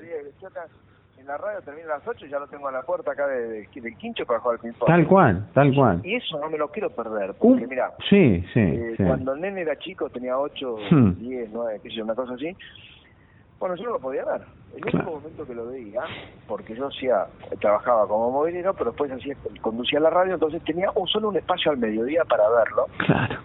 en 1.19 1.27
la 1.27 1.37
radio 1.39 1.59
termina 1.61 1.87
a 1.87 1.97
las 1.97 2.07
8 2.07 2.27
y 2.27 2.29
ya 2.29 2.37
lo 2.37 2.45
tengo 2.45 2.67
a 2.67 2.71
la 2.71 2.83
puerta 2.83 3.11
acá 3.11 3.25
de, 3.25 3.47
de- 3.47 3.81
del 3.81 3.97
quincho 3.97 4.27
para 4.27 4.39
jugar 4.39 4.57
al 4.57 4.61
ping-pong. 4.61 4.87
Tal 4.87 5.07
cual, 5.07 5.47
tal 5.55 5.73
cual. 5.73 5.99
Y 6.03 6.15
eso 6.17 6.39
no 6.39 6.49
me 6.51 6.57
lo 6.59 6.67
quiero 6.69 6.91
perder, 6.91 7.33
porque 7.33 7.65
mira, 7.65 7.93
sí, 8.07 8.45
sí, 8.53 8.59
eh, 8.59 8.93
sí. 8.95 9.03
cuando 9.03 9.33
el 9.33 9.41
nene 9.41 9.61
era 9.61 9.75
chico, 9.79 10.07
tenía 10.11 10.37
8, 10.37 10.77
Hmm. 10.91 11.13
10, 11.17 11.49
9, 11.51 11.79
qué 11.81 11.89
sé 11.89 11.95
yo, 11.95 12.03
una 12.03 12.13
cosa 12.13 12.35
así. 12.35 12.55
Bueno, 13.59 13.75
yo 13.75 13.85
no 13.85 13.91
lo 13.93 13.99
podía 13.99 14.23
ver. 14.23 14.41
El 14.75 14.81
Claro. 14.81 14.97
único 14.97 15.11
momento 15.19 15.47
que 15.47 15.55
lo 15.55 15.65
veía, 15.67 16.01
porque 16.47 16.75
yo 16.75 16.87
hacía, 16.89 17.25
trabajaba 17.59 18.05
como 18.07 18.29
movilero, 18.29 18.73
pero 18.75 18.91
después 18.91 19.09
hacía, 19.11 19.35
conducía 19.61 19.99
la 20.01 20.09
radio, 20.11 20.33
entonces 20.35 20.61
tenía 20.63 20.91
un, 20.93 21.07
solo 21.07 21.29
un 21.29 21.37
espacio 21.37 21.71
al 21.71 21.77
mediodía 21.77 22.23
para 22.25 22.43
verlo. 22.49 22.85
Claro. 22.97 23.39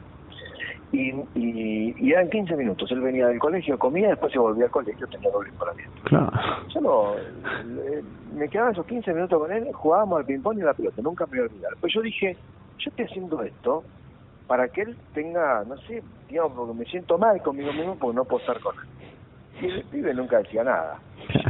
Y, 0.92 1.10
y, 1.36 1.94
y 1.98 2.12
eran 2.12 2.28
15 2.30 2.56
minutos. 2.56 2.90
Él 2.90 3.00
venía 3.00 3.28
del 3.28 3.38
colegio, 3.38 3.78
comía, 3.78 4.08
después 4.08 4.32
se 4.32 4.38
volvía 4.40 4.64
al 4.64 4.70
colegio, 4.72 5.06
tenía 5.06 5.30
doble 5.30 5.50
emparamiento. 5.50 6.02
Claro. 6.04 6.30
Yo 6.74 6.80
no, 6.80 7.14
eh, 7.16 8.02
me 8.34 8.48
quedaba 8.48 8.72
esos 8.72 8.86
15 8.86 9.12
minutos 9.14 9.38
con 9.38 9.52
él, 9.52 9.68
jugábamos 9.72 10.18
al 10.18 10.26
ping-pong 10.26 10.58
y 10.58 10.62
a 10.62 10.66
la 10.66 10.74
pelota, 10.74 11.00
nunca 11.02 11.26
me 11.26 11.38
voy 11.38 11.40
a 11.40 11.42
olvidar. 11.52 11.72
Pues 11.80 11.92
yo 11.94 12.02
dije, 12.02 12.36
yo 12.78 12.90
estoy 12.90 13.04
haciendo 13.04 13.42
esto 13.42 13.84
para 14.48 14.66
que 14.68 14.82
él 14.82 14.96
tenga, 15.14 15.62
no 15.64 15.76
sé, 15.82 16.02
digamos, 16.28 16.52
porque 16.56 16.74
me 16.74 16.84
siento 16.86 17.18
mal 17.18 17.40
conmigo 17.40 17.72
mismo 17.72 17.94
porque 17.96 18.16
no 18.16 18.24
puedo 18.24 18.40
estar 18.40 18.58
con 18.60 18.74
él. 18.76 18.88
Y 19.62 19.66
el 19.70 19.84
pibe 19.84 20.12
nunca 20.14 20.38
decía 20.38 20.64
nada. 20.64 20.98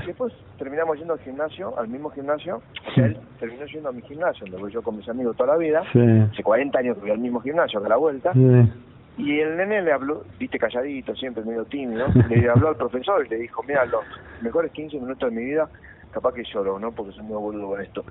Después 0.04 0.34
terminamos 0.58 0.98
yendo 0.98 1.14
al 1.14 1.20
gimnasio, 1.20 1.78
al 1.78 1.88
mismo 1.88 2.10
gimnasio, 2.10 2.60
o 2.88 2.94
sea, 2.94 3.06
él 3.06 3.16
terminó 3.38 3.64
yendo 3.66 3.88
a 3.88 3.92
mi 3.92 4.02
gimnasio, 4.02 4.44
donde 4.44 4.60
voy 4.60 4.72
yo 4.72 4.82
con 4.82 4.96
mis 4.96 5.08
amigos 5.08 5.34
toda 5.36 5.52
la 5.54 5.58
vida, 5.58 5.82
Sí. 5.92 6.00
hace 6.30 6.42
40 6.42 6.78
años 6.78 6.96
que 6.96 7.02
voy 7.02 7.10
al 7.12 7.18
mismo 7.20 7.40
gimnasio, 7.40 7.78
acá 7.78 7.86
a 7.86 7.90
la 7.90 7.96
vuelta, 7.96 8.32
Sí. 8.34 8.72
Y 9.20 9.40
el 9.40 9.56
nene 9.56 9.82
le 9.82 9.92
habló, 9.92 10.24
viste, 10.38 10.58
calladito, 10.58 11.14
siempre 11.14 11.44
medio 11.44 11.64
tímido, 11.64 12.06
le 12.28 12.48
habló 12.48 12.68
al 12.68 12.76
profesor 12.76 13.24
y 13.26 13.28
le 13.28 13.36
dijo, 13.36 13.62
mira, 13.66 13.84
los 13.86 14.04
mejores 14.40 14.72
15 14.72 14.98
minutos 15.00 15.30
de 15.30 15.36
mi 15.36 15.44
vida, 15.44 15.68
capaz 16.10 16.32
que 16.34 16.42
lloro, 16.52 16.78
¿no? 16.78 16.92
Porque 16.92 17.12
soy 17.12 17.24
muy 17.24 17.36
boludo 17.38 17.68
con 17.68 17.80
esto. 17.80 18.04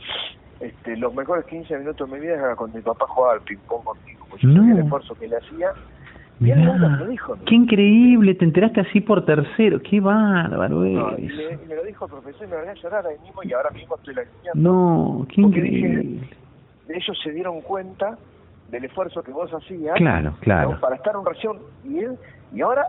Este, 0.60 0.98
los 0.98 1.14
mejores 1.14 1.46
15 1.46 1.78
minutos 1.80 2.10
de 2.10 2.16
mi 2.16 2.22
vida 2.22 2.36
era 2.36 2.56
cuando 2.56 2.78
mi 2.78 2.84
papá 2.84 3.06
jugaba 3.08 3.34
al 3.36 3.42
ping-pong 3.42 3.84
contigo, 3.84 4.26
porque 4.30 4.46
yo 4.48 4.54
sabía 4.54 4.74
el 4.74 4.80
esfuerzo 4.80 5.16
que 5.16 5.28
le 5.28 5.38
hacía, 5.38 5.68
y 6.42 6.52
él 6.52 6.64
nunca 6.66 6.80
me 6.80 6.88
Mirá, 6.90 6.98
lo 7.04 7.08
dijo. 7.08 7.36
¿no? 7.36 7.44
qué 7.46 7.56
increíble, 7.56 8.36
te 8.36 8.46
enteraste 8.46 8.82
así 8.82 9.02
por 9.02 9.26
tercero, 9.26 9.82
qué 9.82 10.00
bárbaro 10.00 10.76
No, 10.82 11.18
y, 11.18 11.24
me, 11.28 11.44
y 11.64 11.68
me 11.68 11.76
lo 11.76 11.84
dijo 11.84 12.06
el 12.06 12.12
profesor 12.12 12.48
y 12.48 12.50
me 12.52 12.58
voy 12.58 12.68
a 12.68 12.74
llorar 12.74 13.06
ahí 13.08 13.18
mismo 13.24 13.42
y 13.44 13.52
ahora 13.54 13.70
mismo 13.72 13.96
estoy 13.96 14.14
la 14.16 14.24
No, 14.54 15.26
qué 15.34 15.42
Porque 15.42 15.62
dije- 15.62 15.88
increíble. 15.88 16.30
Ellos 16.90 17.20
se 17.24 17.32
dieron 17.32 17.62
cuenta 17.62 18.18
del 18.70 18.86
esfuerzo 18.86 19.24
que 19.24 19.32
vos 19.32 19.52
hacías 19.54 19.96
Claro, 19.96 20.36
claro. 20.42 20.72
¿no? 20.74 20.80
para 20.80 20.96
estar 20.96 21.14
en 21.14 21.22
oración 21.22 21.60
y 21.84 22.00
él 22.00 22.18
y 22.54 22.62
ahora 22.62 22.88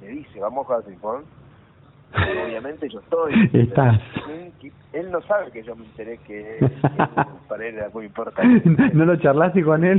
me 0.00 0.08
dice 0.08 0.40
vamos 0.40 0.62
a 0.62 0.66
jugar 0.66 0.78
al 0.80 0.84
Pero 2.12 2.44
obviamente 2.46 2.88
yo 2.88 3.00
estoy 3.00 3.32
Estás. 3.52 4.00
él 4.94 5.10
no 5.10 5.20
sabe 5.22 5.50
que 5.52 5.62
yo 5.62 5.76
me 5.76 5.84
enteré 5.84 6.18
que 6.26 6.58
él- 6.58 6.70
para 7.48 7.66
él 7.66 7.74
era 7.76 7.90
muy 7.92 8.06
importante 8.06 8.62
¿No 8.94 9.04
lo 9.04 9.16
charlaste 9.16 9.62
con 9.62 9.84
él? 9.84 9.98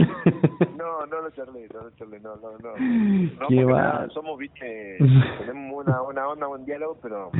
no 0.78 1.05
no 1.05 1.22
lo 1.22 1.30
charlé 1.32 1.68
no 1.74 1.84
lo 1.84 1.91
charlé 1.91 2.20
no 2.20 2.36
no 2.38 2.51
no 2.57 2.72
no 2.78 3.47
Qué 3.47 3.55
porque 3.62 3.64
va. 3.66 3.82
nada, 3.82 4.10
somos 4.10 4.38
viste 4.39 4.97
tenemos 5.39 5.86
una 5.86 6.01
una 6.01 6.28
onda 6.28 6.47
un 6.47 6.66
diálogo 6.66 6.97
pero 7.01 7.32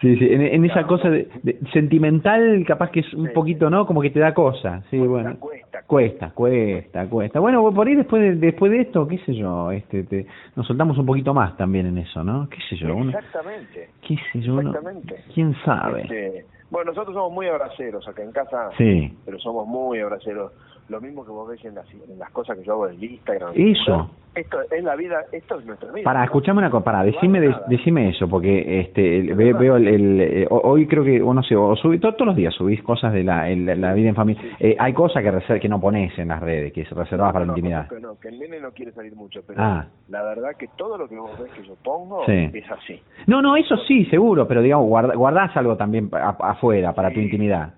Sí, 0.00 0.16
sí, 0.16 0.28
en, 0.32 0.42
en 0.42 0.64
esa 0.64 0.86
cosa 0.86 1.10
de, 1.10 1.28
de- 1.42 1.58
sentimental 1.72 2.64
capaz 2.68 2.90
que 2.90 3.00
es 3.00 3.14
un 3.14 3.26
Sí. 3.26 3.32
poquito, 3.34 3.68
¿no? 3.68 3.84
Como 3.84 4.00
que 4.00 4.10
te 4.10 4.20
da 4.20 4.32
cosa. 4.32 4.82
Sí, 4.90 4.98
bueno. 4.98 5.36
cuesta 5.40 5.82
Cuesta, 5.88 6.30
cuesta, 6.30 7.06
cuesta. 7.08 7.40
Bueno, 7.40 7.72
por 7.72 7.86
ahí 7.88 7.96
después 7.96 8.22
de, 8.22 8.34
después 8.36 8.70
de 8.70 8.82
esto, 8.82 9.08
qué 9.08 9.18
sé 9.18 9.34
yo, 9.34 9.72
este, 9.72 10.04
te, 10.04 10.26
nos 10.54 10.66
soltamos 10.66 10.98
un 10.98 11.06
poquito 11.06 11.32
más 11.34 11.56
también 11.56 11.86
en 11.86 11.98
eso, 11.98 12.22
¿no? 12.22 12.48
Qué 12.48 12.58
sé 12.68 12.76
yo, 12.76 12.94
uno, 12.94 13.10
exactamente 13.10 13.88
qué 14.08 14.16
sé 14.32 14.40
yo, 14.40 14.58
Exactamente. 14.58 15.22
quién 15.34 15.54
sabe. 15.64 16.00
Este, 16.02 16.46
bueno, 16.70 16.92
nosotros 16.92 17.14
somos 17.14 17.30
muy 17.32 17.46
abraceros 17.46 18.08
acá 18.08 18.22
en 18.22 18.32
casa, 18.32 18.70
Sí, 18.78 19.14
pero 19.24 19.38
somos 19.38 19.66
muy 19.66 20.00
abraceros. 20.00 20.52
Lo 20.88 21.00
mismo 21.02 21.24
que 21.24 21.30
vos 21.30 21.48
ves 21.48 21.62
en 21.64 21.74
las, 21.74 21.86
en 21.92 22.18
las 22.18 22.30
cosas 22.30 22.56
que 22.56 22.64
yo 22.64 22.72
hago 22.72 22.88
en 22.88 23.02
Instagram. 23.02 23.52
Eso. 23.54 24.10
Esto 24.34 24.58
es 24.70 24.84
la 24.84 24.94
vida, 24.94 25.24
esto 25.32 25.58
es 25.58 25.66
nuestra 25.66 25.90
vida. 25.90 26.04
para, 26.04 26.22
escuchame 26.24 26.58
una 26.60 26.70
cosa, 26.70 26.84
para, 26.84 27.02
decime, 27.02 27.40
de- 27.40 27.48
nada. 27.48 27.64
decime 27.68 28.08
eso, 28.10 28.28
porque 28.28 28.80
este, 28.80 29.18
el- 29.18 29.34
ve- 29.34 29.52
veo 29.52 29.76
el, 29.76 29.88
el- 29.88 30.20
eh, 30.20 30.46
ho- 30.48 30.60
hoy 30.64 30.86
creo 30.86 31.02
que, 31.02 31.20
o 31.20 31.34
no 31.34 31.42
sé, 31.42 31.56
o 31.56 31.74
subí, 31.76 31.98
to- 31.98 32.12
todos 32.12 32.28
los 32.28 32.36
días 32.36 32.54
subís 32.54 32.80
cosas 32.82 33.12
de 33.12 33.24
la, 33.24 33.48
el- 33.50 33.80
la 33.80 33.92
vida 33.94 34.10
en 34.10 34.14
familia. 34.14 34.40
Eh, 34.60 34.76
hay 34.78 34.92
cosas 34.92 35.22
que 35.24 35.32
reser- 35.32 35.60
que 35.60 35.68
no 35.68 35.80
pones 35.80 36.16
en 36.18 36.28
las 36.28 36.40
redes, 36.40 36.72
que 36.72 36.82
es 36.82 36.90
reservadas 36.90 37.32
para 37.32 37.44
la 37.46 37.50
intimidad. 37.52 37.90
No, 38.00 38.18
que 38.20 38.28
el 38.28 38.38
nene 38.38 38.60
no 38.60 38.70
quiere 38.70 38.92
salir 38.92 39.14
mucho, 39.16 39.40
pero 39.46 39.60
Ah. 39.60 39.86
la 40.08 40.22
verdad 40.22 40.50
que 40.56 40.68
todo 40.76 40.96
lo 40.96 41.08
que 41.08 41.16
vos 41.16 41.30
ves 41.42 41.50
que 41.52 41.66
yo 41.66 41.74
pongo 41.82 42.24
Sí. 42.26 42.50
es 42.54 42.70
así. 42.70 43.02
No, 43.26 43.42
no, 43.42 43.56
eso 43.56 43.76
sí, 43.88 44.04
seguro, 44.06 44.46
pero 44.46 44.62
digamos, 44.62 44.86
guarda- 44.86 45.14
guardás 45.16 45.56
algo 45.56 45.76
también 45.76 46.08
afuera 46.12 46.92
para 46.94 47.10
tu 47.12 47.18
intimidad. 47.20 47.74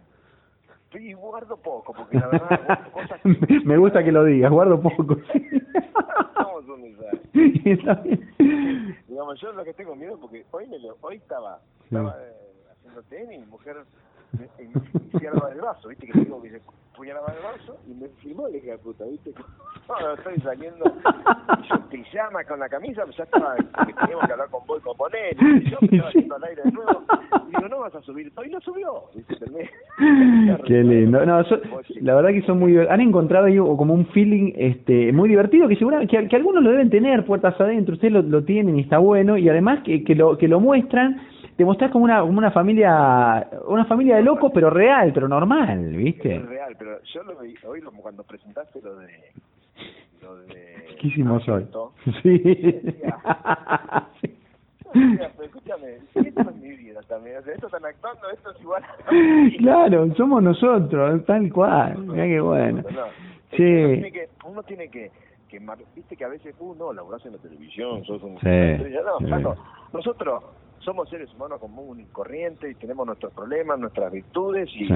Y 0.93 1.13
guardo 1.13 1.57
poco, 1.57 1.93
porque 1.93 2.19
la 2.19 2.27
verdad, 2.27 2.59
guardo 2.93 2.93
cosas 2.93 3.21
Me 3.65 3.77
gusta 3.77 4.03
que 4.03 4.11
lo 4.11 4.25
digas, 4.25 4.51
guardo 4.51 4.81
poco. 4.81 5.17
Somos 6.35 6.69
un 6.69 6.97
desastre. 7.65 8.19
Digamos, 9.09 9.41
yo 9.41 9.53
lo 9.53 9.65
que 9.65 9.75
tengo 9.75 9.95
miedo, 9.95 10.19
porque 10.19 10.45
hoy 10.51 10.67
me 10.67 10.79
lo, 10.79 10.97
hoy 11.01 11.17
estaba, 11.17 11.61
estaba 11.85 12.17
eh, 12.21 12.33
haciendo 12.73 13.03
tenis, 13.05 13.47
mujer 13.47 13.77
me, 14.33 14.49
me 14.65 15.11
fui 15.11 15.27
a 15.27 15.35
lavar 15.35 15.53
el 15.53 15.61
vaso, 15.61 15.89
viste 15.89 16.07
que 16.07 16.19
digo 16.19 16.43
que 16.43 16.51
se 16.51 16.61
el 17.09 17.43
vaso 17.43 17.79
y 17.87 17.95
me 17.95 18.09
filmó 18.21 18.49
la 18.49 18.57
hija 18.57 18.73
de 18.73 18.79
puta, 18.79 19.05
viste, 19.05 19.33
no, 19.89 20.13
estoy 20.13 20.41
saliendo. 20.41 20.85
Y 21.61 21.69
yo 21.69 21.75
en 21.75 21.83
pijama 21.83 22.45
con 22.45 22.61
la 22.61 22.69
camisa, 22.69 23.05
pues 23.05 23.17
ya 23.17 23.25
estaba, 23.25 23.57
que 23.57 23.93
teníamos 23.93 24.27
que 24.27 24.33
hablar 24.33 24.49
con 24.51 24.67
vos 24.67 24.81
y 24.81 24.83
con 24.83 24.95
y 24.95 25.71
yo 25.71 25.79
me 25.81 25.87
estaba 25.89 26.13
yendo 26.13 26.37
al 26.37 26.45
aire 26.45 26.63
de 26.65 26.73
nuevo, 26.73 27.03
y 27.47 27.51
digo, 27.51 27.69
no 27.69 27.81
vas 27.81 27.95
a 27.95 28.03
subir, 28.03 28.33
hoy 28.37 28.49
no 28.49 28.61
subió. 28.61 29.05
Qué 30.67 30.83
lindo. 30.83 31.25
No, 31.27 31.43
la 32.01 32.15
verdad 32.15 32.31
que 32.31 32.43
son 32.43 32.59
muy 32.59 32.79
han 32.79 33.01
encontrado 33.01 33.47
ahí 33.47 33.59
como 33.59 33.95
un 33.95 34.07
feeling 34.07 34.53
este 34.57 35.13
muy 35.13 35.29
divertido 35.29 35.69
que 35.69 35.77
seguramente 35.77 36.17
que, 36.17 36.29
que 36.29 36.37
algunos 36.37 36.63
lo 36.63 36.71
deben 36.71 36.91
tener 36.91 37.25
puertas 37.27 37.61
adentro, 37.61 37.95
ustedes 37.95 38.13
lo, 38.13 38.23
lo 38.23 38.45
tienen 38.45 38.79
y 38.79 38.83
está 38.83 38.99
bueno 38.99 39.37
y 39.37 39.49
además 39.49 39.83
que, 39.85 40.05
que 40.05 40.15
lo 40.15 40.39
que 40.39 40.49
lo 40.49 40.61
muestran 40.61 41.21
te 41.61 41.65
mostrás 41.67 41.91
como 41.91 42.07
una 42.07 42.21
como 42.23 42.39
una 42.39 42.51
familia 42.53 43.47
una 43.67 43.85
familia 43.85 44.17
de 44.17 44.23
locos 44.23 44.51
pero 44.55 44.71
real, 44.71 45.13
pero 45.13 45.29
normal, 45.29 45.91
¿viste? 45.95 46.39
Real, 46.39 46.75
pero 46.79 47.03
yo 47.13 47.23
lo 47.23 47.37
vi, 47.39 47.55
hoy 47.67 47.83
lo- 47.83 47.93
cuando 47.93 48.23
presentaste 48.25 48.81
lo 48.81 48.97
de, 48.97 49.09
lo 50.23 50.37
de... 50.37 50.87
¿Qué 50.99 51.09
hicimos 51.09 51.47
hoy? 51.51 51.67
Sí. 52.23 52.39
Sí. 54.23 54.39
Mira, 54.95 55.31
pero 55.37 55.45
escúchame, 55.45 55.87
esto 56.15 56.41
es 56.41 56.57
mi 56.57 56.77
vida 56.77 57.01
también. 57.09 57.37
O 57.37 57.43
sea, 57.43 57.53
esto 57.53 57.67
están 57.67 57.85
actuando, 57.85 58.31
esto 58.31 58.51
es 58.53 58.61
igual. 58.63 58.83
a. 58.83 59.59
Claro, 59.59 60.15
somos 60.15 60.43
nosotros, 60.43 61.25
tal 61.27 61.53
cual. 61.53 61.99
Mirá 61.99 62.25
qué 62.25 62.41
bueno. 62.41 62.83
No, 62.91 63.05
Sí. 63.55 63.63
Uno 63.65 63.93
tiene 63.93 64.13
que, 64.13 64.29
uno 64.47 64.63
tiene 64.63 64.89
que, 64.89 65.11
que 65.51 65.61
mar- 65.61 65.79
viste 65.95 66.17
que 66.17 66.25
a 66.25 66.29
veces, 66.29 66.55
uh, 66.59 66.75
no, 66.75 66.93
laburás 66.93 67.25
en 67.27 67.33
la 67.33 67.39
televisión, 67.39 68.05
sos 68.05 68.23
un... 68.23 68.39
Sí, 68.41 68.47
No, 69.05 69.19
sí. 69.19 69.25
flaco, 69.27 69.57
nosotros 69.93 70.43
somos 70.79 71.09
seres 71.11 71.31
humanos 71.35 71.59
común 71.61 72.01
y 72.01 72.05
corrientes 72.07 72.71
y 72.71 72.75
tenemos 72.77 73.07
nuestros 73.07 73.33
problemas, 73.33 73.79
nuestras 73.79 74.11
virtudes 74.13 74.69
y, 74.75 74.87
Sí. 74.87 74.95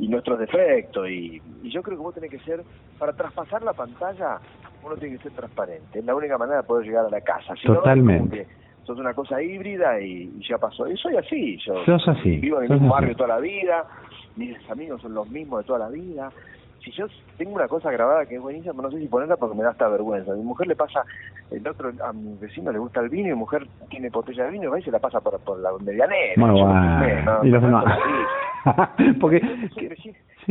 y 0.00 0.08
nuestros 0.08 0.38
defectos. 0.38 1.08
Y, 1.08 1.40
y 1.62 1.70
yo 1.70 1.82
creo 1.82 1.96
que 1.96 2.02
vos 2.02 2.14
tenés 2.14 2.30
que 2.30 2.40
ser, 2.40 2.62
para 2.98 3.12
traspasar 3.14 3.62
la 3.62 3.72
pantalla, 3.72 4.38
uno 4.84 4.96
tiene 4.96 5.16
que 5.16 5.22
ser 5.22 5.32
transparente. 5.32 6.00
Es 6.00 6.04
la 6.04 6.14
única 6.14 6.36
manera 6.36 6.58
de 6.58 6.64
poder 6.64 6.84
llegar 6.86 7.06
a 7.06 7.10
la 7.10 7.20
casa. 7.20 7.54
Si 7.56 7.68
no, 7.68 7.76
Totalmente. 7.76 8.38
que 8.44 8.46
sos 8.84 8.98
una 8.98 9.14
cosa 9.14 9.40
híbrida 9.40 10.00
y, 10.00 10.32
y 10.38 10.48
ya 10.48 10.58
pasó. 10.58 10.86
Y 10.88 10.96
soy 10.96 11.16
así. 11.16 11.56
Yo 11.64 11.82
Sos 11.86 12.06
así, 12.08 12.38
vivo 12.38 12.58
en 12.58 12.64
el 12.64 12.70
mismo 12.72 12.92
barrio 12.92 13.14
toda 13.16 13.28
la 13.28 13.38
vida. 13.38 13.86
mis 14.36 14.58
amigos 14.70 15.00
son 15.00 15.14
los 15.14 15.28
mismos 15.30 15.60
de 15.60 15.64
toda 15.66 15.78
la 15.78 15.88
vida. 15.88 16.30
Si 16.84 16.90
yo 16.90 17.06
tengo 17.38 17.54
una 17.54 17.68
cosa 17.68 17.90
grabada 17.92 18.26
que 18.26 18.36
es 18.36 18.42
buenísima, 18.42 18.82
no 18.82 18.90
sé 18.90 18.98
si 18.98 19.06
ponerla 19.06 19.36
porque 19.36 19.56
me 19.56 19.62
da 19.62 19.70
hasta 19.70 19.88
vergüenza. 19.88 20.32
A 20.32 20.36
mi 20.36 20.42
mujer 20.42 20.66
le 20.66 20.74
pasa, 20.74 21.04
el 21.50 21.66
otro, 21.66 21.92
a 22.04 22.12
mi 22.12 22.36
vecino 22.38 22.72
le 22.72 22.78
gusta 22.78 23.00
el 23.00 23.08
vino 23.08 23.28
y 23.28 23.32
mi 23.32 23.38
mujer 23.38 23.66
tiene 23.88 24.10
botella 24.10 24.44
de 24.44 24.50
vino 24.50 24.64
y 24.64 24.66
va 24.68 24.80
y 24.80 24.82
se 24.82 24.90
la 24.90 24.98
pasa 24.98 25.20
por, 25.20 25.38
por 25.40 25.60
la 25.60 25.70
medianera. 25.80 26.34
Yo 26.36 26.42
bueno. 26.42 27.24
no, 27.24 27.44
Y 27.44 27.50
los 27.50 27.62
demás. 27.62 27.98
Porque 29.20 29.40
sí, 29.74 29.88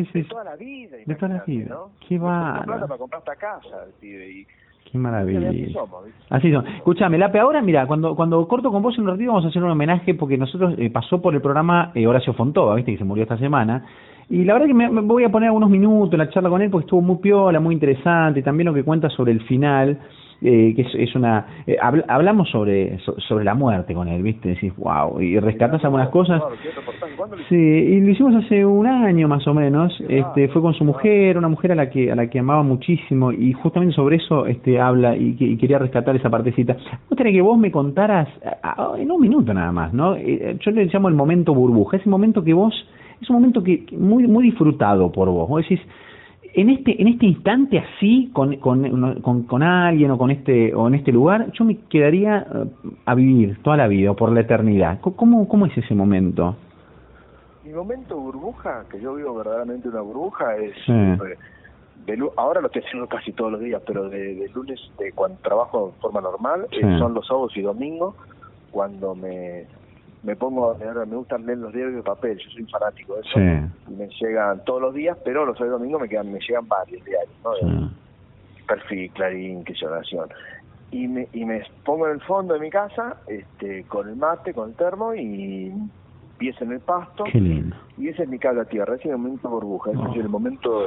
sí, 0.05 0.11
de 0.13 0.23
toda 0.23 0.43
la 0.43 0.55
vida. 0.55 0.97
De 1.05 1.15
toda 1.15 1.35
la 1.35 1.43
vida. 1.43 1.69
¿no? 1.69 1.91
Qué 2.07 2.17
bárbaro. 2.17 2.63
plata 2.63 2.87
para 2.87 2.97
comprar 2.97 3.19
esta 3.19 3.35
casa, 3.35 3.83
el 3.85 3.93
pibe, 3.99 4.29
y 4.29 4.47
qué 4.89 4.97
maravilla. 4.97 5.49
así 5.49 5.73
somos. 5.73 6.05
Así 6.29 6.51
son. 6.51 6.67
Escuchame, 6.67 7.17
Lape, 7.17 7.39
ahora 7.39 7.61
mira, 7.61 7.85
cuando 7.87 8.15
cuando 8.15 8.47
corto 8.47 8.71
con 8.71 8.81
vos 8.81 8.97
en 8.97 9.03
un 9.03 9.09
ratito 9.11 9.31
vamos 9.31 9.45
a 9.45 9.49
hacer 9.49 9.63
un 9.63 9.71
homenaje 9.71 10.13
porque 10.13 10.37
nosotros 10.37 10.75
eh, 10.77 10.89
pasó 10.89 11.21
por 11.21 11.33
el 11.33 11.41
programa 11.41 11.91
eh, 11.93 12.07
Horacio 12.07 12.33
Fontova, 12.33 12.75
viste 12.75 12.93
que 12.93 12.97
se 12.97 13.03
murió 13.03 13.23
esta 13.23 13.37
semana. 13.37 13.85
Y 14.31 14.45
la 14.45 14.53
verdad 14.53 14.67
que 14.67 14.73
me, 14.73 14.89
me 14.89 15.01
voy 15.01 15.23
a 15.25 15.29
poner 15.29 15.47
algunos 15.47 15.69
minutos 15.69 16.13
en 16.13 16.19
la 16.19 16.29
charla 16.29 16.49
con 16.49 16.61
él 16.61 16.69
porque 16.71 16.85
estuvo 16.85 17.01
muy 17.01 17.17
piola, 17.17 17.59
muy 17.59 17.73
interesante, 17.75 18.39
y 18.39 18.43
también 18.43 18.67
lo 18.67 18.73
que 18.73 18.83
cuenta 18.83 19.09
sobre 19.09 19.33
el 19.33 19.41
final, 19.41 19.99
eh, 20.41 20.73
que 20.75 20.81
es, 20.83 20.87
es 20.95 21.15
una... 21.15 21.45
eh, 21.67 21.75
habl- 21.81 22.05
hablamos 22.07 22.49
sobre 22.49 22.97
so- 22.99 23.19
sobre 23.27 23.43
la 23.43 23.53
muerte 23.53 23.93
con 23.93 24.07
él, 24.07 24.23
viste, 24.23 24.49
decís, 24.49 24.73
wow, 24.77 25.19
y 25.21 25.37
rescatás 25.37 25.83
algunas 25.83 26.09
cosas. 26.09 26.39
Claro, 26.39 26.55
¿qué 26.63 26.71
reportaje? 26.71 27.13
¿Cuándo 27.17 27.35
lo 27.35 27.43
Sí, 27.43 27.55
y 27.55 27.99
lo 27.99 28.09
hicimos 28.09 28.33
hace 28.35 28.65
un 28.65 28.87
año 28.87 29.27
más 29.27 29.45
o 29.47 29.53
menos. 29.53 29.93
Este, 30.07 30.47
fue 30.47 30.61
con 30.61 30.73
su 30.75 30.85
mujer, 30.85 31.37
una 31.37 31.49
mujer 31.49 31.73
a 31.73 31.75
la 31.75 31.89
que 31.89 32.11
a 32.11 32.15
la 32.15 32.27
que 32.27 32.39
amaba 32.39 32.63
muchísimo 32.63 33.31
y 33.33 33.51
justamente 33.53 33.93
sobre 33.93 34.15
eso 34.15 34.45
este 34.47 34.79
habla 34.79 35.15
y, 35.17 35.35
que- 35.35 35.45
y 35.45 35.57
quería 35.57 35.77
rescatar 35.77 36.15
esa 36.15 36.29
partecita. 36.29 36.75
Me 37.09 37.31
que 37.31 37.41
vos 37.41 37.59
me 37.59 37.69
contaras 37.69 38.27
a- 38.63 38.93
a- 38.93 38.97
en 38.99 39.11
un 39.11 39.19
minuto 39.21 39.53
nada 39.53 39.71
más, 39.73 39.93
¿no? 39.93 40.15
Eh, 40.15 40.57
Yo 40.61 40.71
le 40.71 40.85
llamo 40.85 41.09
el 41.09 41.15
momento 41.15 41.53
burbuja, 41.53 41.97
ese 41.97 42.09
momento 42.09 42.43
que 42.43 42.53
vos 42.53 42.73
es 43.21 43.29
un 43.29 43.35
momento 43.35 43.63
que 43.63 43.85
que 43.85 43.97
muy 43.97 44.27
muy 44.27 44.45
disfrutado 44.45 45.11
por 45.11 45.29
vos. 45.29 45.47
Vos 45.47 45.61
decís 45.61 45.79
en 46.53 46.69
este 46.69 47.01
en 47.01 47.07
este 47.07 47.25
instante 47.27 47.79
así 47.79 48.29
con 48.33 48.57
con, 48.57 49.21
con, 49.21 49.43
con 49.43 49.63
alguien 49.63 50.11
o 50.11 50.17
con 50.17 50.31
este 50.31 50.73
o 50.75 50.87
en 50.87 50.95
este 50.95 51.11
lugar 51.11 51.51
yo 51.53 51.63
me 51.63 51.77
quedaría 51.89 52.45
eh, 52.53 52.65
a 53.05 53.15
vivir 53.15 53.57
toda 53.63 53.77
la 53.77 53.87
vida 53.87 54.11
o 54.11 54.15
por 54.15 54.31
la 54.31 54.41
eternidad 54.41 54.99
cómo 54.99 55.47
cómo 55.47 55.65
es 55.65 55.77
ese 55.77 55.95
momento 55.95 56.55
Mi 57.63 57.71
momento 57.71 58.17
burbuja, 58.17 58.83
que 58.89 58.99
yo 58.99 59.15
vivo 59.15 59.33
verdaderamente 59.35 59.87
una 59.87 60.01
burbuja, 60.01 60.57
es 60.57 60.73
Sí. 60.85 60.91
eh, 60.91 61.37
de 62.05 62.29
ahora 62.35 62.59
lo 62.59 62.67
estoy 62.67 62.81
haciendo 62.81 63.07
casi 63.07 63.31
todos 63.31 63.51
los 63.51 63.61
días, 63.61 63.81
pero 63.85 64.09
de, 64.09 64.35
de 64.35 64.49
lunes, 64.49 64.79
de 64.97 65.11
cuando 65.13 65.37
trabajo 65.41 65.93
de 65.93 66.01
forma 66.01 66.19
normal, 66.19 66.67
eh, 66.71 66.81
son 66.99 67.13
los 67.13 67.25
sábados 67.27 67.55
y 67.55 67.61
domingos, 67.61 68.15
cuando 68.71 69.13
me, 69.15 69.67
me 70.23 70.35
pongo 70.35 70.71
a 70.73 70.77
leer, 70.77 70.95
me 71.07 71.15
gustan 71.15 71.45
leer 71.45 71.57
los 71.57 71.73
diarios 71.73 71.95
de 71.95 72.03
papel, 72.03 72.37
yo 72.37 72.49
soy 72.51 72.63
fanático 72.65 73.15
de 73.15 73.21
eso, 73.21 73.31
Sí. 73.33 73.91
y 73.91 73.95
me 73.95 74.07
llegan 74.19 74.63
todos 74.65 74.81
los 74.81 74.93
días, 74.93 75.17
pero 75.25 75.45
los 75.45 75.57
sábados 75.57 75.79
y 75.79 75.81
domingos 75.81 76.01
me 76.01 76.09
quedan, 76.09 76.31
me 76.31 76.39
llegan 76.39 76.67
varios 76.67 77.03
diarios, 77.03 77.35
¿no? 77.43 77.51
De 77.55 77.59
Sí. 77.61 77.91
Perfil, 78.67 79.11
Clarín, 79.11 79.63
que 79.63 79.73
Nación. 79.73 80.29
Y 80.91 81.07
me, 81.07 81.27
y 81.33 81.45
me 81.45 81.63
pongo 81.85 82.07
en 82.07 82.13
el 82.13 82.21
fondo 82.21 82.53
de 82.53 82.59
mi 82.59 82.69
casa, 82.69 83.17
este, 83.27 83.83
con 83.85 84.07
el 84.09 84.15
mate, 84.15 84.53
con 84.53 84.69
el 84.69 84.75
termo 84.75 85.13
y 85.15 85.71
pies 86.37 86.59
en 86.61 86.71
el 86.73 86.79
pasto. 86.79 87.23
Qué 87.25 87.39
lindo. 87.39 87.75
Y 87.97 88.09
ese 88.09 88.23
es 88.23 88.29
mi 88.29 88.39
cable 88.39 88.61
a 88.61 88.65
tierra, 88.65 88.95
ese 88.95 89.05
es 89.09 89.11
el 89.11 89.17
momento 89.17 89.49
burbuja, 89.49 89.91
ese 89.91 89.99
Oh. 89.99 90.11
es 90.11 90.17
el 90.17 90.29
momento 90.29 90.85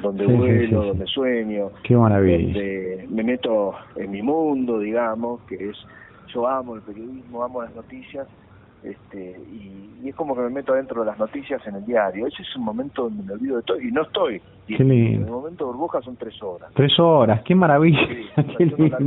donde 0.00 0.26
Sí, 0.26 0.32
vuelo, 0.32 0.84
donde 0.86 1.06
sueño, 1.06 1.70
Qué 1.82 1.96
maravilla. 1.96 2.44
donde 2.44 3.06
me 3.10 3.22
meto 3.24 3.74
en 3.96 4.10
mi 4.10 4.22
mundo, 4.22 4.78
digamos, 4.78 5.40
que 5.42 5.70
es, 5.70 5.76
yo 6.34 6.46
amo 6.46 6.76
el 6.76 6.82
periodismo, 6.82 7.42
amo 7.44 7.62
las 7.62 7.74
noticias, 7.74 8.26
este, 8.84 9.40
y, 9.52 10.00
y 10.02 10.08
es 10.08 10.14
como 10.16 10.34
que 10.34 10.42
me 10.42 10.50
meto 10.50 10.72
dentro 10.74 11.00
de 11.00 11.06
las 11.06 11.18
noticias 11.18 11.64
en 11.66 11.76
el 11.76 11.84
diario. 11.84 12.26
Ese 12.26 12.42
es 12.42 12.56
un 12.56 12.64
momento 12.64 13.04
donde 13.04 13.22
me 13.22 13.32
olvido 13.34 13.56
de 13.58 13.62
todo, 13.62 13.80
y 13.80 13.90
no 13.92 14.02
estoy. 14.02 14.40
Y 14.66 14.76
Qué 14.76 14.84
lindo. 14.84 15.26
El 15.26 15.32
momento 15.32 15.66
burbuja 15.66 16.00
son 16.02 16.16
tres 16.16 16.40
horas. 16.42 16.70
Tres 16.74 16.98
horas, 16.98 17.42
qué 17.42 17.54
maravilla. 17.54 18.00
Sí, 18.06 18.30
qué 18.58 18.64
lindo. 18.66 18.98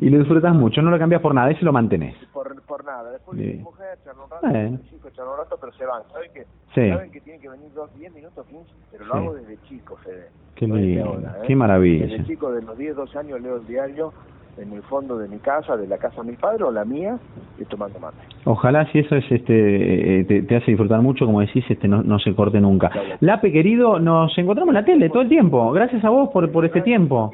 Y 0.00 0.08
lo 0.08 0.18
disfrutas 0.18 0.54
mucho, 0.54 0.80
no 0.80 0.90
lo 0.90 0.98
cambias 0.98 1.20
por 1.20 1.34
nada, 1.34 1.50
ese 1.50 1.64
lo 1.64 1.72
mantenés. 1.72 2.14
Por, 2.32 2.62
por 2.62 2.84
nada, 2.84 3.10
después 3.10 3.36
Bien. 3.36 3.56
mi 3.58 3.62
mujer 3.64 3.98
charla 4.04 4.24
un 4.24 4.30
rato, 4.30 4.46
Bueno. 4.48 4.70
mis 4.82 4.92
hijos 4.92 5.12
charlan 5.12 5.32
un 5.34 5.38
rato, 5.40 5.56
pero 5.60 5.72
se 5.74 5.84
van. 5.84 6.02
¿Saben 6.12 6.30
que, 6.32 6.44
Sí. 6.74 6.88
Saben 6.90 7.10
que 7.10 7.20
tienen 7.20 7.40
que 7.42 7.48
venir 7.48 7.70
dos, 7.74 7.90
diez 7.98 8.12
minutos, 8.14 8.46
15, 8.46 8.70
pero 8.92 9.04
lo 9.06 9.12
Sí. 9.12 9.18
hago 9.18 9.34
desde 9.34 9.58
chico, 9.68 9.96
Fede. 9.96 10.28
Qué 10.54 10.66
lindo, 10.66 11.18
¿eh? 11.20 11.42
qué 11.46 11.56
maravilla. 11.56 12.06
Desde 12.06 12.24
chico, 12.26 12.52
de 12.52 12.62
los 12.62 12.78
10, 12.78 12.96
12 12.96 13.18
años, 13.18 13.40
leo 13.40 13.56
el 13.56 13.66
diario 13.66 14.12
en 14.58 14.72
el 14.72 14.82
fondo 14.82 15.18
de 15.18 15.28
mi 15.28 15.38
casa, 15.38 15.76
de 15.76 15.86
la 15.86 15.98
casa 15.98 16.22
de 16.22 16.30
mis 16.30 16.38
padres 16.38 16.62
o 16.62 16.70
la 16.70 16.84
mía, 16.84 17.18
y 17.58 17.64
tomando 17.64 17.98
mate. 17.98 18.16
Ojalá 18.44 18.90
si 18.92 19.00
eso 19.00 19.16
es 19.16 19.24
este 19.30 20.20
eh, 20.20 20.24
te, 20.24 20.42
te 20.42 20.56
hace 20.56 20.70
disfrutar 20.70 21.00
mucho, 21.02 21.26
como 21.26 21.40
decís, 21.40 21.64
este 21.68 21.88
no, 21.88 22.02
no 22.02 22.18
se 22.18 22.34
corte 22.34 22.60
nunca. 22.60 22.90
Lape 23.20 23.52
querido, 23.52 23.98
nos 23.98 24.36
encontramos 24.38 24.70
en 24.70 24.80
la 24.80 24.84
tele 24.84 25.08
todo 25.08 25.22
el 25.22 25.28
tiempo. 25.28 25.72
Gracias 25.72 26.04
a 26.04 26.10
vos 26.10 26.30
por 26.30 26.50
por 26.50 26.64
este 26.64 26.80
tiempo. 26.80 27.32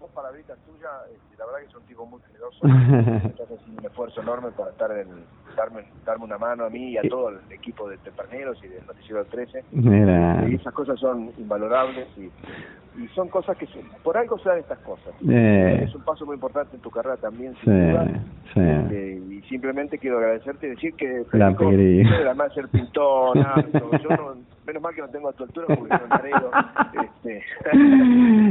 Dos 0.00 0.10
palabritas 0.10 0.58
tuyas, 0.66 0.90
este, 1.12 1.36
la 1.38 1.46
verdad 1.46 1.60
que 1.60 1.72
son 1.72 1.82
un 1.82 1.88
tipo 1.88 2.06
muy 2.06 2.20
generoso, 2.22 2.66
estás 3.28 3.50
haciendo 3.50 3.80
un 3.80 3.86
esfuerzo 3.86 4.20
enorme 4.22 4.48
para 4.56 4.70
estar 4.70 4.90
en, 4.92 5.08
darme, 5.56 5.84
darme 6.04 6.24
una 6.24 6.38
mano 6.38 6.64
a 6.64 6.70
mí 6.70 6.90
y 6.92 6.98
a 6.98 7.02
todo 7.02 7.30
el 7.30 7.38
equipo 7.50 7.88
de 7.88 7.98
Tempraneros 7.98 8.58
y 8.64 8.68
del 8.68 8.86
Noticiero 8.86 9.24
13. 9.24 9.64
Mira. 9.72 10.44
Y 10.48 10.54
esas 10.54 10.72
cosas 10.72 10.98
son 10.98 11.30
invalorables 11.38 12.06
y, 12.16 12.30
y 13.02 13.08
son 13.14 13.28
cosas 13.28 13.56
que 13.56 13.66
por 14.02 14.16
algo 14.16 14.38
se 14.38 14.48
dan 14.48 14.58
estas 14.58 14.78
cosas. 14.80 15.14
Eh. 15.28 15.84
Es 15.84 15.94
un 15.94 16.02
paso 16.02 16.26
muy 16.26 16.34
importante 16.34 16.76
en 16.76 16.82
tu 16.82 16.90
carrera 16.90 17.16
también, 17.16 17.54
Sí, 17.54 17.60
sin 17.64 17.90
duda. 17.90 18.06
sí. 18.54 18.60
Este, 18.60 19.12
y 19.30 19.42
simplemente 19.48 19.98
quiero 19.98 20.18
agradecerte 20.18 20.66
y 20.66 20.70
decir 20.70 20.94
que 20.94 21.24
La 21.32 21.46
además 21.48 22.48
de 22.48 22.54
ser 22.54 22.68
pintor, 22.68 23.36
nada, 23.36 23.64
yo 24.02 24.08
no, 24.10 24.34
menos 24.66 24.82
mal 24.82 24.94
que 24.94 25.00
no 25.02 25.08
tengo 25.08 25.28
a 25.28 25.32
tu 25.32 25.44
altura 25.44 25.66
porque 25.68 25.96
soy 25.96 26.06
un 26.06 26.26
heredo. 26.26 26.50
Este, 27.04 27.42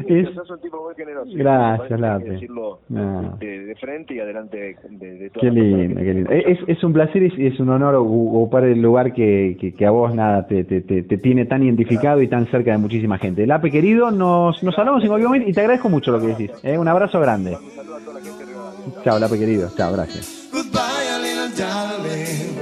Es- 0.30 0.36
sos 0.36 0.50
un 0.50 0.60
tipo 0.62 0.84
muy 0.84 0.96
generoso. 0.96 1.32
Gracias, 1.34 2.00
Lape. 2.00 2.30
decirlo 2.32 2.80
No. 2.90 3.34
este, 3.34 3.60
de 3.66 3.76
frente 3.76 4.14
y 4.16 4.20
adelante 4.20 4.76
de, 4.90 5.08
de, 5.16 5.30
todas 5.30 5.42
Qué 5.42 5.52
lindo, 5.52 6.02
qué 6.02 6.14
lindo. 6.14 6.32
Es, 6.32 6.60
es 6.68 6.84
un 6.84 6.94
placer 6.94 7.24
y 7.24 7.48
es 7.48 7.60
un 7.60 7.70
honor 7.70 7.96
ocu- 7.96 8.30
ocupar 8.30 8.64
el 8.66 8.82
lugar 8.82 9.14
que, 9.14 9.58
que, 9.60 9.74
que 9.74 9.86
a 9.86 9.92
vos 9.92 10.14
nada 10.14 10.46
te, 10.48 10.64
te, 10.64 10.82
te, 10.82 11.04
te 11.04 11.18
tiene 11.18 11.46
tan 11.46 11.64
identificado 11.64 12.22
y 12.22 12.28
tan 12.28 12.46
cerca 12.48 12.72
de 12.72 12.78
muchísima 12.78 13.18
gente. 13.18 13.46
Lape 13.48 13.72
querido, 13.72 14.12
nos, 14.12 14.62
nos 14.64 14.78
hablamos 14.78 15.02
en 15.04 15.08
cualquier 15.10 15.28
momento 15.30 15.50
y 15.50 15.54
te 15.54 15.60
agradezco 15.62 15.90
mucho 15.90 16.12
lo 16.12 16.20
que 16.20 16.28
decís. 16.28 16.52
¿eh? 16.64 16.78
Un 16.78 16.88
abrazo 16.88 17.20
grande. 17.20 17.52
Un 17.56 17.70
saludo 17.72 17.96
a 17.96 18.00
toda 18.00 18.14
la 18.20 18.26
gente 18.26 18.46
de 18.46 18.52
Rivadavia. 18.52 19.04
Chao, 19.04 19.20
Lape 19.20 19.40
querido. 19.40 19.70
Chao, 19.78 19.94
gracias. 19.94 20.50
Goodbye, 20.52 20.82
little 21.22 21.50
darling. 21.58 22.58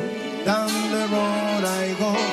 Down 0.46 0.68
the 0.92 1.08
road 1.12 1.64
I 1.66 1.94
go. 2.00 2.29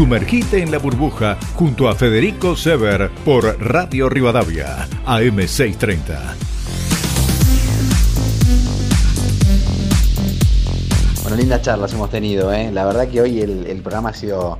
Sumergite 0.00 0.62
en 0.62 0.70
la 0.70 0.78
burbuja 0.78 1.36
junto 1.54 1.86
a 1.86 1.94
Federico 1.94 2.56
Sever 2.56 3.10
por 3.22 3.44
Radio 3.60 4.08
Rivadavia, 4.08 4.88
AM630. 5.04 6.18
Bueno, 11.20 11.36
lindas 11.36 11.60
charlas 11.60 11.92
hemos 11.92 12.08
tenido, 12.08 12.50
¿eh? 12.50 12.72
La 12.72 12.86
verdad 12.86 13.08
que 13.08 13.20
hoy 13.20 13.42
el, 13.42 13.82
programa 13.82 14.08
ha 14.08 14.14
sido 14.14 14.58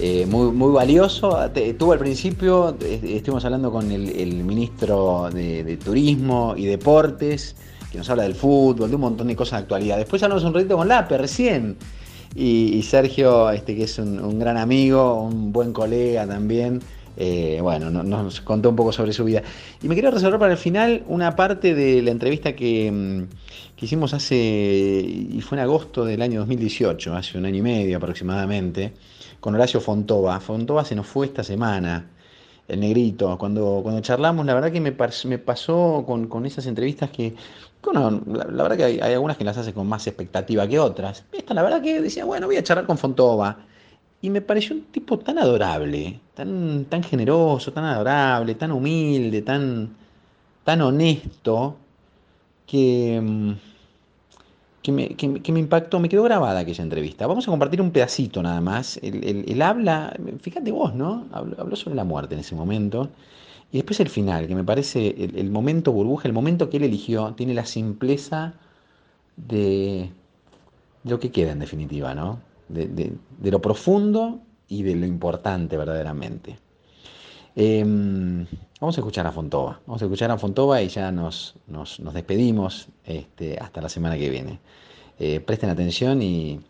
eh, 0.00 0.26
muy, 0.26 0.50
muy 0.50 0.72
valioso. 0.72 1.38
Tuvo 1.78 1.92
al 1.92 2.00
principio, 2.00 2.76
eh, 2.80 3.00
estuvimos 3.14 3.44
hablando 3.44 3.70
con 3.70 3.92
el, 3.92 4.08
el 4.08 4.42
ministro 4.42 5.30
de, 5.32 5.62
de 5.62 5.76
Turismo 5.76 6.54
y 6.56 6.66
Deportes, 6.66 7.54
que 7.92 7.98
nos 7.98 8.10
habla 8.10 8.24
del 8.24 8.34
fútbol, 8.34 8.88
de 8.88 8.96
un 8.96 9.02
montón 9.02 9.28
de 9.28 9.36
cosas 9.36 9.60
de 9.60 9.62
actualidad. 9.62 9.98
Después 9.98 10.20
hablamos 10.24 10.42
un 10.42 10.52
ratito 10.52 10.76
con 10.76 10.88
Lape 10.88 11.16
recién. 11.16 11.76
Y, 12.32 12.82
Sergio, 12.84 13.50
este, 13.50 13.74
que 13.76 13.84
es 13.84 13.98
un, 13.98 14.38
gran 14.38 14.56
amigo, 14.56 15.22
un 15.24 15.52
buen 15.52 15.72
colega 15.72 16.26
también, 16.28 16.84
eh, 17.16 17.58
bueno, 17.60 17.90
no- 17.90 18.04
nos 18.04 18.40
contó 18.40 18.70
un 18.70 18.76
poco 18.76 18.92
sobre 18.92 19.12
su 19.12 19.24
vida. 19.24 19.42
Y 19.82 19.88
me 19.88 19.96
quería 19.96 20.10
reservar 20.12 20.38
para 20.38 20.52
el 20.52 20.58
final 20.58 21.02
una 21.08 21.34
parte 21.34 21.74
de 21.74 22.02
la 22.02 22.12
entrevista 22.12 22.54
que, 22.54 22.90
mm, 22.92 23.22
que 23.76 23.84
hicimos 23.86 24.14
hace, 24.14 24.36
y 24.36 25.40
fue 25.42 25.58
en 25.58 25.62
agosto 25.64 26.04
del 26.04 26.22
año 26.22 26.38
2018, 26.40 27.14
hace 27.16 27.36
un 27.38 27.46
año 27.46 27.58
y 27.58 27.62
medio 27.62 27.96
aproximadamente, 27.96 28.94
con 29.40 29.54
Horacio 29.54 29.80
Fontova. 29.80 30.38
Fontova 30.40 30.84
se 30.84 30.94
nos 30.94 31.06
fue 31.06 31.26
esta 31.26 31.42
semana. 31.44 32.10
el 32.68 32.80
negrito, 32.80 33.36
cuando, 33.38 33.80
cuando 33.82 34.00
charlamos, 34.00 34.46
la 34.46 34.54
verdad 34.54 34.70
que 34.72 34.80
me, 34.80 34.94
me 35.24 35.38
pasó 35.38 36.04
con, 36.06 36.28
con 36.28 36.46
esas 36.46 36.66
entrevistas 36.66 37.10
que, 37.10 37.34
la, 37.92 38.62
verdad 38.62 38.76
que 38.76 38.84
hay, 38.84 39.00
algunas 39.14 39.36
que 39.36 39.44
las 39.44 39.56
hace 39.58 39.72
con 39.72 39.86
más 39.88 40.06
expectativa 40.06 40.66
que 40.68 40.78
otras. 40.78 41.24
Esta, 41.32 41.54
la 41.54 41.62
verdad 41.62 41.82
que 41.82 42.00
decía, 42.00 42.24
bueno, 42.24 42.46
voy 42.46 42.56
a 42.56 42.62
charlar 42.62 42.86
con 42.86 42.98
Fontova. 42.98 43.58
Y 44.22 44.30
me 44.30 44.42
pareció 44.42 44.76
un 44.76 44.82
tipo 44.84 45.18
tan 45.18 45.38
adorable, 45.38 46.20
tan, 46.34 46.84
tan 46.86 47.02
generoso, 47.02 47.72
tan 47.72 47.84
adorable, 47.84 48.54
tan 48.54 48.72
humilde, 48.72 49.42
tan, 49.42 49.90
tan 50.64 50.80
honesto, 50.82 51.76
que, 52.66 53.20
mm, 53.22 53.52
que, 54.82 54.92
me, 54.92 55.08
que 55.16 55.52
me- 55.52 55.60
impactó, 55.60 56.00
me 56.00 56.08
quedó 56.08 56.22
grabada 56.22 56.60
aquella 56.60 56.82
entrevista. 56.82 57.26
Vamos 57.26 57.46
a 57.46 57.50
compartir 57.50 57.80
un 57.82 57.90
pedacito 57.90 58.42
nada 58.42 58.60
más. 58.60 58.98
Él- 59.02 59.44
él 59.46 59.62
habla, 59.62 60.16
fíjate 60.40 60.72
vos, 60.72 60.94
¿no? 60.94 61.26
Habló 61.32 61.76
sobre 61.76 61.96
la 61.96 62.04
muerte 62.04 62.34
en 62.34 62.40
ese 62.40 62.54
momento. 62.54 63.10
Y 63.72 63.78
después 63.78 64.00
el 64.00 64.08
final, 64.08 64.48
que 64.48 64.54
me 64.54 64.64
parece 64.64 65.08
el, 65.08 65.50
momento 65.50 65.92
burbuja, 65.92 66.26
el 66.28 66.34
momento 66.34 66.68
que 66.70 66.78
él 66.78 66.84
eligió, 66.84 67.34
tiene 67.34 67.54
la 67.54 67.66
simpleza 67.66 68.54
de, 69.36 70.10
lo 71.04 71.20
que 71.20 71.30
queda 71.30 71.52
en 71.52 71.60
definitiva, 71.60 72.14
¿no? 72.14 72.40
De, 72.68 72.86
de- 72.88 73.12
de 73.38 73.50
lo 73.50 73.60
profundo 73.62 74.40
y 74.68 74.82
de 74.82 74.94
lo 74.96 75.06
importante 75.06 75.76
verdaderamente. 75.76 76.58
Em, 77.56 78.46
vamos 78.80 78.96
a 78.96 79.00
escuchar 79.00 79.26
a 79.26 79.32
Fontova, 79.32 79.80
vamos 79.86 80.02
a 80.02 80.04
escuchar 80.06 80.30
a 80.30 80.38
Fontova 80.38 80.80
y 80.82 80.88
ya 80.88 81.10
nos, 81.12 81.54
nos, 81.66 81.98
nos 82.00 82.14
despedimos 82.14 82.88
este, 83.04 83.58
hasta 83.58 83.80
la 83.80 83.88
semana 83.88 84.16
que 84.16 84.30
viene. 84.30 84.60
Eh, 85.18 85.40
presten 85.40 85.70
atención 85.70 86.22
y, 86.22 86.60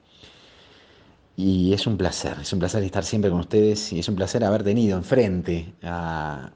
y 1.37 1.73
es 1.73 1.87
un 1.87 1.97
placer, 1.97 2.37
es 2.41 2.53
un 2.53 2.59
placer 2.59 2.83
estar 2.83 3.05
siempre 3.05 3.31
con 3.31 3.41
ustedes 3.41 3.93
y 3.93 3.99
es 4.01 4.09
un 4.09 4.17
placer 4.17 4.45
haber 4.45 4.63
tenido 4.63 4.97
enfrente 4.99 5.73
a, 5.83 6.51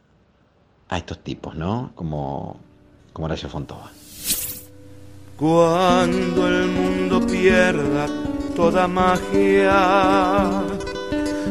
a 0.89 0.99
estos 0.99 1.19
tipos, 1.19 1.55
¿no? 1.55 1.93
Como, 1.95 2.59
como 3.13 3.27
Horacio 3.27 3.49
Fontova. 3.49 3.91
Cuando 5.37 6.47
el 6.47 6.69
mundo 6.69 7.27
pierda 7.27 8.07
toda 8.55 8.87
magia, 8.87 10.63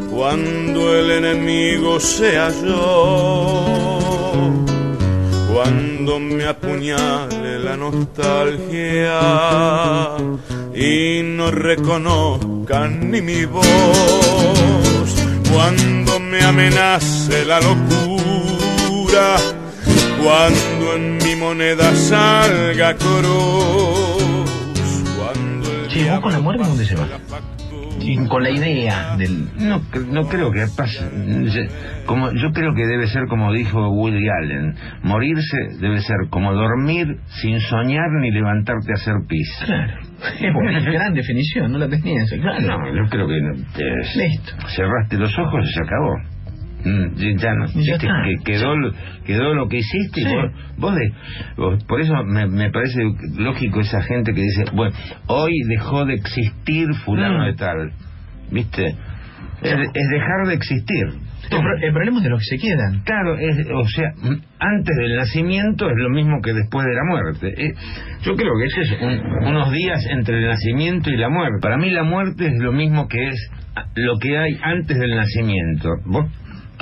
cuando 0.10 0.96
el 0.96 1.12
enemigo 1.12 2.00
sea 2.00 2.50
yo, 2.64 3.66
cuando 5.54 6.20
me 6.20 6.46
apuñale 6.46 7.60
la 7.60 7.76
nostalgia 7.76 9.20
y 10.74 11.22
no 11.24 11.52
reconozcan 11.52 13.12
ni 13.12 13.22
mi 13.22 13.44
voz, 13.46 13.66
cuando 15.52 16.20
me 16.22 16.42
amenace 16.42 17.44
la 17.46 17.60
locura, 17.60 18.53
cuando 20.24 20.96
en 20.96 21.18
mi 21.18 21.36
moneda 21.36 21.94
salga 21.94 22.96
cruz, 22.96 24.54
cuando 25.18 25.70
el 25.70 26.10
¿vos 26.10 26.20
con 26.22 26.32
la 26.32 26.40
muerte 26.40 26.64
dónde 26.68 26.86
se 26.86 26.96
va? 26.96 27.06
factura- 27.06 28.28
Con 28.28 28.44
la 28.44 28.50
idea 28.50 29.16
del... 29.18 29.48
No, 29.60 29.82
no 30.12 30.28
creo 30.28 30.52
que 30.52 30.66
pase. 30.76 31.00
Yo- 31.00 32.06
Como, 32.06 32.32
yo 32.32 32.52
creo 32.54 32.74
que 32.76 32.86
debe 32.88 33.08
ser 33.08 33.28
como 33.30 33.54
dijo 33.54 33.90
Woody 33.92 34.28
Allen. 34.42 34.76
Morirse 35.04 35.58
debe 35.80 36.02
ser 36.02 36.18
como 36.30 36.52
dormir 36.54 37.06
sin 37.42 37.60
soñar 37.62 38.10
ni 38.20 38.32
levantarte 38.32 38.92
a 38.92 38.96
hacer 38.96 39.14
pis. 39.28 39.48
Claro. 39.66 39.94
Es 40.40 40.54
buena, 40.54 40.80
gran 40.82 41.14
definición, 41.14 41.72
no 41.72 41.78
la 41.78 41.88
tenías, 41.88 42.30
claro. 42.42 42.60
No, 42.62 42.96
yo 42.96 43.10
creo 43.10 43.28
que 43.28 43.42
no, 43.42 43.54
te- 43.74 44.18
Listo. 44.20 44.54
cerraste 44.76 45.18
los 45.18 45.32
ojos 45.40 45.66
y 45.70 45.74
se 45.74 45.80
acabó. 45.82 46.33
Mm, 46.86 47.16
ya- 47.38 47.54
no, 47.54 47.66
Ya 47.76 47.98
que, 47.98 48.08
quedó, 48.44 48.76
lo- 48.76 48.92
quedó 49.26 49.54
lo 49.54 49.68
que 49.70 49.78
hiciste 49.78 50.22
y 50.22 50.24
Sí. 50.26 50.30
vos, 50.36 50.52
vos 50.78 50.96
de, 50.96 51.14
vos- 51.58 51.84
por 51.86 52.02
eso 52.02 52.14
me, 52.26 52.46
me 52.48 52.70
parece 52.72 53.00
lógico 53.38 53.80
esa 53.82 54.02
gente 54.02 54.34
que 54.34 54.42
dice, 54.42 54.66
bueno, 54.74 54.94
hoy 55.28 55.54
dejó 55.70 56.06
de 56.06 56.16
existir 56.16 56.94
fulano 57.06 57.40
Mm. 57.44 57.46
de 57.46 57.54
tal, 57.56 57.92
¿viste? 58.52 58.96
Es, 59.62 59.72
es 59.74 60.08
dejar 60.12 60.48
de 60.48 60.54
existir. 60.56 61.06
El, 61.52 61.60
pro- 61.60 61.78
el 61.82 61.94
problema 61.94 62.18
es 62.18 62.24
de 62.24 62.30
los 62.30 62.40
que 62.40 62.58
se 62.58 62.68
quedan. 62.68 63.02
Claro, 63.04 63.38
es, 63.38 63.58
o 63.74 63.88
sea, 63.88 64.10
m- 64.24 64.40
antes 64.60 64.96
del 64.98 65.16
nacimiento 65.16 65.90
es 65.90 65.96
lo 65.98 66.10
mismo 66.10 66.42
que 66.42 66.54
después 66.54 66.86
de 66.86 66.94
la 66.96 67.04
muerte. 67.06 67.48
Eh, 67.66 67.74
yo 68.24 68.36
creo 68.36 68.52
que 68.58 68.66
eso 68.66 68.82
es 68.82 69.02
un- 69.02 69.48
unos 69.48 69.72
días 69.72 70.06
entre 70.10 70.40
el 70.40 70.48
nacimiento 70.48 71.10
y 71.12 71.18
la 71.18 71.30
muerte. 71.30 71.60
Para 71.62 71.78
mí 71.78 71.92
la 71.92 72.04
muerte 72.04 72.48
es 72.48 72.60
lo 72.60 72.72
mismo 72.74 73.08
que 73.08 73.28
es 73.28 73.36
a- 73.76 73.86
lo 73.96 74.18
que 74.20 74.38
hay 74.38 74.58
antes 74.64 74.98
del 74.98 75.16
nacimiento. 75.16 75.90
¿Vos 76.06 76.26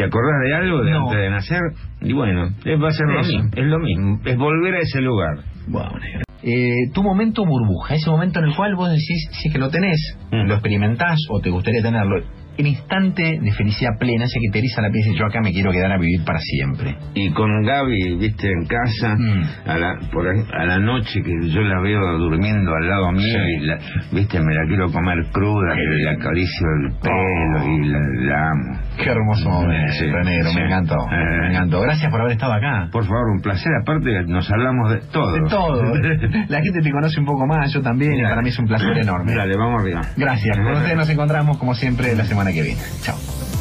te 0.01 0.07
acordás 0.07 0.41
de 0.45 0.55
algo 0.55 0.83
de 0.83 0.91
No. 0.91 1.03
antes 1.05 1.17
de 1.19 1.29
nacer? 1.29 1.61
Y 2.01 2.13
bueno, 2.13 2.49
va 2.81 2.87
a 2.87 2.91
ser 2.91 3.07
lo 3.07 3.21
mismo. 3.21 3.49
Es 3.55 3.65
lo 3.65 3.79
mismo. 3.79 4.19
Es 4.25 4.35
volver 4.37 4.75
a 4.75 4.79
ese 4.79 5.01
lugar. 5.01 5.37
Negro. 5.67 6.23
Eh, 6.43 6.89
tu 6.93 7.03
momento 7.03 7.45
burbuja, 7.45 7.93
ese 7.93 8.09
momento 8.09 8.39
en 8.39 8.45
el 8.45 8.55
cual 8.55 8.73
vos 8.75 8.89
decís, 8.89 9.29
si 9.31 9.47
es 9.49 9.53
que 9.53 9.59
lo 9.59 9.69
tenés, 9.69 10.17
Mm. 10.31 10.47
lo 10.47 10.53
experimentás 10.55 11.19
o 11.29 11.39
te 11.39 11.51
gustaría 11.51 11.83
tenerlo, 11.83 12.23
el 12.57 12.67
instante 12.67 13.39
de 13.41 13.51
felicidad 13.53 13.91
plena, 13.99 14.25
ese 14.25 14.39
que 14.39 14.51
te 14.51 14.59
eriza 14.59 14.81
la 14.81 14.89
piel 14.89 15.07
y 15.13 15.17
yo 15.17 15.25
acá 15.25 15.39
me 15.41 15.51
quiero 15.51 15.71
quedar 15.71 15.91
a 15.91 15.97
vivir 15.97 16.23
para 16.25 16.39
siempre. 16.39 16.95
Y 17.13 17.29
con 17.31 17.49
Gaby, 17.63 18.17
viste, 18.17 18.47
en 18.47 18.65
casa, 18.65 19.15
Mm. 19.17 19.69
a, 19.69 19.77
la, 19.77 19.99
por 20.11 20.27
a 20.27 20.65
la 20.65 20.77
noche 20.79 21.21
que 21.23 21.31
yo 21.49 21.61
la 21.61 21.81
veo 21.81 21.99
durmiendo 22.17 22.71
al 22.75 22.87
lado 22.87 23.11
mío 23.11 23.39
Sí. 23.39 23.53
y, 23.57 23.65
la, 23.65 23.77
viste, 24.11 24.39
me 24.39 24.53
la 24.53 24.65
quiero 24.67 24.91
comer 24.91 25.17
cruda, 25.31 25.75
que 25.75 25.81
le 26.03 26.09
acaricio 26.09 26.67
el 26.85 26.93
pelo 26.99 27.73
y 27.73 27.87
la, 27.87 27.99
la 27.99 28.49
amo. 28.51 28.79
Qué 29.01 29.09
hermoso 29.09 29.49
momento, 29.49 29.91
Sí, 29.93 30.05
sí. 30.05 30.55
me 30.55 30.65
encantó, 30.65 30.95
Eh. 31.11 31.39
me 31.41 31.47
encantó. 31.49 31.81
Gracias 31.81 32.11
por 32.11 32.21
haber 32.21 32.33
estado 32.33 32.53
acá. 32.53 32.89
Por 32.91 33.03
favor, 33.05 33.29
un 33.35 33.41
placer. 33.41 33.71
Aparte, 33.81 34.23
nos 34.27 34.51
hablamos 34.51 34.91
de 34.91 34.99
todo. 35.11 35.31
De 35.33 35.49
todo. 35.49 35.81
La 36.49 36.61
gente 36.61 36.81
te 36.81 36.91
conoce 36.91 37.19
un 37.19 37.25
poco 37.25 37.45
más, 37.47 37.71
yo 37.73 37.81
también, 37.81 38.13
y 38.15 38.21
para 38.23 38.41
mí 38.41 38.49
es 38.49 38.59
un 38.59 38.65
placer 38.67 38.97
enorme. 39.01 39.33
Dale, 39.33 39.55
vamos 39.57 39.81
arriba. 39.81 40.01
Gracias. 40.17 40.57
Con 40.57 40.73
ustedes 40.73 40.95
nos 40.97 41.09
encontramos 41.09 41.57
como 41.57 41.73
siempre 41.73 42.15
la 42.15 42.23
semana 42.41 42.53
que 42.53 42.61
viene. 42.63 42.81
Chao. 43.03 43.60